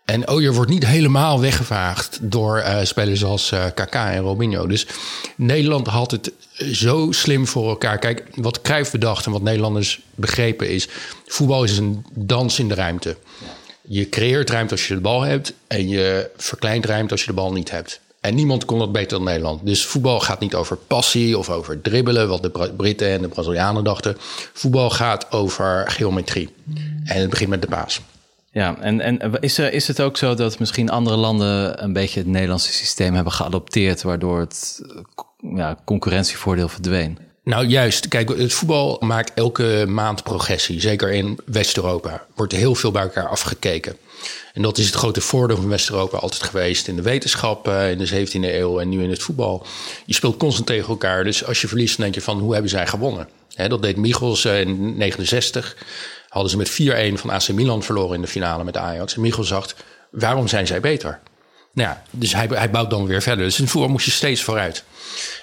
En 0.06 0.30
Ooyer 0.30 0.54
wordt 0.54 0.72
niet 0.72 0.86
helemaal 0.86 1.40
weggevaagd 1.40 2.20
door 2.22 2.58
uh, 2.58 2.80
spelers 2.84 3.24
als 3.24 3.52
uh, 3.52 3.66
Kaka 3.76 4.12
en 4.12 4.22
Robinho. 4.22 4.68
Dus 4.68 4.88
Nederland 5.36 5.88
had 5.88 6.12
het 6.12 6.32
zo 6.72 7.12
slim 7.12 7.48
voor 7.48 7.70
elkaar. 7.70 8.00
Kijk, 8.00 8.24
wat 8.36 8.62
Cruijff 8.62 8.92
bedacht 8.92 9.26
en 9.26 9.32
wat 9.32 9.42
Nederlanders 9.42 10.02
begrepen 10.16 10.70
is... 10.70 10.88
voetbal 11.26 11.64
is 11.64 11.78
een 11.78 12.06
dans 12.14 12.60
in 12.60 12.68
de 12.68 12.74
ruimte. 12.74 13.18
Je 13.90 14.10
creëert 14.10 14.50
ruimte 14.50 14.72
als 14.72 14.88
je 14.88 14.94
de 14.94 15.02
bal 15.02 15.22
hebt... 15.22 15.54
en 15.68 15.88
je 15.88 16.30
verkleint 16.38 16.86
ruimte 16.86 17.12
als 17.12 17.22
je 17.22 17.28
de 17.28 17.34
bal 17.34 17.54
niet 17.54 17.72
hebt. 17.72 18.00
En 18.20 18.36
niemand 18.36 18.66
kon 18.66 18.80
dat 18.80 18.92
beter 18.92 19.18
dan 19.18 19.24
Nederland. 19.24 19.66
Dus 19.66 19.86
voetbal 19.86 20.20
gaat 20.20 20.40
niet 20.40 20.56
over 20.56 20.78
passie 20.78 21.38
of 21.38 21.50
over 21.50 21.82
dribbelen, 21.82 22.28
wat 22.28 22.42
de 22.42 22.74
Britten 22.78 23.10
en 23.10 23.22
de 23.22 23.28
Brazilianen 23.28 23.84
dachten. 23.84 24.18
Voetbal 24.54 24.90
gaat 24.90 25.32
over 25.32 25.92
geometrie. 25.92 26.50
En 27.04 27.22
het 27.22 27.30
begint 27.30 27.50
met 27.50 27.62
de 27.62 27.68
baas. 27.68 28.02
Ja, 28.52 28.78
en, 28.80 29.02
en 29.02 29.40
is, 29.40 29.58
er, 29.58 29.74
is 29.74 29.88
het 29.88 30.02
ook 30.02 30.18
zo 30.18 30.34
dat 30.34 30.60
misschien 30.60 30.90
andere 30.90 31.16
landen 31.16 31.84
een 31.84 31.94
beetje 31.94 32.20
het 32.20 32.30
Nederlandse 32.30 32.74
systeem 32.74 33.14
hebben 33.14 33.34
geadopteerd, 33.34 34.02
waardoor 34.02 34.40
het 34.40 34.82
ja, 35.56 35.78
concurrentievoordeel 35.86 36.70
verdween? 36.70 37.18
Nou, 37.48 37.66
juist. 37.66 38.08
Kijk, 38.08 38.30
het 38.30 38.54
voetbal 38.54 38.98
maakt 39.00 39.34
elke 39.34 39.86
maand 39.88 40.24
progressie. 40.24 40.82
Zeker 40.82 41.12
in 41.12 41.40
West-Europa. 41.46 42.26
Wordt 42.36 42.54
heel 42.54 42.76
veel 42.76 42.92
bij 42.92 43.02
elkaar 43.02 43.28
afgekeken. 43.28 43.98
En 44.54 44.62
dat 44.62 44.78
is 44.78 44.86
het 44.86 44.96
grote 44.96 45.22
voordeel 45.22 45.56
van 45.56 45.68
West-Europa 45.68 46.18
altijd 46.18 46.44
geweest 46.44 46.88
in 46.88 46.96
de 46.96 47.02
wetenschap 47.02 47.68
uh, 47.68 47.92
in 47.92 47.98
de 47.98 48.10
17e 48.10 48.32
eeuw 48.32 48.80
en 48.80 48.90
nu 48.90 49.04
in 49.04 49.10
het 49.10 49.24
voetbal. 49.24 49.66
Je 50.06 50.14
speelt 50.14 50.38
constant 50.38 50.68
tegen 50.68 50.90
elkaar. 50.90 51.24
Dus 51.24 51.46
als 51.46 51.62
je 51.62 51.68
verliest, 51.68 51.96
dan 51.96 52.04
denk 52.04 52.16
je 52.16 52.22
van 52.22 52.40
hoe 52.40 52.54
hebben 52.54 52.72
zij 52.72 52.88
gewonnen? 52.88 53.30
Dat 53.68 53.82
deed 53.82 53.98
Michels 53.98 54.46
uh, 54.46 54.60
in 54.60 54.98
69. 54.98 55.78
Hadden 56.30 56.52
ze 56.52 56.58
met 56.58 57.12
4-1 57.14 57.20
van 57.20 57.30
AC 57.30 57.48
Milan 57.48 57.84
verloren 57.84 58.16
in 58.16 58.22
de 58.22 58.28
finale 58.28 58.64
met 58.64 58.78
Ajax. 58.78 59.16
En 59.16 59.22
Michels 59.22 59.48
zegt, 59.48 59.76
waarom 60.12 60.48
zijn 60.48 60.68
zij 60.68 60.80
beter? 60.80 61.20
Nou 61.74 61.90
ja, 61.90 62.04
dus 62.12 62.34
hij, 62.34 62.48
hij 62.52 62.70
bouwt 62.70 62.90
dan 62.90 63.06
weer 63.06 63.22
verder. 63.22 63.46
Dus 63.46 63.60
in 63.60 63.68
voetbal 63.68 63.90
moest 63.92 64.06
je 64.06 64.12
steeds 64.12 64.44
vooruit. 64.44 64.84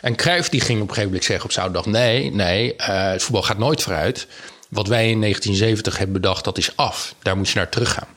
En 0.01 0.17
Cruijff 0.17 0.49
die 0.49 0.61
ging 0.61 0.81
op 0.81 0.89
een 0.89 0.95
gegeven 0.95 1.09
moment 1.09 1.25
zeggen 1.25 1.45
op 1.45 1.53
zaterdag... 1.53 1.87
nee, 1.87 2.31
nee, 2.31 2.75
uh, 2.75 3.11
het 3.11 3.23
voetbal 3.23 3.43
gaat 3.43 3.59
nooit 3.59 3.83
vooruit. 3.83 4.27
Wat 4.69 4.89
wij 4.89 5.11
in 5.11 5.21
1970 5.21 5.99
hebben 5.99 6.21
bedacht, 6.21 6.45
dat 6.45 6.59
is 6.59 6.77
af. 6.77 7.15
Daar 7.23 7.37
moet 7.37 7.49
je 7.49 7.57
naar 7.59 7.69
teruggaan. 7.69 8.09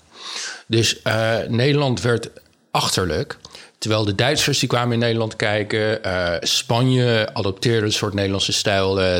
Dus 0.67 0.99
uh, 1.03 1.35
Nederland 1.47 2.01
werd 2.01 2.29
achterlijk. 2.71 3.37
Terwijl 3.77 4.05
de 4.05 4.15
Duitsers 4.15 4.59
die 4.59 4.69
kwamen 4.69 4.93
in 4.93 4.99
Nederland 4.99 5.35
kijken. 5.35 5.99
Uh, 6.05 6.33
Spanje 6.39 7.29
adopteerde 7.33 7.85
een 7.85 7.93
soort 7.93 8.13
Nederlandse 8.13 8.53
stijl 8.53 9.01
uh, 9.01 9.15
2,0. 9.15 9.19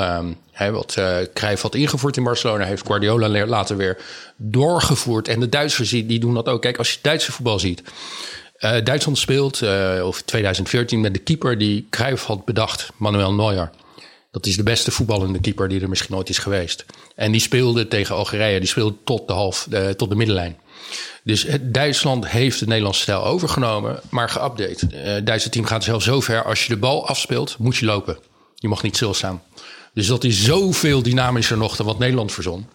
Um, 0.00 0.36
wat 0.72 0.96
uh, 0.98 1.52
had 1.60 1.74
ingevoerd 1.74 2.16
in 2.16 2.24
Barcelona... 2.24 2.64
heeft 2.64 2.86
Guardiola 2.86 3.46
later 3.46 3.76
weer 3.76 3.98
doorgevoerd. 4.36 5.28
En 5.28 5.40
de 5.40 5.48
Duitsers 5.48 5.90
die, 5.90 6.06
die 6.06 6.18
doen 6.18 6.34
dat 6.34 6.48
ook. 6.48 6.62
Kijk, 6.62 6.78
als 6.78 6.92
je 6.92 6.98
Duitse 7.02 7.32
voetbal 7.32 7.58
ziet... 7.58 7.82
Uh, 8.64 8.84
Duitsland 8.84 9.18
speelt, 9.18 9.62
uh, 9.62 10.06
of 10.06 10.22
2014, 10.22 11.00
met 11.00 11.14
de 11.14 11.18
keeper 11.18 11.58
die 11.58 11.86
Cruijff 11.90 12.24
had 12.24 12.44
bedacht, 12.44 12.90
Manuel 12.96 13.34
Neuer. 13.34 13.70
Dat 14.30 14.46
is 14.46 14.56
de 14.56 14.62
beste 14.62 14.90
voetballende 14.90 15.40
keeper 15.40 15.68
die 15.68 15.80
er 15.80 15.88
misschien 15.88 16.16
ooit 16.16 16.28
is 16.28 16.38
geweest. 16.38 16.84
En 17.14 17.32
die 17.32 17.40
speelde 17.40 17.88
tegen 17.88 18.14
Algerije, 18.14 18.58
die 18.58 18.68
speelde 18.68 18.94
tot 19.04 19.26
de, 19.26 19.32
half, 19.32 19.66
uh, 19.70 19.88
tot 19.88 20.08
de 20.08 20.14
middenlijn. 20.14 20.56
Dus 21.24 21.42
het 21.42 21.74
Duitsland 21.74 22.28
heeft 22.28 22.58
de 22.58 22.66
Nederlandse 22.66 23.02
stijl 23.02 23.24
overgenomen, 23.24 24.00
maar 24.10 24.30
geüpdate. 24.30 24.86
Het 24.94 25.26
Duitse 25.26 25.48
team 25.48 25.64
gaat 25.64 25.84
zelfs 25.84 26.04
zo 26.04 26.20
ver, 26.20 26.44
als 26.44 26.62
je 26.62 26.68
de 26.68 26.78
bal 26.78 27.06
afspeelt, 27.06 27.56
moet 27.58 27.76
je 27.76 27.86
lopen. 27.86 28.18
Je 28.54 28.68
mag 28.68 28.82
niet 28.82 28.96
stilstaan. 28.96 29.42
Dus 29.94 30.06
dat 30.06 30.24
is 30.24 30.44
zoveel 30.44 31.02
dynamischer 31.02 31.56
nog 31.56 31.76
dan 31.76 31.86
wat 31.86 31.98
Nederland 31.98 32.32
verzon. 32.32 32.66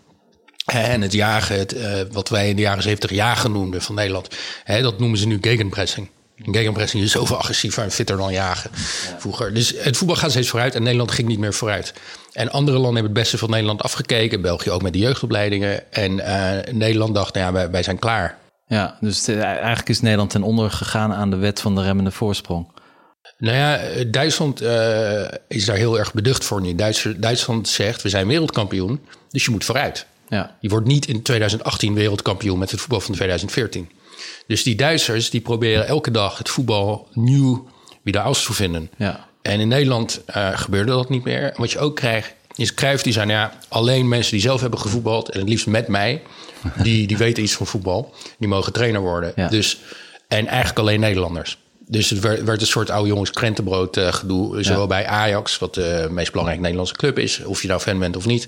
En 0.73 1.01
het 1.01 1.13
jagen, 1.13 1.57
het, 1.57 1.73
uh, 1.73 2.01
wat 2.11 2.29
wij 2.29 2.49
in 2.49 2.55
de 2.55 2.61
jaren 2.61 2.83
70 2.83 3.09
jagen 3.09 3.51
noemden 3.51 3.81
van 3.81 3.95
Nederland, 3.95 4.27
hè, 4.63 4.81
dat 4.81 4.99
noemen 4.99 5.17
ze 5.17 5.27
nu 5.27 5.37
gegenpressing. 5.41 6.09
Gegenpressing 6.43 7.03
is 7.03 7.11
zoveel 7.11 7.37
agressiever 7.37 7.83
en 7.83 7.91
fitter 7.91 8.17
dan 8.17 8.31
jagen 8.31 8.69
vroeger. 9.17 9.53
Dus 9.53 9.73
het 9.77 9.97
voetbal 9.97 10.15
gaat 10.15 10.31
steeds 10.31 10.49
vooruit 10.49 10.75
en 10.75 10.83
Nederland 10.83 11.11
ging 11.11 11.27
niet 11.27 11.39
meer 11.39 11.53
vooruit. 11.53 11.93
En 12.31 12.51
andere 12.51 12.77
landen 12.77 12.93
hebben 12.93 13.11
het 13.11 13.21
beste 13.21 13.37
van 13.37 13.49
Nederland 13.49 13.81
afgekeken. 13.81 14.41
België 14.41 14.71
ook 14.71 14.81
met 14.81 14.93
de 14.93 14.99
jeugdopleidingen. 14.99 15.91
En 15.91 16.11
uh, 16.11 16.73
Nederland 16.73 17.15
dacht, 17.15 17.33
nou 17.33 17.45
ja, 17.45 17.53
wij, 17.53 17.71
wij 17.71 17.83
zijn 17.83 17.99
klaar. 17.99 18.37
Ja, 18.67 18.97
dus 19.01 19.25
het, 19.25 19.39
eigenlijk 19.39 19.89
is 19.89 20.01
Nederland 20.01 20.29
ten 20.29 20.43
onder 20.43 20.71
gegaan 20.71 21.13
aan 21.13 21.29
de 21.29 21.37
wet 21.37 21.61
van 21.61 21.75
de 21.75 21.81
remmende 21.81 22.11
voorsprong. 22.11 22.67
Nou 23.37 23.57
ja, 23.57 23.79
Duitsland 24.07 24.61
uh, 24.61 25.27
is 25.47 25.65
daar 25.65 25.75
heel 25.75 25.99
erg 25.99 26.13
beducht 26.13 26.45
voor 26.45 26.61
nu. 26.61 26.75
Duitsland 27.17 27.67
zegt, 27.67 28.01
we 28.01 28.09
zijn 28.09 28.27
wereldkampioen, 28.27 29.01
dus 29.29 29.45
je 29.45 29.51
moet 29.51 29.65
vooruit. 29.65 30.05
Ja. 30.27 30.57
Je 30.59 30.69
wordt 30.69 30.87
niet 30.87 31.07
in 31.07 31.21
2018 31.21 31.93
wereldkampioen 31.93 32.59
met 32.59 32.71
het 32.71 32.79
voetbal 32.79 32.99
van 32.99 33.13
2014. 33.13 33.89
Dus 34.47 34.63
die 34.63 34.75
Duitsers 34.75 35.29
die 35.29 35.41
proberen 35.41 35.87
elke 35.87 36.11
dag 36.11 36.37
het 36.37 36.49
voetbal 36.49 37.07
nieuw 37.13 37.67
weer 38.01 38.19
uit 38.19 38.45
te 38.45 38.53
vinden. 38.53 38.89
Ja. 38.97 39.27
En 39.41 39.59
in 39.59 39.67
Nederland 39.67 40.21
uh, 40.29 40.49
gebeurde 40.53 40.91
dat 40.91 41.09
niet 41.09 41.23
meer. 41.23 41.53
Wat 41.57 41.71
je 41.71 41.79
ook 41.79 41.95
krijgt, 41.95 42.33
is 42.55 42.73
Cruijff 42.73 43.03
die 43.03 43.13
zei... 43.13 43.25
Nou 43.25 43.39
ja, 43.39 43.53
alleen 43.67 44.07
mensen 44.07 44.31
die 44.31 44.41
zelf 44.41 44.61
hebben 44.61 44.79
gevoetbald... 44.79 45.29
en 45.29 45.39
het 45.39 45.49
liefst 45.49 45.67
met 45.67 45.87
mij, 45.87 46.21
die, 46.83 47.07
die 47.07 47.17
weten 47.17 47.43
iets 47.43 47.53
van 47.53 47.67
voetbal... 47.67 48.13
die 48.39 48.47
mogen 48.47 48.73
trainer 48.73 49.01
worden. 49.01 49.31
Ja. 49.35 49.47
Dus, 49.47 49.79
en 50.27 50.47
eigenlijk 50.47 50.79
alleen 50.79 50.99
Nederlanders. 50.99 51.57
Dus 51.87 52.09
het 52.09 52.19
werd, 52.19 52.43
werd 52.43 52.61
een 52.61 52.67
soort 52.67 52.89
oude 52.89 53.09
jongens 53.09 53.31
krentenbrood 53.31 53.97
uh, 53.97 54.13
gedoe. 54.13 54.63
Zowel 54.63 54.81
ja. 54.81 54.87
bij 54.87 55.07
Ajax, 55.07 55.59
wat 55.59 55.73
de 55.73 56.07
meest 56.09 56.29
belangrijke 56.29 56.63
Nederlandse 56.63 56.95
club 56.95 57.19
is... 57.19 57.43
of 57.43 57.61
je 57.61 57.67
nou 57.67 57.79
fan 57.79 57.99
bent 57.99 58.15
of 58.15 58.25
niet... 58.25 58.47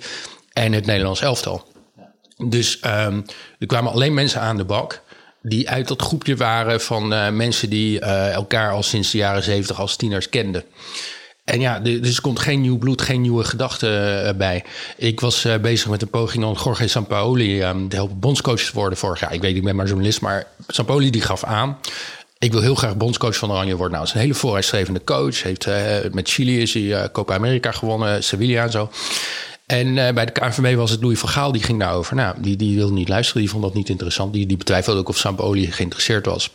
en 0.54 0.74
het 0.74 0.86
Nederlands 0.86 1.22
elftal. 1.22 1.68
Dus 2.44 2.80
um, 2.86 3.26
er 3.60 3.68
kwamen 3.68 3.92
alleen 3.92 4.14
mensen 4.14 4.42
aan 4.42 4.58
de 4.58 4.66
bak 4.66 5.02
die 5.42 5.70
uit 5.70 5.88
dat 5.88 6.02
groepje 6.02 6.36
waren 6.36 6.82
van 6.82 7.14
uh, 7.14 7.30
mensen 7.30 7.70
die 7.70 8.02
uh, 8.02 8.32
elkaar 8.34 8.72
al 8.72 8.84
sinds 8.84 9.12
de 9.12 9.18
jaren 9.18 9.44
zeventig 9.44 9.80
als 9.80 9.96
tieners 9.96 10.30
kenden. 10.30 10.64
En 11.44 11.60
ja, 11.60 11.80
dus 11.80 12.16
er 12.16 12.22
komt 12.22 12.40
geen 12.40 12.62
nieuw 12.62 12.78
bloed, 12.78 13.02
geen 13.02 13.22
nieuwe 13.22 13.44
gedachten 13.44 14.26
uh, 14.26 14.32
bij. 14.34 14.64
Ik 14.98 15.20
was 15.20 15.48
bezig 15.62 15.90
met 15.90 16.02
een 16.02 16.10
poging 16.10 16.44
om 16.44 16.58
Jorge 16.64 16.88
Sampaoli 16.88 17.64
um, 17.64 17.90
te 17.90 17.96
helpen 17.96 18.20
bondscoach 18.20 18.62
te 18.62 18.74
worden 18.74 18.98
vorig 18.98 19.20
jaar. 19.20 19.34
Ik 19.34 19.42
weet, 19.42 19.56
ik 19.56 19.64
ben 19.64 19.76
maar 19.76 19.88
journalist, 19.88 20.22
maar 20.22 20.48
Sampaoli 20.68 21.10
die 21.10 21.22
gaf 21.22 21.44
aan... 21.44 21.78
Ik 22.38 22.52
wil 22.52 22.62
heel 22.62 22.76
graag 22.76 22.98
bondscoach 22.98 23.36
van 23.36 23.52
Oranje 23.52 23.76
worden. 23.76 23.94
Nou, 23.94 24.06
is 24.06 24.14
een 24.14 24.20
hele 24.20 24.34
vooruitstrevende 24.34 25.04
coach. 25.04 25.44
Heeft, 25.44 25.68
met 26.14 26.30
Chili 26.30 26.62
is 26.62 26.74
hij 26.74 27.10
Copa 27.12 27.34
America 27.34 27.72
gewonnen, 27.72 28.24
Sevilla 28.24 28.64
en 28.64 28.72
zo. 28.72 28.90
En 29.70 29.88
uh, 29.88 30.12
bij 30.12 30.26
de 30.26 30.32
KNVB 30.32 30.76
was 30.76 30.92
het 30.92 31.02
Louis 31.02 31.20
van 31.20 31.30
Gaal, 31.30 31.52
die 31.52 31.64
ging 31.64 31.80
daarover. 31.80 32.16
Nou, 32.16 32.36
die, 32.42 32.56
die 32.56 32.76
wilde 32.76 32.94
niet 32.94 33.10
luisteren, 33.10 33.42
die 33.42 33.50
vond 33.50 33.64
dat 33.64 33.74
niet 33.74 33.90
interessant. 33.90 34.34
Die, 34.34 34.46
die 34.46 34.58
betwijfelde 34.58 35.00
ook 35.00 35.10
of 35.10 35.18
Sampaoli 35.18 35.72
geïnteresseerd 35.72 36.26
was. 36.26 36.52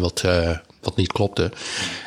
wat, 0.00 0.24
wat 0.80 0.96
niet 0.96 1.12
klopte. 1.12 1.52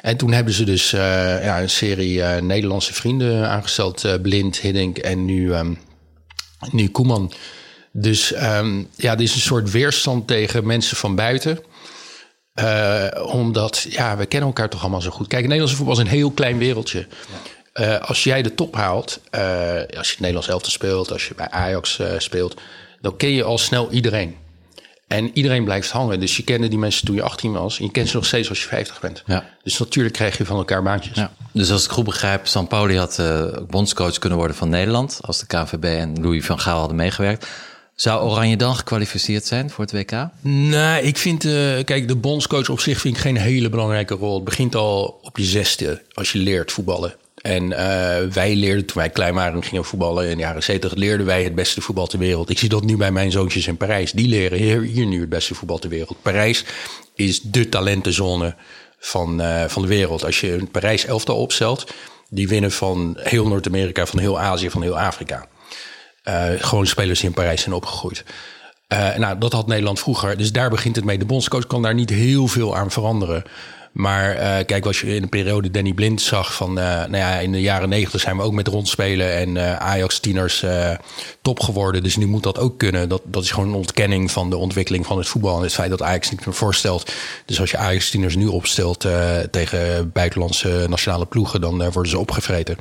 En 0.02 0.18
toen 0.18 0.32
hebben 0.32 0.54
ze 0.54 0.64
dus 0.64 0.90
ja, 0.92 1.62
een 1.62 1.70
serie 1.70 2.22
Nederlandse 2.24 2.94
vrienden 2.94 3.50
aangesteld. 3.50 4.22
Blind, 4.22 4.60
Hiddink 4.60 4.98
en 4.98 5.26
nu, 5.26 5.54
um, 5.54 5.78
nu 6.72 6.88
Koeman. 6.88 7.32
Dus 7.92 8.34
um, 8.36 8.88
ja, 8.96 9.14
er 9.14 9.22
is 9.22 9.36
een 9.36 9.42
soort 9.42 9.72
weerstand 9.72 10.28
tegen 10.28 10.66
mensen 10.66 10.98
van 10.98 11.16
buiten. 11.16 11.60
Omdat, 13.26 13.86
ja, 13.90 14.18
we 14.18 14.26
kennen 14.26 14.48
elkaar 14.48 14.70
toch 14.70 14.82
allemaal 14.82 15.02
zo 15.02 15.12
goed. 15.12 15.28
Kijk, 15.28 15.44
Nederlandse 15.44 15.76
voetbal 15.76 15.96
is 15.96 16.02
een 16.02 16.08
heel 16.08 16.32
klein 16.32 16.58
wereldje. 16.58 17.08
Uh, 17.80 18.00
als 18.00 18.24
jij 18.24 18.42
de 18.42 18.54
top 18.54 18.76
haalt, 18.76 19.20
uh, 19.32 19.42
als 19.98 20.08
je 20.08 20.12
het 20.12 20.20
Nederlands 20.20 20.48
elftal 20.48 20.72
speelt, 20.72 21.12
als 21.12 21.28
je 21.28 21.36
bij 21.36 21.50
Ajax 21.50 22.00
speelt, 22.18 22.62
dan 23.02 23.18
ken 23.18 23.30
je 23.30 23.44
al 23.44 23.58
snel 23.58 23.92
iedereen. 23.92 24.36
En 25.08 25.32
iedereen 25.34 25.64
blijft 25.64 25.92
hangen. 25.92 26.20
Dus 26.20 26.38
je 26.38 26.44
kende 26.44 26.68
die 26.68 26.78
mensen 26.78 27.06
toen 27.06 27.16
je 27.16 27.22
18 27.22 27.52
was. 27.52 27.80
En 27.80 27.86
je 27.86 27.92
kent 27.92 28.10
ze 28.10 28.16
nog 28.16 28.26
steeds 28.26 28.50
als 28.50 28.62
je 28.62 28.68
50 28.68 29.00
bent. 29.00 29.24
Ja. 29.26 29.46
Dus 29.64 29.78
natuurlijk 29.78 30.16
krijg 30.16 30.38
je 30.38 30.46
van 30.46 30.58
elkaar 30.58 30.84
baantjes. 30.84 31.18
Ja. 31.18 31.32
Dus 31.52 31.72
als 31.72 31.86
ik 31.86 31.92
goed 31.92 32.04
begrijp, 32.04 32.48
San 32.48 32.68
Pauli 32.68 32.98
had 32.98 33.22
bondscoach 33.68 34.20
kunnen 34.20 34.38
worden 34.38 34.58
van 34.58 34.70
Nederland. 34.70 35.20
Als 35.22 35.40
de 35.40 35.46
KVB 35.46 35.84
en 35.84 36.22
Louis 36.22 36.46
van 36.46 36.60
Gaal 36.60 36.80
hadden 36.80 36.98
meegewerkt. 36.98 37.48
Zou 37.96 38.24
Oranje 38.24 38.58
dan 38.58 38.76
gekwalificeerd 38.76 39.46
zijn 39.46 39.70
voor 39.70 39.84
het 39.84 39.94
WK? 39.94 40.28
Nee, 40.42 41.02
ik 41.02 41.18
vind, 41.18 41.44
uh, 41.44 41.84
kijk, 41.84 42.08
de 42.08 42.16
bondscoach 42.16 42.70
op 42.70 42.80
zich 42.80 43.00
vind 43.00 43.16
ik 43.16 43.22
geen 43.22 43.38
hele 43.38 43.70
belangrijke 43.70 44.14
rol. 44.14 44.36
Het 44.36 44.44
begint 44.44 44.76
al 44.76 45.20
op 45.22 45.38
je 45.38 45.44
zesde 45.44 46.02
als 46.14 46.32
je 46.32 46.40
leert 46.40 46.72
voetballen. 46.72 47.16
En 47.46 47.64
uh, 47.64 47.78
wij 48.34 48.56
leerden 48.56 48.86
toen 48.86 48.98
wij 48.98 49.10
klein 49.10 49.34
waren 49.34 49.64
gingen 49.64 49.86
voetballen 49.86 50.30
in 50.30 50.38
de 50.38 50.44
jaren 50.44 50.64
70, 50.64 50.94
leerden 50.94 51.26
wij 51.26 51.44
het 51.44 51.56
beste 51.56 51.82
voetbal 51.82 52.08
ter 52.08 52.20
wereld. 52.20 52.50
Ik 52.50 52.60
zie 52.60 52.70
dat 52.70 52.84
nu 52.84 52.98
bij 52.98 53.12
mijn 53.12 53.32
zoontjes 53.32 53.68
in 53.68 53.78
Parijs. 53.78 54.12
Die 54.12 54.28
leren 54.28 54.58
hier, 54.58 54.82
hier 54.82 55.06
nu 55.06 55.20
het 55.20 55.30
beste 55.30 55.56
voetbal 55.56 55.78
ter 55.78 55.90
wereld. 55.90 56.22
Parijs 56.22 56.66
is 57.16 57.42
de 57.42 57.70
talentenzone 57.70 58.56
van, 59.00 59.42
uh, 59.42 59.64
van 59.64 59.82
de 59.82 59.88
wereld. 59.88 60.26
Als 60.26 60.40
je 60.40 60.54
een 60.54 60.72
Parijs 60.72 61.06
elftal 61.06 61.38
opstelt, 61.38 61.94
die 62.30 62.48
winnen 62.48 62.72
van 62.72 63.18
heel 63.20 63.48
Noord-Amerika, 63.48 64.06
van 64.06 64.20
heel 64.20 64.40
Azië, 64.40 64.70
van 64.70 64.82
heel 64.82 65.00
Afrika. 65.00 65.46
Uh, 66.24 66.46
gewoon 66.58 66.88
spelers 66.88 67.20
die 67.20 67.30
in 67.30 67.36
Parijs 67.36 67.62
zijn 67.62 67.76
opgegroeid. 67.76 68.24
Nou, 69.18 69.38
dat 69.38 69.54
had 69.54 69.68
Nederland 69.68 70.00
vroeger. 70.00 70.38
Dus 70.38 70.52
daar 70.52 70.70
begint 70.70 70.96
het 70.96 71.06
mee. 71.06 71.18
De 71.18 71.26
bondscoach 71.26 71.68
kan 71.68 71.82
daar 71.82 71.94
niet 71.94 72.10
heel 72.10 72.48
veel 72.48 72.76
aan 72.76 72.92
veranderen. 72.92 73.44
Maar 73.96 74.36
uh, 74.36 74.66
kijk, 74.66 74.86
als 74.86 75.02
je 75.02 75.16
in 75.16 75.22
de 75.22 75.28
periode 75.28 75.72
Danny 75.72 75.94
Blind 75.94 76.22
zag 76.22 76.54
van, 76.54 76.70
uh, 76.70 76.84
nou 76.86 77.18
ja, 77.18 77.40
in 77.40 77.52
de 77.52 77.62
jaren 77.62 77.90
negentig 77.90 78.22
zijn 78.22 78.38
we 78.38 78.44
ook 78.44 78.54
met 78.54 78.68
rondspelen 78.68 79.36
en 79.36 79.56
uh, 79.56 79.76
Ajax-tieners 79.76 80.66
top 81.42 81.60
geworden. 81.60 82.04
Dus 82.04 82.16
nu 82.16 82.26
moet 82.26 82.44
dat 82.44 82.60
ook 82.60 82.78
kunnen. 82.78 83.10
Dat, 83.10 83.22
dat 83.26 83.44
is 83.44 83.52
gewoon 83.52 83.70
een 83.70 83.76
ontkenning 83.76 84.32
van 84.32 84.50
de 84.50 84.58
ontwikkeling 84.58 85.06
van 85.06 85.18
het 85.18 85.28
voetbal 85.28 85.58
en 85.58 85.64
het 85.64 85.74
feit 85.74 85.90
dat 85.90 86.02
Ajax 86.02 86.32
niet 86.32 86.46
meer 86.46 86.56
voorstelt. 86.56 87.12
Dus 87.46 87.60
als 87.60 87.72
je 87.72 87.78
Ajax-tieners 87.78 88.36
nu 88.36 88.48
opstelt 88.48 89.08
tegen 89.52 90.12
buitenlandse 90.12 90.86
nationale 90.90 91.26
ploegen, 91.26 91.62
dan 91.62 91.78
worden 91.78 92.12
ze 92.12 92.18
opgevreten. 92.18 92.78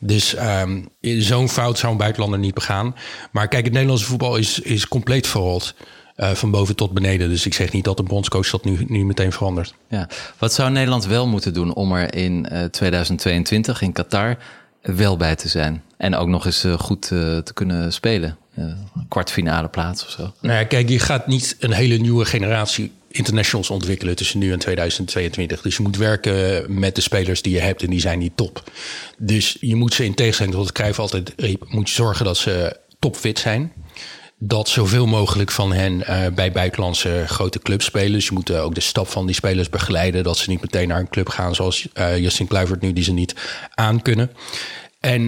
Dus 0.00 0.36
um, 0.38 0.88
zo'n 1.00 1.48
fout 1.48 1.78
zou 1.78 1.92
een 1.92 1.98
buitenlander 1.98 2.38
niet 2.38 2.54
begaan. 2.54 2.96
Maar 3.30 3.48
kijk, 3.48 3.64
het 3.64 3.72
Nederlandse 3.72 4.06
voetbal 4.06 4.36
is, 4.36 4.58
is 4.58 4.88
compleet 4.88 5.26
verrold. 5.26 5.74
Uh, 6.16 6.30
van 6.30 6.50
boven 6.50 6.76
tot 6.76 6.92
beneden. 6.92 7.28
Dus 7.28 7.46
ik 7.46 7.54
zeg 7.54 7.72
niet 7.72 7.84
dat 7.84 7.96
de 7.96 8.02
bondscoach 8.02 8.50
dat 8.50 8.64
nu, 8.64 8.84
nu 8.88 9.04
meteen 9.04 9.32
verandert. 9.32 9.74
Ja. 9.88 10.08
Wat 10.38 10.52
zou 10.52 10.70
Nederland 10.70 11.06
wel 11.06 11.26
moeten 11.26 11.54
doen 11.54 11.74
om 11.74 11.92
er 11.92 12.14
in 12.14 12.46
uh, 12.52 12.64
2022 12.64 13.82
in 13.82 13.92
Qatar 13.92 14.36
wel 14.82 15.16
bij 15.16 15.36
te 15.36 15.48
zijn? 15.48 15.82
En 15.96 16.14
ook 16.14 16.28
nog 16.28 16.46
eens 16.46 16.64
uh, 16.64 16.78
goed 16.78 17.02
te 17.02 17.50
kunnen 17.54 17.92
spelen. 17.92 18.36
kwartfinale 19.08 19.68
plaats 19.68 20.04
of 20.04 20.10
zo. 20.10 20.32
Nou 20.40 20.58
ja, 20.58 20.64
kijk, 20.64 20.88
je 20.88 20.98
gaat 20.98 21.26
niet 21.26 21.56
een 21.58 21.72
hele 21.72 21.96
nieuwe 21.96 22.24
generatie 22.24 22.92
internationals 23.12 23.70
ontwikkelen 23.70 24.16
tussen 24.16 24.38
nu 24.38 24.52
en 24.52 24.58
2022. 24.58 25.60
Dus 25.60 25.76
je 25.76 25.82
moet 25.82 25.96
werken 25.96 26.64
met 26.78 26.94
de 26.94 27.00
spelers 27.00 27.42
die 27.42 27.52
je 27.52 27.60
hebt 27.60 27.82
en 27.82 27.90
die 27.90 28.00
zijn 28.00 28.18
niet 28.18 28.36
top. 28.36 28.70
Dus 29.18 29.56
je 29.60 29.74
moet 29.74 29.94
ze 29.94 30.04
in 30.04 30.14
tegenstelling 30.14 30.54
tot 30.54 30.64
het 30.64 30.74
Cruijff 30.74 30.98
altijd 30.98 31.32
riep, 31.36 31.64
moet 31.68 31.88
je 31.88 31.94
zorgen 31.94 32.24
dat 32.24 32.36
ze 32.36 32.76
topfit 32.98 33.38
zijn 33.38 33.72
dat 34.44 34.68
zoveel 34.68 35.06
mogelijk 35.06 35.50
van 35.50 35.72
hen 35.72 36.00
uh, 36.00 36.26
bij 36.34 36.52
buitenlandse 36.52 37.24
grote 37.26 37.58
clubs 37.58 37.84
spelen. 37.84 38.12
Dus 38.12 38.26
je 38.26 38.32
moet 38.32 38.50
uh, 38.50 38.64
ook 38.64 38.74
de 38.74 38.80
stap 38.80 39.08
van 39.08 39.26
die 39.26 39.34
spelers 39.34 39.68
begeleiden. 39.68 40.24
Dat 40.24 40.38
ze 40.38 40.50
niet 40.50 40.60
meteen 40.60 40.88
naar 40.88 41.00
een 41.00 41.08
club 41.08 41.28
gaan 41.28 41.54
zoals 41.54 41.88
uh, 41.94 42.18
Justin 42.18 42.46
Kluivert 42.46 42.80
nu, 42.80 42.92
die 42.92 43.04
ze 43.04 43.12
niet 43.12 43.34
aan 43.74 44.02
kunnen. 44.02 44.30
En 45.00 45.22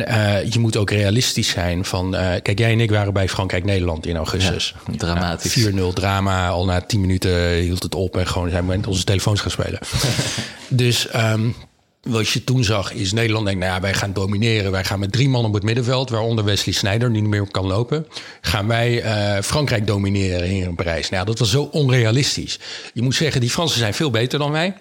je 0.51 0.59
moet 0.59 0.77
ook 0.77 0.91
realistisch 0.91 1.49
zijn 1.49 1.85
van... 1.85 2.11
kijk, 2.43 2.59
jij 2.59 2.73
en 2.73 2.81
ik 2.81 2.91
waren 2.91 3.13
bij 3.13 3.29
Frankrijk-Nederland 3.29 4.07
in 4.07 4.17
augustus. 4.17 4.75
Ja, 4.87 4.97
dramatisch. 4.97 5.69
4-0 5.69 5.73
drama. 5.95 6.49
Al 6.49 6.65
na 6.65 6.81
10 6.81 7.01
minuten 7.01 7.53
hield 7.53 7.83
het 7.83 7.95
op 7.95 8.17
en 8.17 8.27
gewoon 8.27 8.51
zijn 8.51 8.67
we 8.67 8.77
met 8.77 8.87
onze 8.87 9.05
telefoons 9.05 9.41
gaan 9.41 9.51
spelen. 9.51 9.79
dus... 10.69 11.09
Um, 11.15 11.55
wat 12.05 12.29
je 12.29 12.45
toen 12.45 12.65
zag 12.65 12.93
is 12.93 13.13
Nederland 13.13 13.47
denkt, 13.47 13.61
nou 13.61 13.73
ja, 13.75 13.81
wij 13.81 13.95
gaan 13.95 14.13
domineren. 14.13 14.71
Wij 14.71 14.85
gaan 14.85 14.99
met 14.99 15.13
drie 15.13 15.29
man 15.29 15.45
op 15.45 15.55
het 15.55 15.63
middenveld, 15.63 16.11
waaronder 16.11 16.45
Wesley 16.45 16.75
Sneijder, 16.75 17.13
die 17.13 17.21
niet 17.21 17.31
meer 17.31 17.51
kan 17.51 17.67
lopen. 17.67 18.07
Gaan 18.41 18.67
wij 18.67 19.05
uh, 19.05 19.43
Frankrijk 19.43 19.87
domineren 19.87 20.49
hier 20.49 20.67
in 20.67 20.75
Parijs. 20.75 21.11
Nou, 21.11 21.27
dat 21.27 21.39
was 21.39 21.51
zo 21.51 21.69
onrealistisch. 21.73 22.59
Je 22.93 23.03
moet 23.03 23.15
zeggen, 23.15 23.41
die 23.41 23.51
Fransen 23.51 23.79
zijn 23.79 23.95
veel 23.95 24.11
beter 24.11 24.39
dan 24.39 24.53
wij. 24.53 24.75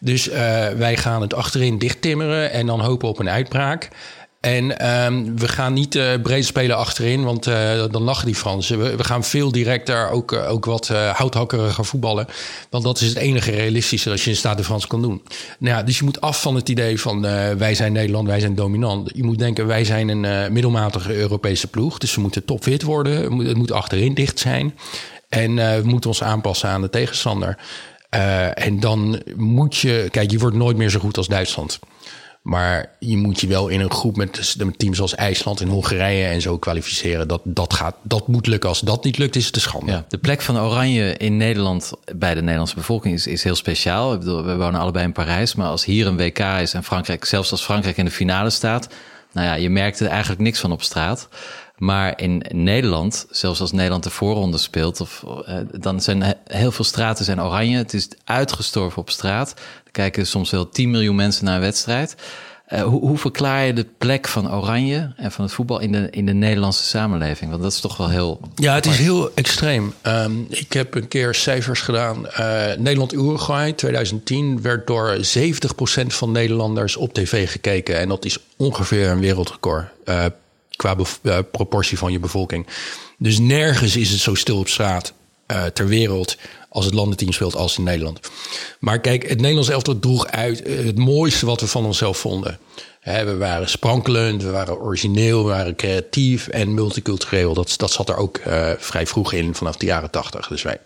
Dus 0.00 0.28
uh, 0.28 0.34
wij 0.68 0.96
gaan 0.96 1.20
het 1.20 1.34
achterin 1.34 1.78
dicht 1.78 2.02
timmeren 2.02 2.52
en 2.52 2.66
dan 2.66 2.80
hopen 2.80 3.08
op 3.08 3.18
een 3.18 3.30
uitbraak. 3.30 3.88
En 4.42 4.92
um, 5.04 5.38
we 5.38 5.48
gaan 5.48 5.72
niet 5.72 5.94
uh, 5.94 6.12
breed 6.22 6.44
spelen 6.44 6.76
achterin, 6.76 7.24
want 7.24 7.46
uh, 7.46 7.84
dan 7.90 8.02
lachen 8.02 8.26
die 8.26 8.34
Fransen. 8.34 8.78
We, 8.78 8.96
we 8.96 9.04
gaan 9.04 9.24
veel 9.24 9.52
directer, 9.52 10.10
ook, 10.10 10.32
uh, 10.32 10.50
ook 10.50 10.64
wat 10.64 10.88
houthakkeriger 10.88 11.84
voetballen. 11.84 12.26
Want 12.70 12.84
dat 12.84 13.00
is 13.00 13.08
het 13.08 13.16
enige 13.16 13.50
realistische 13.50 14.08
dat 14.08 14.20
je 14.20 14.30
in 14.30 14.36
Stade 14.36 14.56
de 14.56 14.64
France 14.64 14.86
kan 14.86 15.02
doen. 15.02 15.22
Nou 15.58 15.76
ja, 15.76 15.82
dus 15.82 15.98
je 15.98 16.04
moet 16.04 16.20
af 16.20 16.40
van 16.40 16.54
het 16.54 16.68
idee 16.68 17.00
van 17.00 17.20
wij 17.58 17.74
zijn 17.74 17.92
Nederland, 17.92 18.26
wij 18.26 18.40
zijn 18.40 18.54
dominant. 18.54 19.10
Je 19.14 19.24
moet 19.24 19.38
denken, 19.38 19.66
wij 19.66 19.84
zijn 19.84 20.08
een 20.08 20.52
middelmatige 20.52 21.14
Europese 21.14 21.66
ploeg. 21.66 21.98
Dus 21.98 22.14
we 22.14 22.20
moeten 22.20 22.44
topfit 22.44 22.82
worden. 22.82 23.38
Het 23.46 23.56
moet 23.56 23.72
achterin 23.72 24.14
dicht 24.14 24.38
zijn. 24.38 24.74
En 25.28 25.54
we 25.54 25.82
moeten 25.84 26.10
ons 26.10 26.22
aanpassen 26.22 26.68
aan 26.68 26.82
de 26.82 26.90
tegenstander. 26.90 27.58
en 28.54 28.80
dan 28.80 29.22
moet 29.36 29.76
je, 29.76 30.08
kijk, 30.10 30.30
je 30.30 30.38
wordt 30.38 30.56
nooit 30.56 30.76
meer 30.76 30.90
zo 30.90 30.98
goed 30.98 31.16
als 31.16 31.28
Duitsland. 31.28 31.78
Maar 32.42 32.90
je 32.98 33.16
moet 33.16 33.40
je 33.40 33.46
wel 33.46 33.68
in 33.68 33.80
een 33.80 33.90
groep 33.90 34.16
met 34.16 34.54
teams 34.76 35.00
als 35.00 35.14
IJsland 35.14 35.60
en 35.60 35.68
Hongarije 35.68 36.26
en 36.26 36.40
zo 36.40 36.58
kwalificeren. 36.58 37.28
Dat, 37.28 37.40
dat, 37.44 37.74
gaat, 37.74 37.94
dat 38.02 38.28
moet 38.28 38.46
lukken. 38.46 38.68
Als 38.68 38.80
dat 38.80 39.04
niet 39.04 39.18
lukt, 39.18 39.36
is 39.36 39.46
het 39.46 39.54
een 39.54 39.60
schande. 39.60 40.04
De 40.08 40.18
plek 40.18 40.40
van 40.40 40.58
Oranje 40.58 41.16
in 41.16 41.36
Nederland 41.36 41.92
bij 42.16 42.34
de 42.34 42.40
Nederlandse 42.40 42.74
bevolking 42.74 43.14
is, 43.14 43.26
is 43.26 43.42
heel 43.42 43.54
speciaal. 43.54 44.12
Ik 44.12 44.18
bedoel, 44.18 44.44
we 44.44 44.56
wonen 44.56 44.80
allebei 44.80 45.04
in 45.04 45.12
Parijs. 45.12 45.54
Maar 45.54 45.68
als 45.68 45.84
hier 45.84 46.06
een 46.06 46.16
WK 46.16 46.38
is 46.38 46.74
en 46.74 46.84
Frankrijk, 46.84 47.24
zelfs 47.24 47.50
als 47.50 47.62
Frankrijk 47.62 47.96
in 47.96 48.04
de 48.04 48.10
finale 48.10 48.50
staat. 48.50 48.88
Nou 49.32 49.46
ja, 49.46 49.54
je 49.54 49.70
merkt 49.70 50.00
er 50.00 50.06
eigenlijk 50.06 50.40
niks 50.40 50.60
van 50.60 50.72
op 50.72 50.82
straat. 50.82 51.28
Maar 51.82 52.20
in 52.20 52.44
Nederland, 52.52 53.26
zelfs 53.30 53.60
als 53.60 53.72
Nederland 53.72 54.02
de 54.02 54.10
voorronde 54.10 54.58
speelt, 54.58 55.00
of, 55.00 55.24
uh, 55.48 55.56
dan 55.70 56.00
zijn 56.00 56.34
heel 56.46 56.72
veel 56.72 56.84
straten 56.84 57.24
zijn 57.24 57.42
oranje. 57.42 57.76
Het 57.76 57.94
is 57.94 58.08
uitgestorven 58.24 58.98
op 58.98 59.10
straat. 59.10 59.54
Er 59.84 59.90
kijken 59.90 60.26
soms 60.26 60.50
wel 60.50 60.68
10 60.68 60.90
miljoen 60.90 61.14
mensen 61.14 61.44
naar 61.44 61.54
een 61.54 61.60
wedstrijd. 61.60 62.16
Uh, 62.68 62.82
hoe, 62.82 63.00
hoe, 63.00 63.18
verklaar 63.18 63.64
je 63.64 63.72
de 63.72 63.86
plek 63.98 64.28
van 64.28 64.54
Oranje 64.54 65.12
en 65.16 65.32
van 65.32 65.44
het 65.44 65.54
voetbal 65.54 65.80
in 65.80 65.92
de, 65.92 66.08
in 66.10 66.26
de 66.26 66.32
Nederlandse 66.32 66.84
samenleving? 66.84 67.50
Want 67.50 67.62
dat 67.62 67.72
is 67.72 67.80
toch 67.80 67.96
wel 67.96 68.08
heel. 68.08 68.40
Ja, 68.54 68.74
het 68.74 68.86
is 68.86 68.98
heel 68.98 69.34
extreem. 69.34 69.94
Um, 70.02 70.46
ik 70.48 70.72
heb 70.72 70.94
een 70.94 71.08
keer 71.08 71.34
cijfers 71.34 71.80
gedaan. 71.80 72.26
Uh, 72.26 72.64
Nederland-Uruguay 72.78 73.72
2010 73.72 74.62
werd 74.62 74.86
door 74.86 75.16
70% 75.16 76.06
van 76.06 76.32
Nederlanders 76.32 76.96
op 76.96 77.12
tv 77.12 77.50
gekeken. 77.50 77.98
En 77.98 78.08
dat 78.08 78.24
is 78.24 78.38
ongeveer 78.56 79.08
een 79.08 79.20
wereldrecord. 79.20 79.86
Uh, 80.04 80.24
qua 80.82 80.96
uh, 81.22 81.38
proportie 81.50 81.98
van 81.98 82.12
je 82.12 82.18
bevolking. 82.18 82.66
Dus 83.18 83.38
nergens 83.38 83.96
is 83.96 84.10
het 84.10 84.20
zo 84.20 84.34
stil 84.34 84.58
op 84.58 84.68
straat 84.68 85.12
uh, 85.46 85.64
ter 85.64 85.86
wereld 85.86 86.36
als 86.68 86.84
het 86.84 86.94
landenteam 86.94 87.32
speelt 87.32 87.56
als 87.56 87.78
in 87.78 87.84
Nederland. 87.84 88.20
Maar 88.78 89.00
kijk, 89.00 89.28
het 89.28 89.40
Nederlands 89.40 89.68
elftal 89.68 89.98
droeg 89.98 90.26
uit 90.26 90.68
uh, 90.68 90.84
het 90.84 90.98
mooiste 90.98 91.46
wat 91.46 91.60
we 91.60 91.66
van 91.66 91.84
onszelf 91.84 92.18
vonden. 92.18 92.58
We 93.02 93.36
waren 93.36 93.68
sprankelend, 93.68 94.42
we 94.42 94.50
waren 94.50 94.80
origineel, 94.80 95.44
we 95.44 95.50
waren 95.50 95.76
creatief 95.76 96.48
en 96.48 96.74
multicultureel. 96.74 97.54
Dat, 97.54 97.74
dat 97.76 97.90
zat 97.92 98.08
er 98.08 98.16
ook 98.16 98.40
vrij 98.78 99.06
vroeg 99.06 99.32
in, 99.32 99.54
vanaf 99.54 99.76
de 99.76 99.86
jaren 99.86 100.10
tachtig. 100.10 100.48
Dus 100.48 100.62
wij, 100.62 100.78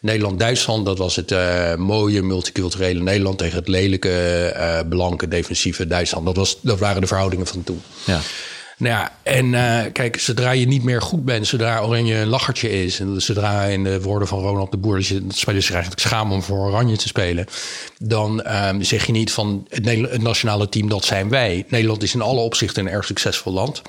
Nederland-Duitsland, 0.00 0.86
dat 0.86 0.98
was 0.98 1.16
het 1.16 1.34
mooie 1.78 2.22
multiculturele 2.22 3.02
Nederland 3.02 3.38
tegen 3.38 3.58
het 3.58 3.68
lelijke, 3.68 4.54
uh, 4.56 4.88
blanke, 4.88 5.28
defensieve 5.28 5.86
Duitsland. 5.86 6.26
Dat, 6.26 6.36
was, 6.36 6.58
dat 6.60 6.78
waren 6.78 7.00
de 7.00 7.06
verhoudingen 7.06 7.46
van 7.46 7.64
toen. 7.64 7.82
Ja. 8.04 8.20
Nou 8.78 8.94
ja, 8.94 9.12
en 9.22 9.46
uh, 9.52 9.92
kijk, 9.92 10.20
zodra 10.20 10.50
je 10.50 10.66
niet 10.66 10.82
meer 10.82 11.02
goed 11.02 11.24
bent, 11.24 11.46
zodra 11.46 11.80
Oranje 11.80 12.14
een 12.14 12.28
lachertje 12.28 12.84
is, 12.84 13.00
en 13.00 13.22
zodra 13.22 13.62
in 13.62 13.84
de 13.84 14.02
woorden 14.02 14.28
van 14.28 14.38
Ronald 14.38 14.70
de 14.70 14.76
Boer, 14.76 14.94
dat, 14.94 15.06
je, 15.06 15.24
spelers 15.28 15.64
zich 15.64 15.74
eigenlijk 15.74 16.06
schamen 16.06 16.34
om 16.34 16.42
voor 16.42 16.58
Oranje 16.58 16.96
te 16.96 17.08
spelen, 17.08 17.46
dan 17.98 18.52
um, 18.54 18.82
zeg 18.82 19.06
je 19.06 19.12
niet 19.12 19.32
van 19.32 19.66
het, 19.68 19.84
het, 19.84 20.22
nationale 20.22 20.68
team, 20.68 20.88
dat 20.88 21.04
zijn 21.04 21.28
wij. 21.28 21.64
Nederland 21.68 22.02
is 22.02 22.14
in 22.14 22.20
alle 22.20 22.40
opzichten 22.40 22.86
een 22.86 22.92
erg 22.92 23.04
succesvol 23.04 23.52
land, 23.52 23.82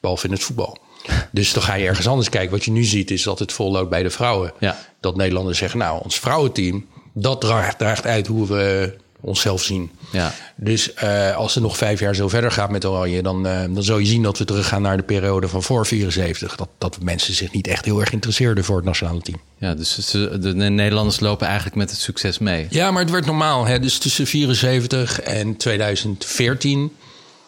behalve 0.00 0.26
in 0.26 0.32
het 0.32 0.42
voetbal. 0.42 0.78
Dus 1.30 1.52
dan 1.52 1.62
ga 1.62 1.74
je 1.74 1.86
ergens 1.86 2.06
anders 2.08 2.28
kijken. 2.28 2.50
Wat 2.50 2.64
je 2.64 2.70
nu 2.70 2.84
ziet 2.84 3.10
is 3.10 3.22
dat 3.22 3.38
het 3.38 3.52
vol 3.52 3.70
loopt 3.70 3.90
bij 3.90 4.02
de 4.02 4.10
vrouwen. 4.10 4.52
Ja. 4.58 4.78
Dat 5.00 5.16
Nederlanders 5.16 5.58
zeggen, 5.58 5.78
nou, 5.78 6.02
ons 6.02 6.18
vrouwenteam, 6.18 6.86
dat 7.14 7.40
draagt, 7.40 7.78
draagt 7.78 8.06
uit 8.06 8.26
hoe 8.26 8.46
we 8.46 8.94
onszelf 9.22 9.62
zien. 9.62 9.90
Ja. 10.12 10.34
Dus 10.56 10.90
uh, 11.04 11.36
als 11.36 11.54
het 11.54 11.62
nog 11.62 11.76
vijf 11.76 12.00
jaar 12.00 12.14
zo 12.14 12.28
verder 12.28 12.50
gaat 12.52 12.70
met 12.70 12.84
Oranje, 12.84 13.22
dan, 13.22 13.46
uh, 13.46 13.60
dan 13.70 13.82
zul 13.82 13.98
je 13.98 14.06
zien 14.06 14.22
dat 14.22 14.38
we 14.38 14.44
teruggaan 14.44 14.82
naar 14.82 14.96
de 14.96 15.02
periode 15.02 15.48
van 15.48 15.62
voor 15.62 15.86
74. 15.86 16.56
Dat, 16.56 16.68
dat 16.78 16.98
mensen 17.02 17.34
zich 17.34 17.52
niet 17.52 17.66
echt 17.66 17.84
heel 17.84 18.00
erg 18.00 18.12
interesseerden 18.12 18.64
voor 18.64 18.76
het 18.76 18.84
nationale 18.84 19.20
team. 19.20 19.40
Ja, 19.58 19.74
dus 19.74 19.94
de, 19.94 20.38
de 20.38 20.54
Nederlanders 20.54 21.20
lopen 21.20 21.46
eigenlijk 21.46 21.76
met 21.76 21.90
het 21.90 22.00
succes 22.00 22.38
mee. 22.38 22.66
Ja, 22.70 22.90
maar 22.90 23.02
het 23.02 23.10
werd 23.10 23.26
normaal. 23.26 23.66
Hè? 23.66 23.80
Dus 23.80 23.98
tussen 23.98 24.26
74 24.26 25.20
en 25.20 25.56
2014, 25.56 26.92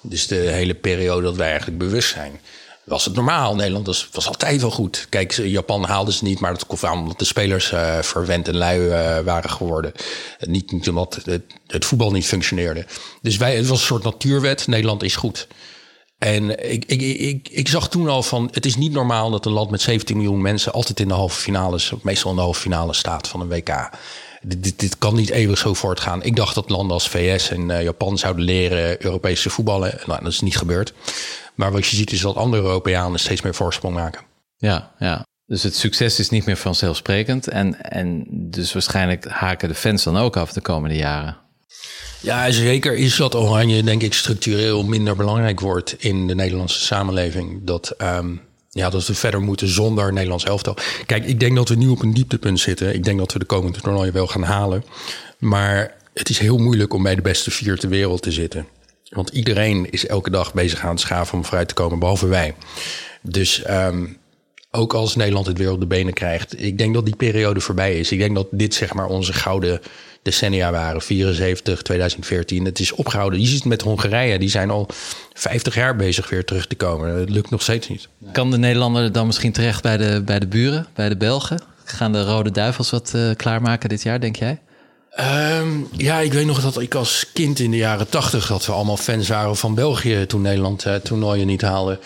dus 0.02 0.26
de 0.26 0.34
hele 0.34 0.74
periode 0.74 1.22
dat 1.22 1.36
wij 1.36 1.48
eigenlijk 1.48 1.78
bewust 1.78 2.08
zijn 2.08 2.40
was 2.84 3.04
het 3.04 3.14
normaal. 3.14 3.54
Nederland 3.54 3.86
was, 3.86 4.08
was 4.12 4.26
altijd 4.26 4.60
wel 4.60 4.70
goed. 4.70 5.06
Kijk, 5.08 5.32
Japan 5.32 5.84
haalde 5.84 6.12
ze 6.12 6.24
niet, 6.24 6.40
maar 6.40 6.52
dat 6.52 6.66
kwam 6.66 7.00
omdat 7.00 7.18
de 7.18 7.24
spelers 7.24 7.72
uh, 7.72 7.98
verwend 7.98 8.48
en 8.48 8.56
lui 8.56 8.80
uh, 8.80 9.18
waren 9.18 9.50
geworden. 9.50 9.92
Niet, 10.38 10.72
niet 10.72 10.88
omdat 10.88 11.20
het, 11.24 11.42
het, 11.66 11.84
voetbal 11.84 12.10
niet 12.10 12.26
functioneerde. 12.26 12.86
Dus 13.22 13.36
wij, 13.36 13.56
het 13.56 13.66
was 13.66 13.78
een 13.78 13.86
soort 13.86 14.02
natuurwet. 14.02 14.66
Nederland 14.66 15.02
is 15.02 15.16
goed. 15.16 15.48
En 16.18 16.70
ik, 16.72 16.84
ik, 16.84 17.00
ik, 17.02 17.48
ik 17.50 17.68
zag 17.68 17.88
toen 17.88 18.08
al 18.08 18.22
van, 18.22 18.48
het 18.52 18.66
is 18.66 18.76
niet 18.76 18.92
normaal 18.92 19.30
dat 19.30 19.46
een 19.46 19.52
land 19.52 19.70
met 19.70 19.80
17 19.80 20.16
miljoen 20.16 20.42
mensen 20.42 20.72
altijd 20.72 21.00
in 21.00 21.08
de 21.08 21.14
halve 21.14 21.40
finales, 21.40 21.92
meestal 22.02 22.30
in 22.30 22.36
de 22.36 22.42
halve 22.42 22.60
finale 22.60 22.92
staat 22.92 23.28
van 23.28 23.40
een 23.40 23.48
WK. 23.48 23.90
Dit, 24.46 24.78
dit, 24.78 24.98
kan 24.98 25.14
niet 25.14 25.30
eeuwig 25.30 25.58
zo 25.58 25.74
voortgaan. 25.74 26.22
Ik 26.22 26.36
dacht 26.36 26.54
dat 26.54 26.70
landen 26.70 26.92
als 26.92 27.08
VS 27.08 27.50
en 27.50 27.82
Japan 27.82 28.18
zouden 28.18 28.44
leren 28.44 29.04
Europese 29.04 29.50
voetballen. 29.50 30.00
Nou, 30.06 30.22
dat 30.22 30.32
is 30.32 30.40
niet 30.40 30.56
gebeurd. 30.56 30.92
Maar 31.54 31.72
wat 31.72 31.86
je 31.86 31.96
ziet 31.96 32.12
is 32.12 32.20
dat 32.20 32.36
andere 32.36 32.62
Europeanen 32.62 33.20
steeds 33.20 33.42
meer 33.42 33.54
voorsprong 33.54 33.94
maken. 33.94 34.22
Ja, 34.56 34.92
ja. 34.98 35.26
Dus 35.46 35.62
het 35.62 35.76
succes 35.76 36.18
is 36.18 36.30
niet 36.30 36.46
meer 36.46 36.56
vanzelfsprekend. 36.56 37.48
En, 37.48 37.90
en 37.90 38.26
dus 38.30 38.72
waarschijnlijk 38.72 39.24
haken 39.24 39.68
de 39.68 39.74
fans 39.74 40.04
dan 40.04 40.16
ook 40.16 40.36
af 40.36 40.52
de 40.52 40.60
komende 40.60 40.96
jaren. 40.96 41.36
Ja, 42.20 42.50
zeker 42.50 42.94
is 42.94 43.16
dat 43.16 43.34
Oranje, 43.34 43.82
denk 43.82 44.02
ik, 44.02 44.14
structureel 44.14 44.84
minder 44.84 45.16
belangrijk 45.16 45.60
wordt 45.60 45.94
in 45.98 46.26
de 46.26 46.34
Nederlandse 46.34 46.80
samenleving. 46.80 47.60
Dat, 47.64 47.94
um, 47.98 48.40
ja, 48.70 48.90
dat 48.90 49.06
we 49.06 49.14
verder 49.14 49.40
moeten 49.40 49.68
zonder 49.68 50.12
Nederlands 50.12 50.44
elftal. 50.44 50.76
Kijk, 51.06 51.24
ik 51.24 51.40
denk 51.40 51.56
dat 51.56 51.68
we 51.68 51.74
nu 51.74 51.88
op 51.88 52.02
een 52.02 52.14
dieptepunt 52.14 52.60
zitten. 52.60 52.94
Ik 52.94 53.04
denk 53.04 53.18
dat 53.18 53.32
we 53.32 53.38
de 53.38 53.44
komende 53.44 53.80
toernooien 53.80 54.12
wel 54.12 54.26
gaan 54.26 54.42
halen. 54.42 54.84
Maar 55.38 55.94
het 56.14 56.28
is 56.28 56.38
heel 56.38 56.58
moeilijk 56.58 56.94
om 56.94 57.02
bij 57.02 57.14
de 57.14 57.22
beste 57.22 57.50
vier 57.50 57.78
ter 57.78 57.88
wereld 57.88 58.22
te 58.22 58.32
zitten. 58.32 58.66
Want 59.14 59.28
iedereen 59.28 59.90
is 59.90 60.06
elke 60.06 60.30
dag 60.30 60.54
bezig 60.54 60.82
aan 60.82 60.90
het 60.90 61.00
schaven 61.00 61.38
om 61.38 61.44
vooruit 61.44 61.68
te 61.68 61.74
komen, 61.74 61.98
behalve 61.98 62.26
wij. 62.26 62.54
Dus 63.22 63.68
um, 63.70 64.18
ook 64.70 64.94
als 64.94 65.16
Nederland 65.16 65.46
het 65.46 65.58
weer 65.58 65.70
op 65.70 65.80
de 65.80 65.86
benen 65.86 66.12
krijgt, 66.12 66.62
ik 66.62 66.78
denk 66.78 66.94
dat 66.94 67.04
die 67.04 67.16
periode 67.16 67.60
voorbij 67.60 67.98
is. 67.98 68.12
Ik 68.12 68.18
denk 68.18 68.34
dat 68.34 68.46
dit 68.50 68.74
zeg 68.74 68.94
maar 68.94 69.06
onze 69.06 69.32
gouden 69.32 69.80
decennia 70.22 70.70
waren, 70.70 71.02
74, 71.02 71.82
2014. 71.82 72.64
Het 72.64 72.78
is 72.78 72.92
opgehouden. 72.92 73.40
Je 73.40 73.46
ziet 73.46 73.58
het 73.58 73.64
met 73.64 73.82
Hongarije, 73.82 74.38
die 74.38 74.48
zijn 74.48 74.70
al 74.70 74.88
50 75.32 75.74
jaar 75.74 75.96
bezig 75.96 76.30
weer 76.30 76.44
terug 76.44 76.66
te 76.66 76.74
komen. 76.74 77.18
Het 77.18 77.30
lukt 77.30 77.50
nog 77.50 77.62
steeds 77.62 77.88
niet. 77.88 78.08
Kan 78.32 78.50
de 78.50 78.58
Nederlander 78.58 79.12
dan 79.12 79.26
misschien 79.26 79.52
terecht 79.52 79.82
bij 79.82 79.96
de, 79.96 80.22
bij 80.24 80.38
de 80.38 80.46
buren, 80.46 80.86
bij 80.94 81.08
de 81.08 81.16
Belgen? 81.16 81.62
Gaan 81.84 82.12
de 82.12 82.24
Rode 82.24 82.50
Duivels 82.50 82.90
wat 82.90 83.12
uh, 83.16 83.30
klaarmaken 83.36 83.88
dit 83.88 84.02
jaar, 84.02 84.20
denk 84.20 84.36
jij? 84.36 84.60
Um, 85.20 85.88
ja, 85.96 86.18
ik 86.18 86.32
weet 86.32 86.46
nog 86.46 86.60
dat 86.60 86.80
ik 86.80 86.94
als 86.94 87.30
kind 87.32 87.58
in 87.58 87.70
de 87.70 87.76
jaren 87.76 88.08
tachtig... 88.08 88.46
dat 88.46 88.66
we 88.66 88.72
allemaal 88.72 88.96
fans 88.96 89.28
waren 89.28 89.56
van 89.56 89.74
België 89.74 90.26
toen 90.26 90.42
Nederland 90.42 90.86
uh, 90.86 90.94
toernooien 90.94 91.46
niet 91.46 91.62
haalde. 91.62 91.98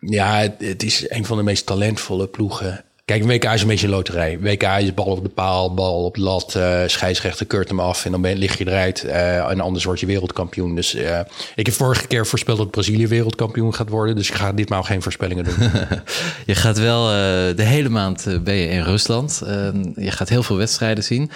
Ja, 0.00 0.54
het, 0.58 0.82
is 0.82 1.10
een 1.10 1.24
van 1.24 1.36
de 1.36 1.42
meest 1.42 1.66
talentvolle 1.66 2.26
ploegen. 2.26 2.84
Kijk, 3.04 3.24
WK 3.24 3.44
is 3.44 3.62
een 3.62 3.68
beetje 3.68 3.86
een 3.86 3.92
loterij. 3.92 4.38
WK 4.40 4.62
is 4.62 4.94
bal 4.94 5.04
op 5.04 5.22
de 5.22 5.28
paal, 5.28 5.74
bal 5.74 6.04
op 6.04 6.14
de 6.14 6.20
lat, 6.20 6.54
uh, 6.56 6.80
scheidsrechter 6.86 7.46
keurt 7.46 7.68
hem 7.68 7.80
af... 7.80 8.04
en 8.04 8.10
dan 8.10 8.20
ben, 8.20 8.36
lig 8.36 8.58
je 8.58 8.68
eruit 8.68 9.04
uh, 9.06 9.50
en 9.50 9.60
anders 9.60 9.84
word 9.84 10.00
je 10.00 10.06
wereldkampioen. 10.06 10.74
Dus 10.74 10.94
ik 11.54 11.66
heb 11.66 11.74
vorige 11.74 12.06
keer 12.06 12.26
voorspeld 12.26 12.58
dat 12.58 12.70
Brazilië 12.70 13.06
wereldkampioen 13.06 13.74
gaat 13.74 13.88
worden... 13.88 14.16
dus 14.16 14.28
ik 14.28 14.34
ga 14.34 14.52
ditmaal 14.52 14.82
geen 14.82 15.02
voorspellingen 15.02 15.44
doen. 15.44 15.54
je 16.46 16.54
gaat 16.54 16.78
wel 16.78 17.04
de 17.54 17.64
hele 17.64 17.88
maand 17.88 18.44
ben 18.44 18.54
je 18.54 18.68
in 18.68 18.82
Rusland. 18.82 19.42
Ehm, 19.46 19.82
je 19.96 20.10
gaat 20.10 20.28
heel 20.28 20.42
veel 20.42 20.56
wedstrijden 20.56 21.04
zien... 21.04 21.30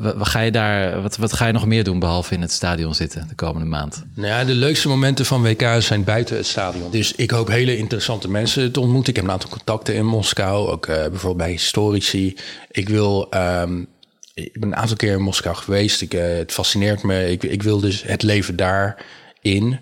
Wat 0.00 0.28
ga, 0.28 0.40
je 0.40 0.50
daar, 0.50 1.02
wat, 1.02 1.16
wat 1.16 1.32
ga 1.32 1.46
je 1.46 1.52
nog 1.52 1.66
meer 1.66 1.84
doen 1.84 1.98
behalve 1.98 2.34
in 2.34 2.40
het 2.40 2.52
stadion 2.52 2.94
zitten 2.94 3.28
de 3.28 3.34
komende 3.34 3.66
maand? 3.66 4.04
Nou 4.14 4.46
de 4.46 4.54
leukste 4.54 4.88
momenten 4.88 5.26
van 5.26 5.42
WK 5.42 5.66
zijn 5.78 6.04
buiten 6.04 6.36
het 6.36 6.46
stadion. 6.46 6.90
Dus 6.90 7.14
ik 7.14 7.30
hoop 7.30 7.48
hele 7.48 7.76
interessante 7.76 8.30
mensen 8.30 8.72
te 8.72 8.80
ontmoeten. 8.80 9.10
Ik 9.10 9.16
heb 9.16 9.24
een 9.24 9.30
aantal 9.30 9.50
contacten 9.50 9.94
in 9.94 10.06
Moskou, 10.06 10.68
ook 10.68 10.86
uh, 10.86 10.94
bijvoorbeeld 10.94 11.36
bij 11.36 11.50
historici. 11.50 12.36
Ik 12.70 12.88
wil. 12.88 13.28
Um, 13.34 13.86
ik 14.34 14.60
ben 14.60 14.68
een 14.68 14.76
aantal 14.76 14.96
keer 14.96 15.12
in 15.12 15.22
Moskou 15.22 15.56
geweest. 15.56 16.00
Ik, 16.00 16.14
uh, 16.14 16.22
het 16.22 16.52
fascineert 16.52 17.02
me. 17.02 17.30
Ik, 17.30 17.42
ik 17.42 17.62
wil 17.62 17.80
dus 17.80 18.02
het 18.02 18.22
leven 18.22 18.56
daarin. 18.56 19.80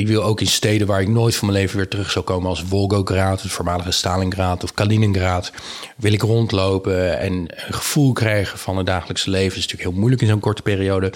Ik 0.00 0.08
wil 0.08 0.22
ook 0.22 0.40
in 0.40 0.46
steden 0.46 0.86
waar 0.86 1.00
ik 1.00 1.08
nooit 1.08 1.36
van 1.36 1.48
mijn 1.48 1.60
leven 1.60 1.76
weer 1.76 1.88
terug 1.88 2.10
zal 2.10 2.22
komen, 2.22 2.48
als 2.48 2.62
Volgograd, 2.66 3.42
het 3.42 3.52
voormalige 3.52 3.90
Stalingrad 3.90 4.64
of 4.64 4.74
Kaliningrad, 4.74 5.52
wil 5.96 6.12
ik 6.12 6.22
rondlopen 6.22 7.18
en 7.18 7.32
een 7.32 7.74
gevoel 7.74 8.12
krijgen 8.12 8.58
van 8.58 8.76
het 8.76 8.86
dagelijkse 8.86 9.30
leven. 9.30 9.48
Dat 9.48 9.56
is 9.56 9.62
natuurlijk 9.62 9.90
heel 9.90 9.98
moeilijk 9.98 10.22
in 10.22 10.28
zo'n 10.28 10.40
korte 10.40 10.62
periode. 10.62 11.12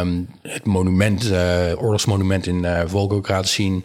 Um, 0.00 0.28
het 0.42 0.66
monument, 0.66 1.24
uh, 1.24 1.82
oorlogsmonument 1.82 2.46
in 2.46 2.64
uh, 2.64 2.82
Volgograd 2.86 3.48
zien. 3.48 3.84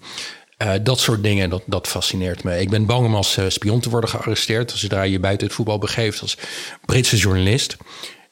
Uh, 0.57 0.71
dat 0.81 0.99
soort 0.99 1.23
dingen, 1.23 1.49
dat, 1.49 1.61
dat 1.65 1.87
fascineert 1.87 2.43
me. 2.43 2.59
Ik 2.59 2.69
ben 2.69 2.85
bang 2.85 3.05
om 3.05 3.15
als 3.15 3.39
spion 3.47 3.79
te 3.79 3.89
worden 3.89 4.09
gearresteerd. 4.09 4.71
Zodra 4.71 5.01
je 5.01 5.19
buiten 5.19 5.47
het 5.47 5.55
voetbal 5.55 5.77
begeeft 5.77 6.21
als 6.21 6.37
Britse 6.85 7.17
journalist. 7.17 7.77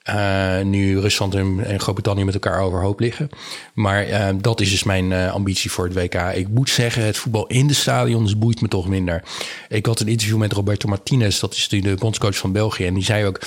Uh, 0.10 0.62
nu 0.62 1.00
Rusland 1.00 1.36
en, 1.36 1.80
Groot-Brittannië 1.80 2.24
met 2.24 2.34
elkaar 2.34 2.60
overhoop 2.60 3.00
liggen. 3.00 3.30
Maar 3.74 4.10
uh, 4.10 4.28
dat 4.36 4.62
is 4.62 4.70
dus 4.70 4.84
mijn 4.84 5.12
uh, 5.12 5.34
ambitie 5.34 5.72
voor 5.72 5.86
het 5.86 5.94
WK. 5.94 6.16
Ik 6.34 6.48
moet 6.48 6.70
zeggen, 6.70 7.04
het 7.06 7.18
voetbal 7.18 7.48
in 7.48 7.68
de 7.68 7.74
stadions 7.74 8.38
boeit 8.38 8.62
me 8.62 8.68
toch 8.68 8.88
minder. 8.88 9.24
Ik 9.70 9.86
had 9.86 10.00
een 10.00 10.08
interview 10.08 10.38
met 10.38 10.54
Roberto 10.54 10.90
Martinez, 10.90 11.40
dat 11.40 11.54
is 11.54 11.68
de 11.68 11.96
bondscoach 12.00 12.38
van 12.38 12.52
België. 12.52 12.86
En 12.86 12.94
die 12.94 13.04
zei 13.04 13.26
ook, 13.26 13.40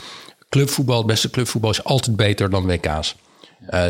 clubvoetbal, 0.49 0.99
het 0.99 1.07
beste 1.07 1.31
clubvoetbal 1.31 1.71
is 1.71 1.85
altijd 1.85 2.17
beter 2.17 2.51
dan 2.51 2.67
WK's. 2.67 3.17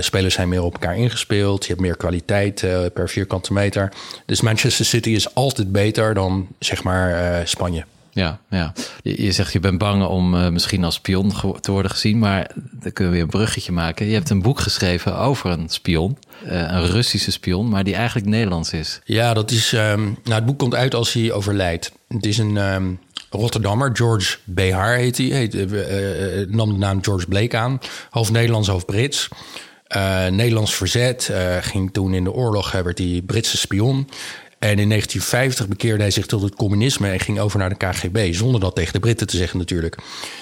spelers 0.01 0.35
zijn 0.35 0.49
meer 0.49 0.62
op 0.62 0.73
elkaar 0.73 0.97
ingespeeld. 0.97 1.62
Je 1.62 1.69
hebt 1.69 1.81
meer 1.81 1.97
kwaliteit 1.97 2.61
per 2.95 3.09
vierkante 3.09 3.53
meter. 3.53 3.93
Dus 4.27 4.41
Manchester 4.41 4.85
City 4.85 5.11
is 5.11 5.35
altijd 5.35 5.73
beter 5.73 6.15
dan 6.15 6.49
zeg 6.59 6.83
maar 6.83 7.49
Spanje. 7.49 7.85
Ja, 8.15 8.39
ja. 8.51 8.73
Je, 9.03 9.33
zegt 9.33 9.53
je 9.53 9.61
bent 9.61 9.79
bang 9.79 10.05
om 10.05 10.35
uh, 10.35 10.49
misschien 10.49 10.85
als 10.85 10.95
spion 10.95 11.33
te 11.61 11.71
worden 11.71 11.91
gezien, 11.91 12.19
maar 12.19 12.51
dan 12.55 12.93
kunnen 12.93 13.12
we 13.12 13.19
weer 13.19 13.23
een 13.23 13.39
bruggetje 13.39 13.73
maken. 13.73 14.07
Je 14.07 14.15
hebt 14.15 14.31
een 14.31 14.43
boek 14.43 14.61
geschreven 14.61 15.19
over 15.19 15.51
een 15.51 15.69
spion, 15.69 16.19
uh, 16.45 16.51
een 16.53 16.87
Russische 16.87 17.31
spion, 17.31 17.69
maar 17.69 17.85
die 17.85 17.95
eigenlijk 17.95 18.27
Nederlands 18.27 18.73
is. 18.73 19.01
Ja, 19.05 19.35
dat 19.35 19.51
is. 19.51 19.73
Um, 19.73 20.19
nou, 20.25 20.35
het 20.35 20.47
boek 20.47 20.59
komt 20.59 20.75
uit 20.75 20.95
als 20.95 21.12
hij 21.12 21.33
overlijdt. 21.33 21.93
Het 22.09 22.27
is 22.27 22.39
een 22.39 22.57
um, 22.57 22.99
Rotterdammer, 23.31 23.91
George 23.93 24.37
Behar 24.45 24.95
heet 24.95 25.19
hij. 25.19 25.53
Uh, 25.53 26.49
nam 26.49 26.73
de 26.73 26.79
naam 26.79 27.05
George 27.05 27.27
Blake 27.27 27.57
aan, 27.57 27.81
half 28.11 28.31
Nederlands, 28.31 28.69
half 28.69 28.85
Brits. 28.85 29.29
Nederlands 30.31 30.75
verzet, 30.75 31.31
ging 31.61 31.93
toen 31.93 32.15
in 32.15 32.25
de 32.25 32.33
oorlog, 32.33 32.73
werd 32.73 32.99
hij 32.99 33.23
Britse 33.27 33.57
spion. 33.57 34.09
En 34.65 34.79
in 34.79 34.89
1950 34.89 35.69
bekeerde 35.69 36.03
hij 36.03 36.11
zich 36.11 36.27
tot 36.27 36.43
het 36.43 36.55
communisme 36.55 37.11
en 37.11 37.21
ging 37.21 37.39
over 37.39 37.59
naar 37.59 37.69
de 37.69 37.75
KGB. 37.75 38.35
Zonder 38.35 38.61
dat 38.61 38.75
tegen 38.75 38.93
de 38.93 38.99
Britten 38.99 39.27
te 39.27 39.37
zeggen 39.37 39.59
natuurlijk. 39.59 39.97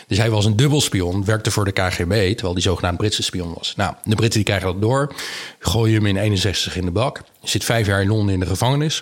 Dus 0.06 0.18
hij 0.18 0.30
was 0.30 0.44
een 0.44 0.56
dubbelspion, 0.56 1.24
werkte 1.24 1.50
voor 1.50 1.64
de 1.64 1.72
KGB, 1.72 2.32
terwijl 2.32 2.52
hij 2.52 2.62
zogenaamd 2.62 2.96
Britse 2.96 3.22
spion 3.22 3.54
was. 3.54 3.74
Nou, 3.76 3.94
de 4.04 4.14
Britten 4.14 4.38
die 4.38 4.48
krijgen 4.48 4.72
dat 4.72 4.80
door, 4.80 5.14
gooien 5.58 5.94
hem 5.94 6.06
in 6.06 6.16
61 6.16 6.76
in 6.76 6.84
de 6.84 6.90
bak. 6.90 7.22
Zit 7.42 7.64
vijf 7.64 7.86
jaar 7.86 8.00
in 8.00 8.08
Londen 8.08 8.34
in 8.34 8.40
de 8.40 8.46
gevangenis. 8.46 9.00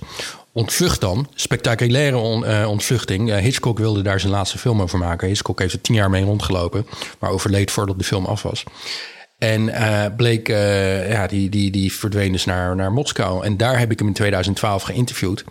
Ontvlucht 0.52 1.00
dan, 1.00 1.28
spectaculaire 1.34 2.16
on, 2.16 2.44
uh, 2.44 2.68
ontvluchting. 2.68 3.28
Uh, 3.28 3.36
Hitchcock 3.36 3.78
wilde 3.78 4.02
daar 4.02 4.20
zijn 4.20 4.32
laatste 4.32 4.58
film 4.58 4.82
over 4.82 4.98
maken. 4.98 5.28
Hitchcock 5.28 5.58
heeft 5.58 5.72
er 5.72 5.80
tien 5.80 5.94
jaar 5.94 6.10
mee 6.10 6.24
rondgelopen, 6.24 6.86
maar 7.18 7.30
overleed 7.30 7.70
voordat 7.70 7.98
de 7.98 8.04
film 8.04 8.24
af 8.24 8.42
was. 8.42 8.64
En 9.40 9.68
uh, 9.68 10.04
bleek, 10.16 10.48
uh, 10.48 11.10
ja, 11.10 11.26
die, 11.26 11.48
die, 11.48 11.70
die 11.70 11.92
verdween 11.92 12.32
dus 12.32 12.44
naar, 12.44 12.76
naar 12.76 12.92
Moskou. 12.92 13.44
En 13.44 13.56
daar 13.56 13.78
heb 13.78 13.90
ik 13.90 13.98
hem 13.98 14.08
in 14.08 14.14
2012 14.14 14.82
geïnterviewd. 14.82 15.44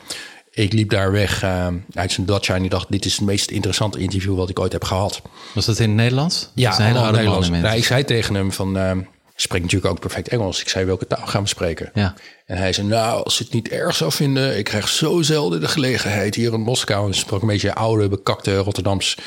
Ik 0.52 0.74
liep 0.74 0.90
daar 0.90 1.12
weg 1.12 1.44
uh, 1.44 1.68
uit 1.94 2.12
zijn 2.12 2.26
Dutch 2.26 2.50
en 2.50 2.64
ik 2.64 2.70
dacht, 2.70 2.92
dit 2.92 3.06
is 3.06 3.16
het 3.16 3.26
meest 3.26 3.52
interessante 3.52 4.00
interview 4.00 4.36
wat 4.36 4.50
ik 4.50 4.60
ooit 4.60 4.72
heb 4.72 4.84
gehad. 4.84 5.22
Was 5.54 5.66
dat 5.66 5.80
in 5.80 5.88
het 5.88 5.98
Nederlands? 5.98 6.50
Ja, 6.54 6.80
in 6.80 6.96
het 6.96 7.12
Nederlands. 7.12 7.50
Nou, 7.50 7.78
ik 7.78 7.86
zei 7.86 8.04
tegen 8.04 8.36
hem 8.36 8.52
van, 8.52 9.06
spreek 9.36 9.62
natuurlijk 9.62 9.92
ook 9.92 10.00
perfect 10.00 10.28
Engels. 10.28 10.62
Ik 10.62 10.70
zei, 10.70 10.86
welke 10.86 11.08
taal 11.08 11.28
gaan 11.28 11.42
we 11.42 11.48
spreken? 11.48 11.92
Ja. 11.94 12.14
En 12.46 12.58
hij 12.58 12.74
zei, 12.74 12.88
nou, 12.88 13.24
als 13.24 13.38
je 13.38 13.44
het 13.44 13.54
niet 13.54 13.70
erg 13.70 13.96
zou 13.96 14.12
vinden... 14.12 14.58
ik 14.58 14.64
krijg 14.64 14.88
zo 14.88 15.22
zelden 15.22 15.60
de 15.60 15.68
gelegenheid 15.68 16.36
hier 16.36 16.54
in 16.54 16.62
Moskou. 16.62 17.08
En 17.08 17.14
sprak 17.14 17.42
een 17.42 17.48
beetje 17.48 17.76
oude, 17.76 18.08
bekakte 18.08 18.58
Rotterdams 18.58 19.18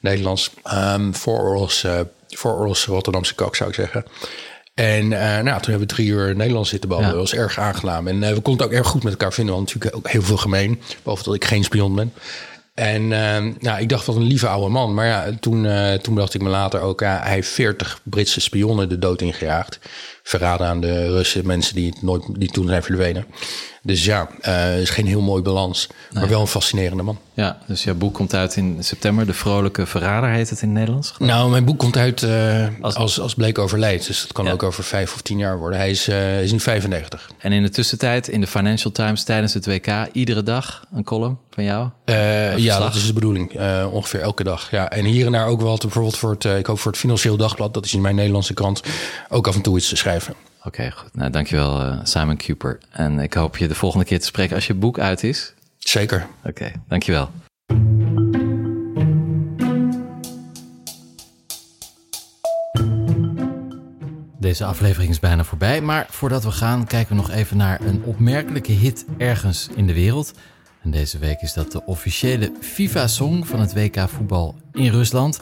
Nederlands. 0.00 0.50
Um, 0.74 1.14
vooroorlogs 1.14 1.84
vooroorlogs 2.36 2.84
Rotterdamse 2.84 3.34
kok, 3.34 3.56
zou 3.56 3.68
ik 3.68 3.74
zeggen. 3.74 4.04
En 4.74 5.04
uh, 5.04 5.18
nou, 5.18 5.44
toen 5.44 5.70
hebben 5.70 5.78
we 5.78 5.86
drie 5.86 6.08
uur 6.08 6.36
Nederlands 6.36 6.70
zitten 6.70 6.88
babbelen. 6.88 7.14
Dat 7.14 7.20
was 7.20 7.34
erg 7.34 7.58
aangenaam. 7.58 8.08
En 8.08 8.22
uh, 8.22 8.28
we 8.28 8.40
konden 8.40 8.66
het 8.66 8.72
ook 8.72 8.78
erg 8.78 8.88
goed 8.88 9.02
met 9.02 9.12
elkaar 9.12 9.32
vinden. 9.32 9.54
Want 9.54 9.66
natuurlijk 9.66 9.96
ook 9.96 10.08
heel 10.08 10.22
veel 10.22 10.36
gemeen. 10.36 10.80
Behalve 11.02 11.24
dat 11.24 11.34
ik 11.34 11.44
geen 11.44 11.64
spion 11.64 11.94
ben. 11.94 12.12
En 12.74 13.02
uh, 13.02 13.54
nou, 13.58 13.80
ik 13.80 13.88
dacht, 13.88 14.06
wat 14.06 14.16
een 14.16 14.22
lieve 14.22 14.48
oude 14.48 14.68
man. 14.68 14.94
Maar 14.94 15.06
ja, 15.06 15.30
toen, 15.40 15.66
toen 16.02 16.14
dacht 16.14 16.34
ik 16.34 16.42
me 16.42 16.48
later 16.48 16.80
ook... 16.80 17.00
Ja, 17.00 17.20
hij 17.22 17.32
heeft 17.32 17.48
40 17.48 18.00
Britse 18.02 18.40
spionnen 18.40 18.88
de 18.88 18.98
dood 18.98 19.20
ingejaagd. 19.20 19.78
Verraden 20.22 20.66
aan 20.66 20.80
de 20.80 21.10
Russen, 21.10 21.46
mensen 21.46 21.74
die, 21.74 21.90
het 21.90 22.02
nooit, 22.02 22.24
die 22.28 22.50
toen 22.50 22.66
zijn 22.66 22.82
verdwenen. 22.82 23.26
Dus 23.84 24.04
ja, 24.04 24.28
uh, 24.48 24.80
is 24.80 24.90
geen 24.90 25.06
heel 25.06 25.20
mooi 25.20 25.42
balans. 25.42 25.88
Maar 26.12 26.28
wel 26.28 26.40
een 26.40 26.46
fascinerende 26.46 27.02
man. 27.02 27.18
Ja, 27.34 27.58
dus 27.66 27.84
jouw 27.84 27.94
boek 27.94 28.14
komt 28.14 28.34
uit 28.34 28.56
in 28.56 28.76
september. 28.80 29.26
De 29.26 29.32
Vrolijke 29.32 29.86
Verrader 29.86 30.30
heet 30.30 30.50
het 30.50 30.62
in 30.62 30.68
het 30.68 30.76
Nederlands. 30.76 31.14
Nou, 31.18 31.50
mijn 31.50 31.64
boek 31.64 31.78
komt 31.78 31.96
uit 31.96 32.22
uh, 32.22 32.66
als, 32.80 32.94
als, 32.94 33.20
als 33.20 33.34
Bleek 33.34 33.58
overlijdt. 33.58 34.06
Dus 34.06 34.20
dat 34.20 34.32
kan 34.32 34.44
ja. 34.44 34.52
ook 34.52 34.62
over 34.62 34.84
vijf 34.84 35.14
of 35.14 35.22
tien 35.22 35.38
jaar 35.38 35.58
worden. 35.58 35.78
Hij 35.78 35.90
is, 35.90 36.08
uh, 36.08 36.42
is 36.42 36.52
in 36.52 36.60
95. 36.60 37.30
En 37.38 37.52
in 37.52 37.62
de 37.62 37.68
tussentijd 37.68 38.28
in 38.28 38.40
de 38.40 38.46
Financial 38.46 38.92
Times 38.92 39.24
tijdens 39.24 39.54
het 39.54 39.66
WK... 39.66 40.08
iedere 40.12 40.42
dag 40.42 40.84
een 40.92 41.04
column 41.04 41.38
van 41.50 41.64
jou? 41.64 41.88
ja, 42.56 42.78
dat 42.78 42.94
is 42.94 43.06
de 43.06 43.12
bedoeling. 43.12 43.60
ongeveer 43.90 44.20
elke 44.20 44.44
dag. 44.44 44.70
Ja. 44.70 44.90
En 44.90 45.04
hier 45.04 45.26
en 45.26 45.32
daar 45.32 45.46
ook 45.46 45.60
wel 45.60 45.76
bijvoorbeeld 45.76 46.16
voor 46.16 46.30
het... 46.30 46.44
ik 46.44 46.66
hoop 46.66 46.78
voor 46.78 46.90
het 46.90 47.00
Financieel 47.00 47.36
Dagblad... 47.36 47.74
dat 47.74 47.84
is 47.84 47.94
in 47.94 48.00
mijn 48.00 48.14
Nederlandse 48.14 48.54
krant... 48.54 48.82
ook 49.28 49.46
af 49.46 49.54
en 49.54 49.62
toe 49.62 49.76
iets 49.76 49.88
te 49.88 49.96
schrijven. 49.96 50.34
Oké, 50.64 50.90
goed. 50.90 51.14
Nou, 51.14 51.30
dankjewel 51.30 51.86
uh, 51.86 51.98
Simon 52.02 52.36
Cooper. 52.36 52.78
En 52.90 53.18
ik 53.18 53.34
hoop 53.34 53.56
je 53.56 53.68
de 53.68 53.74
volgende 53.74 54.04
keer 54.04 54.20
te 54.20 54.26
spreken 54.26 54.54
als 54.54 54.66
je 54.66 54.74
boek 54.74 54.98
uit 54.98 55.22
is. 55.22 55.54
Zeker. 55.78 56.26
Oké, 56.38 56.48
okay, 56.48 56.72
dankjewel. 56.88 57.30
Deze 64.38 64.64
aflevering 64.64 65.10
is 65.10 65.20
bijna 65.20 65.44
voorbij, 65.44 65.80
maar 65.80 66.06
voordat 66.10 66.44
we 66.44 66.50
gaan 66.50 66.86
kijken 66.86 67.16
we 67.16 67.22
nog 67.22 67.30
even 67.30 67.56
naar 67.56 67.80
een 67.80 68.02
opmerkelijke 68.04 68.72
hit 68.72 69.04
ergens 69.18 69.68
in 69.74 69.86
de 69.86 69.94
wereld. 69.94 70.32
En 70.82 70.90
deze 70.90 71.18
week 71.18 71.40
is 71.40 71.52
dat 71.52 71.72
de 71.72 71.84
officiële 71.84 72.52
FIFA-song 72.60 73.44
van 73.44 73.60
het 73.60 73.74
WK 73.74 74.08
voetbal 74.08 74.54
in 74.72 74.90
Rusland. 74.90 75.40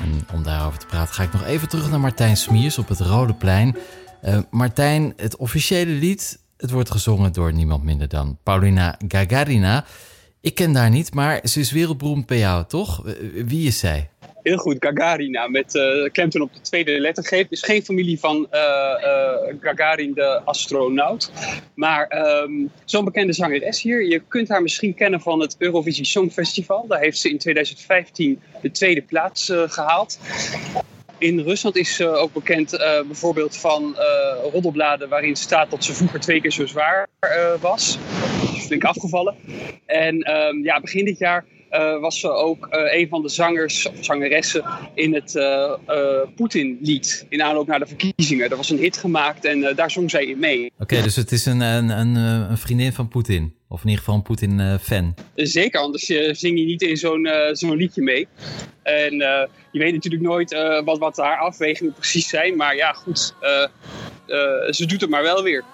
En 0.00 0.26
om 0.34 0.42
daarover 0.42 0.78
te 0.78 0.86
praten 0.86 1.14
ga 1.14 1.22
ik 1.22 1.32
nog 1.32 1.44
even 1.44 1.68
terug 1.68 1.90
naar 1.90 2.00
Martijn 2.00 2.36
Smiers 2.36 2.78
op 2.78 2.88
het 2.88 3.00
Rode 3.00 3.34
Plein. 3.34 3.76
Uh, 4.24 4.38
Martijn, 4.50 5.12
het 5.16 5.36
officiële 5.36 5.90
lied, 5.90 6.38
het 6.56 6.70
wordt 6.70 6.90
gezongen 6.90 7.32
door 7.32 7.52
niemand 7.52 7.84
minder 7.84 8.08
dan 8.08 8.38
Paulina 8.42 8.98
Gagarina. 9.08 9.84
Ik 10.40 10.54
ken 10.54 10.74
haar 10.74 10.90
niet, 10.90 11.14
maar 11.14 11.40
ze 11.44 11.60
is 11.60 11.72
wereldberoemd 11.72 12.26
bij 12.26 12.38
jou, 12.38 12.64
toch? 12.66 13.02
Wie 13.32 13.66
is 13.66 13.78
zij? 13.78 14.08
Heel 14.42 14.56
goed, 14.56 14.76
Gagarina, 14.78 15.48
met 15.48 15.74
uh, 15.74 16.42
op 16.42 16.54
de 16.54 16.60
tweede 16.62 17.00
lettergreep. 17.00 17.52
Is 17.52 17.62
geen 17.62 17.84
familie 17.84 18.18
van 18.18 18.46
Gagarin, 19.60 20.14
de 20.14 20.40
astronaut. 20.44 21.32
Maar 21.74 22.26
um, 22.42 22.70
zo'n 22.84 23.04
bekende 23.04 23.32
zangeres 23.32 23.82
hier. 23.82 24.06
Je 24.06 24.22
kunt 24.28 24.48
haar 24.48 24.62
misschien 24.62 24.94
kennen 24.94 25.20
van 25.20 25.40
het 25.40 25.56
Eurovisie 25.58 26.04
Songfestival. 26.04 26.86
Daar 26.88 27.00
heeft 27.00 27.18
ze 27.18 27.30
in 27.30 27.38
2015 27.38 28.40
de 28.62 28.70
tweede 28.70 29.02
plaats 29.02 29.52
gehaald. 29.66 30.18
In 31.18 31.40
Rusland 31.40 31.76
is 31.76 31.94
ze 31.94 32.08
ook 32.08 32.32
bekend 32.32 32.74
uh, 32.74 32.80
bijvoorbeeld 33.06 33.56
van 33.56 33.96
uh, 33.98 34.52
roddelbladen 34.52 35.08
waarin 35.08 35.36
staat 35.36 35.70
dat 35.70 35.84
ze 35.84 35.94
vroeger 35.94 36.20
twee 36.20 36.40
keer 36.40 36.52
zo 36.52 36.66
zwaar 36.66 37.08
was. 37.60 37.98
Flink 38.58 38.84
afgevallen. 38.84 39.34
En 39.86 40.36
um, 40.36 40.64
ja, 40.64 40.80
begin 40.80 41.04
dit 41.04 41.18
jaar 41.18 41.44
was 42.00 42.20
ze 42.20 42.30
ook 42.30 42.68
een 42.70 43.08
van 43.08 43.22
de 43.22 43.28
zangers 43.28 43.88
of 43.88 44.04
zangeressen 44.04 44.64
in 44.94 45.14
het 45.14 45.38
Poetin-lied. 46.36 47.26
In 47.28 47.42
aanloop 47.42 47.66
naar 47.66 47.78
de 47.78 47.86
verkiezingen. 47.86 48.50
Er 48.50 48.56
was 48.56 48.70
een 48.70 48.78
hit 48.78 48.96
gemaakt 48.96 49.44
en 49.44 49.72
daar 49.74 49.90
zong 49.90 50.10
zij 50.10 50.24
in 50.24 50.38
mee. 50.38 50.72
Oké, 50.78 51.02
dus 51.02 51.16
het 51.16 51.32
is 51.32 51.46
een, 51.46 51.60
een, 51.60 51.88
een, 51.88 52.14
een 52.50 52.58
vriendin 52.58 52.92
van 52.92 53.08
Poetin. 53.08 53.55
Of 53.68 53.82
in 53.82 53.88
ieder 53.88 54.04
geval 54.04 54.14
een 54.14 54.22
Poetin-fan. 54.22 55.14
Zeker, 55.34 55.80
anders 55.80 56.04
zing 56.38 56.58
je 56.58 56.64
niet 56.64 56.82
in 56.82 56.96
zo'n 56.96 57.28
zo'n 57.52 57.76
liedje 57.76 58.02
mee. 58.02 58.28
En 58.86 59.14
uh, 59.14 59.42
je 59.70 59.78
weet 59.78 59.92
natuurlijk 59.92 60.22
nooit 60.22 60.52
uh, 60.52 60.84
wat, 60.84 60.98
wat 60.98 61.16
haar 61.16 61.38
afwegingen 61.38 61.92
precies 61.92 62.28
zijn. 62.28 62.56
Maar 62.56 62.76
ja, 62.76 62.92
goed, 62.92 63.34
uh, 63.42 63.66
ze 64.70 64.86
doet 64.86 65.00
het 65.00 65.10
maar 65.10 65.22
wel 65.22 65.42
weer. 65.42 65.64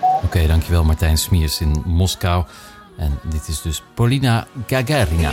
Oké, 0.00 0.24
okay, 0.24 0.46
dankjewel 0.46 0.84
Martijn 0.84 1.18
Smiers 1.18 1.60
in 1.60 1.82
Moskou. 1.86 2.44
En 2.96 3.18
dit 3.22 3.48
is 3.48 3.62
dus 3.62 3.82
Polina 3.94 4.46
Gagarina. 4.66 5.30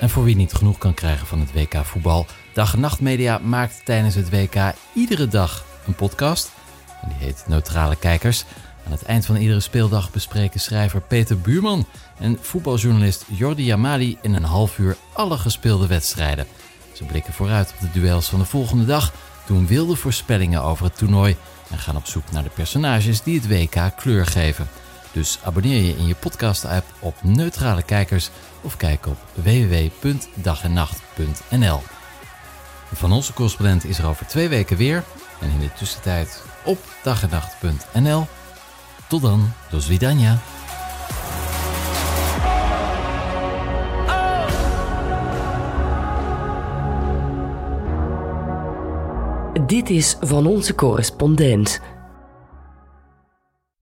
En 0.00 0.10
voor 0.10 0.24
wie 0.24 0.36
niet 0.36 0.52
genoeg 0.52 0.78
kan 0.78 0.94
krijgen 0.94 1.26
van 1.26 1.40
het 1.40 1.52
WK 1.52 1.84
voetbal, 1.84 2.26
Dag 2.52 2.72
en 2.72 2.80
Nacht 2.80 3.00
Media 3.00 3.38
maakt 3.38 3.80
tijdens 3.84 4.14
het 4.14 4.30
WK 4.30 4.54
iedere 4.92 5.28
dag 5.28 5.64
een 5.86 5.94
podcast. 5.94 6.52
En 7.02 7.08
die 7.08 7.26
heet 7.26 7.44
Neutrale 7.46 7.96
Kijkers. 7.96 8.44
Aan 8.86 8.92
het 8.92 9.02
eind 9.02 9.26
van 9.26 9.36
iedere 9.36 9.60
speeldag 9.60 10.10
bespreken 10.10 10.60
schrijver 10.60 11.00
Peter 11.00 11.38
Buurman 11.38 11.86
en 12.18 12.38
voetbaljournalist 12.40 13.24
Jordi 13.28 13.64
Jamali 13.64 14.18
in 14.22 14.34
een 14.34 14.44
half 14.44 14.78
uur 14.78 14.96
alle 15.12 15.38
gespeelde 15.38 15.86
wedstrijden. 15.86 16.46
Ze 16.92 17.04
blikken 17.04 17.32
vooruit 17.32 17.72
op 17.74 17.80
de 17.80 18.00
duels 18.00 18.28
van 18.28 18.38
de 18.38 18.44
volgende 18.44 18.84
dag, 18.84 19.12
doen 19.46 19.66
wilde 19.66 19.96
voorspellingen 19.96 20.62
over 20.62 20.84
het 20.84 20.98
toernooi 20.98 21.36
en 21.70 21.78
gaan 21.78 21.96
op 21.96 22.06
zoek 22.06 22.30
naar 22.30 22.42
de 22.42 22.50
personages 22.50 23.22
die 23.22 23.40
het 23.40 23.48
WK 23.48 23.96
kleur 23.96 24.26
geven. 24.26 24.68
Dus 25.12 25.38
abonneer 25.42 25.82
je 25.82 25.96
in 25.96 26.06
je 26.06 26.14
podcast-app 26.14 26.86
op 26.98 27.22
Neutrale 27.22 27.82
Kijkers 27.82 28.30
of 28.60 28.76
kijk 28.76 29.06
op 29.06 29.16
www.dagennacht.nl. 29.34 31.80
Van 32.92 33.12
onze 33.12 33.32
correspondent 33.32 33.84
is 33.84 33.98
er 33.98 34.06
over 34.06 34.26
twee 34.26 34.48
weken 34.48 34.76
weer 34.76 35.04
en 35.40 35.50
in 35.50 35.60
de 35.60 35.72
tussentijd 35.72 36.42
op 36.64 36.78
dagenacht.nl. 37.02 38.26
Tot 39.08 39.22
dan, 39.22 39.52
do 39.70 39.80
svidania. 39.80 40.38
Dit 49.66 49.90
is 49.90 50.16
van 50.20 50.46
onze 50.46 50.74
correspondent. 50.74 51.80